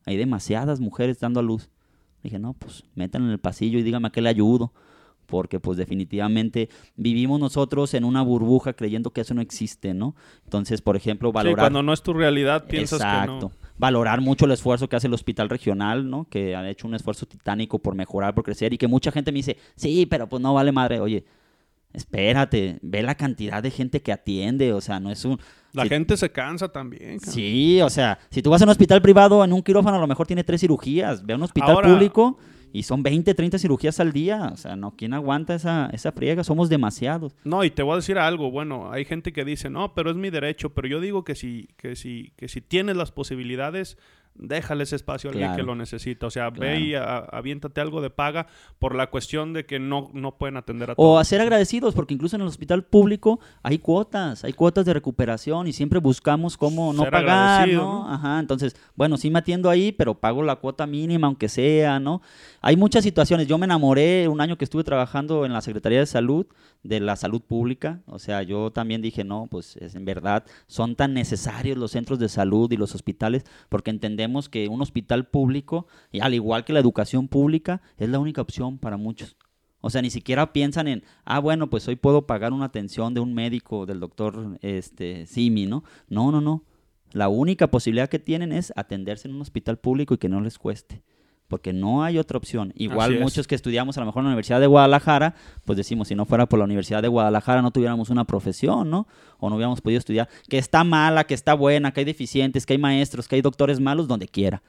hay 0.06 0.18
demasiadas 0.18 0.80
mujeres 0.80 1.20
dando 1.20 1.40
a 1.40 1.44
luz. 1.44 1.70
Dije, 2.24 2.40
no, 2.40 2.54
pues 2.54 2.84
metan 2.96 3.24
en 3.24 3.30
el 3.30 3.40
pasillo 3.40 3.80
y 3.80 3.84
dígame 3.84 4.08
a 4.08 4.12
qué 4.12 4.22
le 4.22 4.30
ayudo 4.30 4.74
porque 5.30 5.60
pues 5.60 5.78
definitivamente 5.78 6.70
vivimos 6.96 7.40
nosotros 7.40 7.94
en 7.94 8.04
una 8.04 8.22
burbuja 8.22 8.74
creyendo 8.74 9.12
que 9.12 9.22
eso 9.22 9.34
no 9.34 9.42
existe, 9.42 9.94
¿no? 9.94 10.16
Entonces, 10.44 10.82
por 10.82 10.96
ejemplo, 10.96 11.32
valorar... 11.32 11.58
Sí, 11.58 11.62
cuando 11.62 11.84
no 11.84 11.94
es 11.94 12.02
tu 12.02 12.14
realidad 12.14 12.66
piensas 12.68 13.00
que 13.00 13.28
no. 13.28 13.52
Valorar 13.78 14.20
mucho 14.20 14.46
el 14.46 14.52
esfuerzo 14.52 14.90
que 14.90 14.98
hace 14.98 15.08
el 15.08 15.14
hospital 15.14 15.48
regional, 15.48 16.10
¿no? 16.10 16.26
Que 16.30 16.56
ha 16.56 16.70
hecho 16.70 16.88
un 16.88 16.96
esfuerzo 16.96 17.26
titánico 17.26 17.80
por 17.80 17.96
mejorar, 17.96 18.36
por 18.36 18.44
crecer 18.44 18.74
y 18.74 18.78
que 18.78 18.88
mucha 18.88 19.12
gente 19.12 19.32
me 19.32 19.38
dice, 19.38 19.58
sí, 19.76 20.06
pero 20.06 20.28
pues 20.28 20.42
no 20.42 20.54
vale 20.54 20.74
madre. 20.74 21.00
Oye, 21.00 21.24
espérate, 21.94 22.80
ve 22.82 23.02
la 23.04 23.16
cantidad 23.16 23.64
de 23.64 23.72
gente 23.72 24.02
que 24.02 24.12
atiende, 24.12 24.74
o 24.74 24.82
sea, 24.82 25.00
no 25.00 25.12
es 25.12 25.24
un... 25.24 25.40
La 25.72 25.86
gente 25.86 26.18
se 26.18 26.32
cansa 26.32 26.70
también. 26.70 27.20
Sí, 27.20 27.80
o 27.82 27.90
sea, 27.90 28.18
si 28.32 28.42
tú 28.42 28.50
vas 28.50 28.62
a 28.62 28.66
un 28.66 28.72
hospital 28.72 29.02
privado, 29.02 29.44
en 29.46 29.54
un 29.54 29.62
quirófano 29.62 29.98
a 29.98 30.00
lo 30.00 30.08
mejor 30.08 30.26
tiene 30.26 30.44
tres 30.44 30.62
cirugías, 30.62 31.26
ve 31.26 31.34
a 31.34 31.36
un 31.38 31.44
hospital 31.44 31.78
público 31.82 32.38
y 32.72 32.84
son 32.84 33.04
20, 33.04 33.34
30 33.34 33.58
cirugías 33.58 34.00
al 34.00 34.14
día. 34.14 34.50
O 34.54 34.58
sea, 34.58 34.76
no, 34.76 34.92
¿quién 34.96 35.14
aguanta 35.14 35.56
esa, 35.56 35.90
esa 35.92 36.12
friega? 36.12 36.44
Somos 36.44 36.70
demasiados. 36.70 37.36
No, 37.44 37.64
y 37.64 37.72
te 37.72 37.84
voy 37.84 37.94
a 37.94 37.98
decir 37.98 38.18
algo. 38.18 38.52
Bueno, 38.52 38.92
hay 38.92 39.06
gente 39.06 39.34
que 39.34 39.46
dice, 39.46 39.70
no, 39.70 39.94
pero 39.94 40.12
es 40.12 40.16
mi 40.16 40.30
derecho. 40.30 40.70
Pero 40.72 40.88
yo 40.88 41.00
digo 41.00 41.24
que 41.24 41.36
si, 41.36 41.70
que 41.78 41.96
si, 41.96 42.32
que 42.36 42.48
si 42.48 42.62
tienes 42.62 42.96
las 42.96 43.12
posibilidades, 43.12 43.98
déjale 44.40 44.84
ese 44.84 44.96
espacio 44.96 45.30
a 45.30 45.32
alguien 45.32 45.50
Claro. 45.50 45.62
que 45.64 45.68
lo 45.68 45.76
necesita. 45.76 46.26
O 46.28 46.32
sea, 46.32 46.50
ve 46.50 46.80
y 46.80 46.96
a- 46.96 47.18
aviéntate 47.20 47.82
algo 47.82 48.02
de 48.02 48.10
paga 48.10 48.48
por 48.80 48.96
la 48.96 49.08
cuestión 49.12 49.54
de 49.54 49.66
que 49.66 49.80
no, 49.80 50.10
no 50.14 50.36
pueden 50.38 50.58
atender 50.58 50.90
a 50.90 50.94
O 50.94 50.96
todos. 50.96 51.22
a 51.22 51.24
ser 51.26 51.42
agradecidos, 51.42 51.94
porque 51.94 52.14
incluso 52.14 52.36
en 52.36 52.42
el 52.42 52.48
hospital 52.48 52.84
público 52.84 53.40
hay 53.62 53.78
cuotas, 53.80 54.44
hay 54.44 54.54
cuotas 54.54 54.86
de 54.86 54.94
recuperación 54.94 55.68
y 55.68 55.74
siempre 55.74 56.00
buscamos 56.00 56.58
cómo 56.58 56.94
no 56.94 57.04
Ser 57.04 57.12
pagar, 57.12 57.68
¿no? 57.70 57.82
¿no? 58.06 58.10
Ajá, 58.14 58.40
entonces, 58.40 58.76
bueno, 58.96 59.18
sí 59.18 59.30
me 59.30 59.40
atiendo 59.40 59.70
ahí, 59.70 59.92
pero 59.92 60.16
pago 60.16 60.42
la 60.42 60.56
cuota 60.56 60.88
mínima, 60.88 61.28
aunque 61.28 61.50
sea, 61.50 62.00
¿no? 62.00 62.22
Hay 62.62 62.76
muchas 62.78 63.04
situaciones. 63.04 63.48
Yo 63.48 63.58
me 63.58 63.66
enamoré 63.66 64.28
un 64.28 64.42
año 64.42 64.58
que 64.58 64.64
estuve 64.64 64.84
trabajando 64.84 65.46
en 65.46 65.54
la 65.54 65.62
Secretaría 65.62 66.00
de 66.00 66.06
Salud, 66.06 66.46
de 66.84 67.00
la 67.02 67.16
salud 67.18 67.42
pública. 67.42 68.00
O 68.06 68.20
sea, 68.20 68.42
yo 68.44 68.72
también 68.72 69.02
dije, 69.02 69.24
no, 69.26 69.48
pues 69.52 69.76
es, 69.78 69.96
en 69.96 70.06
verdad 70.06 70.46
son 70.68 70.96
tan 70.96 71.14
necesarios 71.14 71.78
los 71.78 71.92
centros 71.92 72.20
de 72.20 72.30
salud 72.30 72.72
y 72.72 72.78
los 72.78 72.96
hospitales, 72.96 73.44
porque 73.68 73.90
entendemos 73.90 74.29
que 74.50 74.68
un 74.68 74.82
hospital 74.82 75.28
público, 75.28 75.88
y 76.12 76.20
al 76.20 76.34
igual 76.34 76.66
que 76.66 76.74
la 76.74 76.80
educación 76.80 77.28
pública, 77.28 77.82
es 77.98 78.10
la 78.10 78.20
única 78.20 78.42
opción 78.42 78.78
para 78.78 78.98
muchos. 78.98 79.36
O 79.82 79.90
sea, 79.90 80.02
ni 80.02 80.10
siquiera 80.10 80.52
piensan 80.52 80.88
en, 80.88 81.04
ah, 81.24 81.40
bueno, 81.40 81.70
pues 81.70 81.88
hoy 81.88 81.96
puedo 81.96 82.28
pagar 82.28 82.54
una 82.54 82.66
atención 82.66 83.14
de 83.14 83.22
un 83.22 83.34
médico, 83.34 83.86
del 83.86 84.00
doctor 84.00 84.58
este, 84.62 85.26
Simi, 85.26 85.66
¿no? 85.66 85.84
No, 86.10 86.32
no, 86.32 86.42
no. 86.42 86.64
La 87.12 87.30
única 87.30 87.72
posibilidad 87.72 88.10
que 88.10 88.20
tienen 88.20 88.52
es 88.52 88.72
atenderse 88.76 89.28
en 89.28 89.36
un 89.36 89.42
hospital 89.42 89.78
público 89.78 90.14
y 90.14 90.18
que 90.18 90.30
no 90.30 90.42
les 90.42 90.60
cueste. 90.60 91.02
Porque 91.50 91.74
no 91.74 92.04
hay 92.04 92.18
otra 92.20 92.38
opción. 92.38 92.72
Igual 92.76 93.10
Así 93.10 93.16
es. 93.16 93.22
muchos 93.22 93.48
que 93.48 93.56
estudiamos 93.56 93.98
a 93.98 94.02
lo 94.02 94.06
mejor 94.06 94.22
en 94.22 94.26
la 94.26 94.30
Universidad 94.30 94.62
de 94.62 94.68
Guadalajara, 94.68 95.34
pues 95.66 95.76
decimos, 95.78 96.08
si 96.08 96.16
no 96.16 96.26
fuera 96.26 96.46
por 96.48 96.60
la 96.60 96.66
Universidad 96.66 97.02
de 97.02 97.08
Guadalajara 97.08 97.62
no 97.62 97.72
tuviéramos 97.72 98.12
una 98.12 98.24
profesión, 98.24 98.90
¿no? 98.90 99.08
O 99.40 99.50
no 99.50 99.56
hubiéramos 99.56 99.82
podido 99.82 99.98
estudiar. 99.98 100.30
Que 100.48 100.60
está 100.60 100.84
mala, 100.84 101.26
que 101.26 101.34
está 101.34 101.56
buena, 101.56 101.92
que 101.92 102.02
hay 102.02 102.06
deficientes, 102.06 102.66
que 102.68 102.74
hay 102.74 102.80
maestros, 102.80 103.28
que 103.28 103.36
hay 103.36 103.42
doctores 103.42 103.80
malos, 103.80 104.08
donde 104.08 104.28
quiera. 104.28 104.62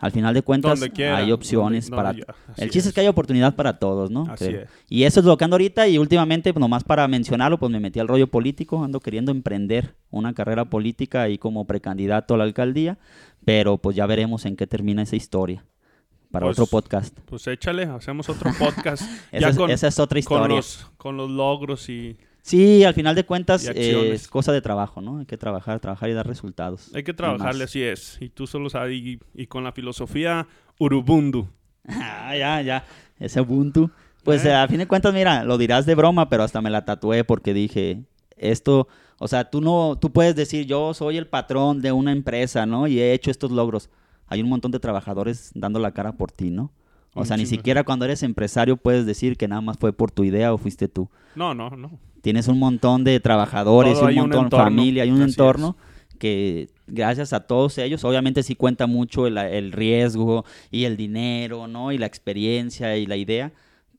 Al 0.00 0.12
final 0.12 0.32
de 0.32 0.42
cuentas 0.42 0.80
quiera, 0.94 1.16
hay 1.16 1.32
opciones 1.32 1.88
donde- 1.88 1.96
para... 1.96 2.08
donde 2.10 2.24
ya, 2.26 2.34
así 2.52 2.62
el 2.62 2.70
chiste 2.70 2.88
es. 2.90 2.94
que 2.94 3.00
hay 3.00 3.08
oportunidad 3.08 3.56
para 3.56 3.78
todos, 3.80 4.10
¿no? 4.10 4.26
Así 4.30 4.46
es. 4.46 4.68
Y 4.88 5.04
eso 5.04 5.20
es 5.20 5.26
lo 5.26 5.36
que 5.36 5.44
ando 5.44 5.54
ahorita 5.54 5.88
y 5.88 5.98
últimamente, 5.98 6.52
pues, 6.52 6.60
nomás 6.60 6.84
para 6.84 7.06
mencionarlo, 7.08 7.58
pues 7.58 7.70
me 7.72 7.80
metí 7.80 7.98
al 7.98 8.06
rollo 8.08 8.28
político, 8.28 8.82
ando 8.84 9.00
queriendo 9.00 9.32
emprender 9.32 9.94
una 10.10 10.34
carrera 10.34 10.64
política 10.66 11.22
ahí 11.22 11.38
como 11.38 11.64
precandidato 11.64 12.34
a 12.34 12.38
la 12.38 12.44
alcaldía, 12.44 12.98
pero 13.44 13.78
pues 13.78 13.96
ya 13.96 14.06
veremos 14.06 14.46
en 14.46 14.54
qué 14.56 14.66
termina 14.68 15.02
esa 15.02 15.16
historia 15.16 15.64
para 16.30 16.46
Pues, 16.46 16.58
otro 16.58 16.66
podcast. 16.66 17.18
Pues 17.26 17.46
échale, 17.46 17.84
hacemos 17.84 18.28
otro 18.28 18.50
podcast. 18.58 19.02
Esa 19.32 19.40
ya 19.40 19.48
es- 19.48 19.56
con, 19.56 19.70
esa 19.70 19.88
es 19.88 19.98
otra 19.98 20.16
con 20.22 20.34
historia. 20.42 20.56
los, 20.56 20.86
con 20.96 21.16
los 21.16 21.30
logros 21.30 21.88
y 21.88 22.16
Sí, 22.42 22.82
al 22.84 22.94
final 22.94 23.14
de 23.14 23.24
cuentas 23.26 23.68
eh, 23.68 24.12
es 24.12 24.26
cosa 24.26 24.52
de 24.52 24.62
trabajo, 24.62 25.02
¿no? 25.02 25.18
Hay 25.18 25.26
que 25.26 25.36
trabajar, 25.36 25.80
trabajar 25.80 26.08
y 26.08 26.14
dar 26.14 26.26
resultados. 26.26 26.90
hay 26.94 27.02
que 27.02 27.12
trabajarle, 27.12 27.64
así 27.64 27.82
es. 27.82 28.16
Y 28.20 28.30
tú 28.30 28.46
solo 28.46 28.70
sabes, 28.70 28.94
y, 28.94 29.20
y 29.34 29.46
con 29.48 29.64
la 29.64 29.72
filosofía 29.72 30.46
Urubundu. 30.78 31.46
Ah, 31.88 32.34
ya, 32.36 32.60
ya. 32.62 32.84
Ese 33.18 33.40
Ubuntu. 33.40 33.90
Pues 34.24 34.44
Eh. 34.44 34.50
eh, 34.50 34.54
a 34.54 34.66
fin 34.68 34.78
de 34.78 34.86
cuentas, 34.86 35.12
mira, 35.14 35.44
lo 35.44 35.58
dirás 35.58 35.84
de 35.86 35.94
broma, 35.94 36.28
pero 36.28 36.42
hasta 36.42 36.60
me 36.62 36.70
la 36.70 36.84
tatué 36.84 37.24
porque 37.24 37.52
dije, 37.54 38.02
esto, 38.36 38.88
o 39.18 39.28
sea, 39.28 39.50
tú 39.50 39.60
no, 39.60 39.98
tú 40.00 40.10
puedes 40.12 40.34
decir, 40.36 40.64
yo 40.66 40.92
soy 40.94 41.16
el 41.18 41.26
patrón 41.26 41.80
de 41.82 41.92
una 41.92 42.12
empresa, 42.12 42.64
¿no? 42.66 42.86
Y 42.86 43.00
he 43.00 43.12
hecho 43.12 43.30
estos 43.30 43.50
logros. 43.50 43.90
Hay 44.28 44.42
un 44.42 44.48
montón 44.48 44.70
de 44.70 44.80
trabajadores 44.80 45.50
dando 45.54 45.78
la 45.78 45.92
cara 45.92 46.12
por 46.12 46.32
ti, 46.32 46.50
¿no? 46.50 46.72
O 47.14 47.24
sea, 47.24 47.36
ni 47.36 47.46
siquiera 47.46 47.82
cuando 47.82 48.04
eres 48.04 48.22
empresario 48.22 48.76
puedes 48.76 49.04
decir 49.04 49.36
que 49.36 49.48
nada 49.48 49.60
más 49.60 49.76
fue 49.78 49.92
por 49.92 50.10
tu 50.10 50.24
idea 50.24 50.52
o 50.52 50.58
fuiste 50.58 50.88
tú. 50.88 51.08
No, 51.34 51.54
no, 51.54 51.70
no. 51.70 51.98
Tienes 52.20 52.46
un 52.48 52.58
montón 52.58 53.02
de 53.02 53.18
trabajadores 53.18 54.00
un 54.00 54.14
montón 54.14 54.48
de 54.48 54.56
familia, 54.56 55.02
hay 55.02 55.10
un 55.10 55.22
así 55.22 55.30
entorno 55.30 55.76
que 56.18 56.68
gracias 56.86 57.32
a 57.32 57.46
todos 57.46 57.78
ellos, 57.78 58.04
obviamente 58.04 58.42
sí 58.42 58.54
cuenta 58.54 58.86
mucho 58.86 59.26
el, 59.26 59.38
el 59.38 59.72
riesgo 59.72 60.44
y 60.70 60.84
el 60.84 60.96
dinero, 60.96 61.68
¿no? 61.68 61.92
Y 61.92 61.98
la 61.98 62.06
experiencia 62.06 62.96
y 62.96 63.06
la 63.06 63.16
idea, 63.16 63.52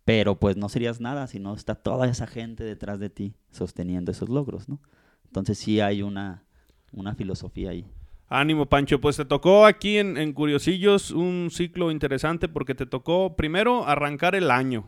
pero 0.05 0.35
pues 0.35 0.57
no 0.57 0.69
serías 0.69 0.99
nada 0.99 1.27
si 1.27 1.39
no 1.39 1.53
está 1.53 1.75
toda 1.75 2.07
esa 2.07 2.27
gente 2.27 2.63
detrás 2.63 2.99
de 2.99 3.09
ti 3.09 3.33
sosteniendo 3.51 4.11
esos 4.11 4.29
logros, 4.29 4.67
¿no? 4.67 4.79
Entonces 5.25 5.57
sí 5.57 5.79
hay 5.79 6.01
una, 6.01 6.43
una 6.91 7.15
filosofía 7.15 7.69
ahí. 7.69 7.85
Ánimo, 8.29 8.67
Pancho. 8.67 9.01
Pues 9.01 9.17
te 9.17 9.25
tocó 9.25 9.65
aquí 9.65 9.97
en, 9.97 10.17
en 10.17 10.33
Curiosillos 10.33 11.11
un 11.11 11.49
ciclo 11.51 11.91
interesante 11.91 12.47
porque 12.47 12.75
te 12.75 12.85
tocó 12.85 13.35
primero 13.35 13.87
arrancar 13.87 14.35
el 14.35 14.51
año 14.51 14.85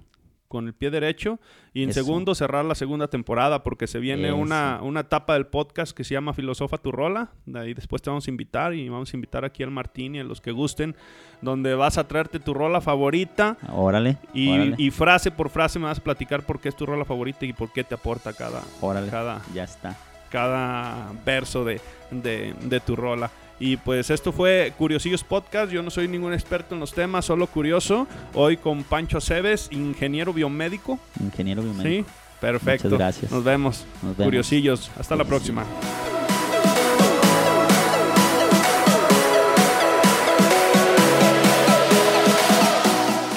con 0.52 0.68
el 0.68 0.74
pie 0.74 0.92
derecho 0.92 1.40
y 1.74 1.82
en 1.84 1.92
Eso. 1.92 2.02
segundo 2.02 2.36
cerrar 2.36 2.66
la 2.66 2.76
segunda 2.76 3.08
temporada 3.08 3.64
porque 3.64 3.88
se 3.88 4.00
viene 4.00 4.34
una, 4.34 4.82
una 4.84 5.00
etapa 5.00 5.34
del 5.36 5.48
podcast 5.48 5.96
que 5.96 6.04
se 6.04 6.14
llama 6.14 6.34
Filosofa 6.34 6.78
tu 6.78 6.92
rola. 6.92 7.32
De 7.46 7.58
ahí 7.58 7.74
después 7.74 8.02
te 8.02 8.10
vamos 8.10 8.28
a 8.28 8.30
invitar 8.30 8.74
y 8.74 8.90
vamos 8.90 9.14
a 9.14 9.18
invitar 9.18 9.46
aquí 9.46 9.64
al 9.64 9.72
Martín 9.72 10.14
y 10.16 10.20
a 10.20 10.26
los 10.26 10.42
que 10.42 10.52
gusten, 10.52 10.96
donde 11.42 11.74
vas 11.74 11.98
a 11.98 12.06
traerte 12.08 12.40
tu 12.40 12.54
rola 12.54 12.82
favorita 12.82 13.58
Órale, 13.72 14.18
y, 14.34 14.50
órale, 14.52 14.76
y 14.78 14.92
frase 14.92 15.32
por 15.32 15.50
frase 15.50 15.80
me 15.80 15.86
vas 15.86 16.00
a 16.00 16.04
platicar 16.04 16.46
por 16.46 16.60
qué 16.60 16.68
es 16.68 16.76
tu 16.76 16.86
rola 16.86 17.06
favorita 17.06 17.46
y 17.46 17.54
por 17.54 17.72
qué 17.72 17.86
te 17.86 17.96
aporta 17.96 18.34
cada, 18.34 18.62
órale, 18.82 19.10
cada, 19.10 19.42
ya 19.54 19.64
está. 19.64 19.98
Cada 20.32 21.12
verso 21.26 21.64
de, 21.66 21.80
de- 22.10 22.56
de 22.62 22.80
tu 22.80 22.96
rola. 22.96 23.30
Y 23.60 23.78
pues 23.78 24.10
esto 24.10 24.32
fue 24.32 24.74
Curiosillos 24.76 25.24
Podcast. 25.24 25.72
Yo 25.72 25.84
no 25.84 25.92
soy 25.92 26.08
ningún 26.08 26.34
experto 26.34 26.74
en 26.74 26.80
los 26.82 26.94
temas, 26.94 27.26
solo 27.26 27.46
curioso. 27.46 28.08
Hoy 28.34 28.58
con 28.58 28.84
Pancho 28.84 29.20
Aceves, 29.20 29.68
ingeniero 29.72 30.34
biomédico. 30.34 30.98
Ingeniero 31.20 31.62
biomédico. 31.62 32.08
Sí, 32.10 32.16
perfecto. 32.40 32.86
Muchas 32.90 33.00
gracias. 33.00 33.32
Nos 33.32 33.44
vemos. 33.44 33.86
Nos 34.02 34.18
vemos. 34.18 34.26
Curiosillos. 34.26 34.90
Hasta 34.98 35.16
la 35.16 35.26
próxima. 35.26 35.64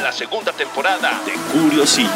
La 0.02 0.12
segunda 0.12 0.52
temporada 0.52 1.20
de 1.24 1.32
Curiosillos. 1.52 2.12